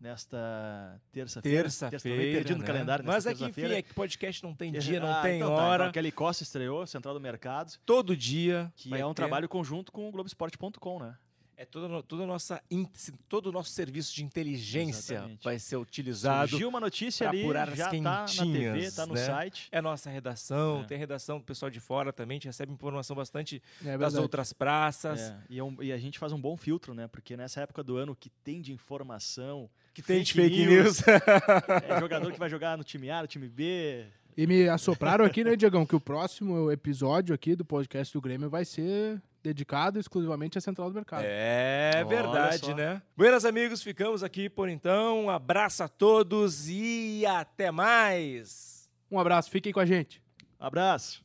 nesta 0.00 1.00
terça-feira. 1.12 1.62
Terça-feira. 1.64 2.18
Meio 2.18 2.32
perdido 2.34 2.56
no 2.56 2.60
né? 2.62 2.66
calendário 2.66 3.04
Mas 3.04 3.26
é 3.26 3.34
que, 3.34 3.44
enfim, 3.44 3.62
é 3.64 3.82
que 3.82 3.94
podcast 3.94 4.42
não 4.42 4.54
tem 4.54 4.72
dia, 4.72 5.00
não 5.00 5.10
Ah, 5.12 5.22
tem 5.22 5.36
então 5.36 5.54
tá, 5.56 5.62
hora. 5.62 5.84
Então, 5.84 5.92
Kelly 5.92 6.12
Costa 6.12 6.42
estreou, 6.42 6.86
Central 6.86 7.14
do 7.14 7.20
Mercado, 7.20 7.72
Todo 7.84 8.16
dia. 8.16 8.72
que 8.76 8.94
é 8.94 9.04
um 9.04 9.10
ter. 9.10 9.14
trabalho 9.22 9.48
conjunto 9.48 9.90
com 9.92 10.08
o 10.08 10.12
Globoesporte.com, 10.12 10.98
né? 11.00 11.16
É 11.58 11.64
toda 11.64 11.86
a 11.86 12.26
nossa, 12.26 12.62
todo 13.30 13.46
o 13.46 13.52
nosso 13.52 13.70
serviço 13.70 14.14
de 14.14 14.22
inteligência 14.22 15.14
Exatamente. 15.14 15.42
vai 15.42 15.58
ser 15.58 15.76
utilizado. 15.78 16.50
Surgiu 16.50 16.68
uma 16.68 16.78
notícia 16.78 17.26
ali, 17.26 17.42
já 17.74 17.88
tá 17.88 17.98
na 17.98 18.24
TV, 18.26 18.42
quentinhas, 18.42 18.94
tá 18.94 19.06
no 19.06 19.14
né? 19.14 19.24
site. 19.24 19.68
É 19.72 19.80
nossa 19.80 20.10
redação, 20.10 20.82
É. 20.82 20.84
tem 20.84 20.98
redação 20.98 21.38
do 21.38 21.44
pessoal 21.44 21.70
de 21.70 21.80
fora 21.80 22.12
também, 22.12 22.34
a 22.34 22.36
gente 22.36 22.46
recebe 22.48 22.70
informação 22.72 23.16
bastante 23.16 23.62
É 23.82 23.96
das 23.96 24.16
outras 24.16 24.52
praças. 24.52 25.18
É, 25.18 25.38
e, 25.48 25.58
é 25.58 25.64
um- 25.64 25.82
e 25.82 25.92
a 25.92 25.96
gente 25.96 26.18
faz 26.18 26.30
um 26.30 26.38
bom 26.38 26.58
filtro, 26.58 26.92
né? 26.92 27.08
Porque 27.08 27.38
nessa 27.38 27.62
época 27.62 27.82
do 27.82 27.96
ano 27.96 28.14
que 28.14 28.28
tem 28.28 28.60
de 28.60 28.74
informação, 28.74 29.70
Que 29.96 30.02
tem 30.02 30.22
de 30.22 30.30
Fake 30.34 30.54
fake 30.54 30.66
news. 30.66 31.00
news. 31.00 31.22
é 31.88 31.98
jogador 31.98 32.30
que 32.30 32.38
vai 32.38 32.50
jogar 32.50 32.76
no 32.76 32.84
time 32.84 33.08
A, 33.08 33.22
no 33.22 33.26
time 33.26 33.48
B. 33.48 34.04
E 34.36 34.46
me 34.46 34.68
assopraram 34.68 35.24
aqui, 35.24 35.42
né, 35.42 35.56
Diegão, 35.56 35.86
que 35.86 35.96
o 35.96 36.00
próximo 36.00 36.70
episódio 36.70 37.34
aqui 37.34 37.56
do 37.56 37.64
podcast 37.64 38.12
do 38.12 38.20
Grêmio 38.20 38.50
vai 38.50 38.66
ser 38.66 39.18
dedicado 39.42 39.98
exclusivamente 39.98 40.58
à 40.58 40.60
Central 40.60 40.90
do 40.90 40.94
Mercado. 40.94 41.24
É 41.26 41.92
Olha 41.94 42.04
verdade, 42.04 42.66
só. 42.66 42.74
né? 42.74 43.00
Buenas, 43.16 43.46
amigos, 43.46 43.82
ficamos 43.82 44.22
aqui 44.22 44.50
por 44.50 44.68
então. 44.68 45.24
Um 45.24 45.30
abraço 45.30 45.82
a 45.82 45.88
todos 45.88 46.68
e 46.68 47.24
até 47.24 47.70
mais. 47.70 48.90
Um 49.10 49.18
abraço, 49.18 49.48
fiquem 49.50 49.72
com 49.72 49.80
a 49.80 49.86
gente. 49.86 50.20
Abraço. 50.60 51.24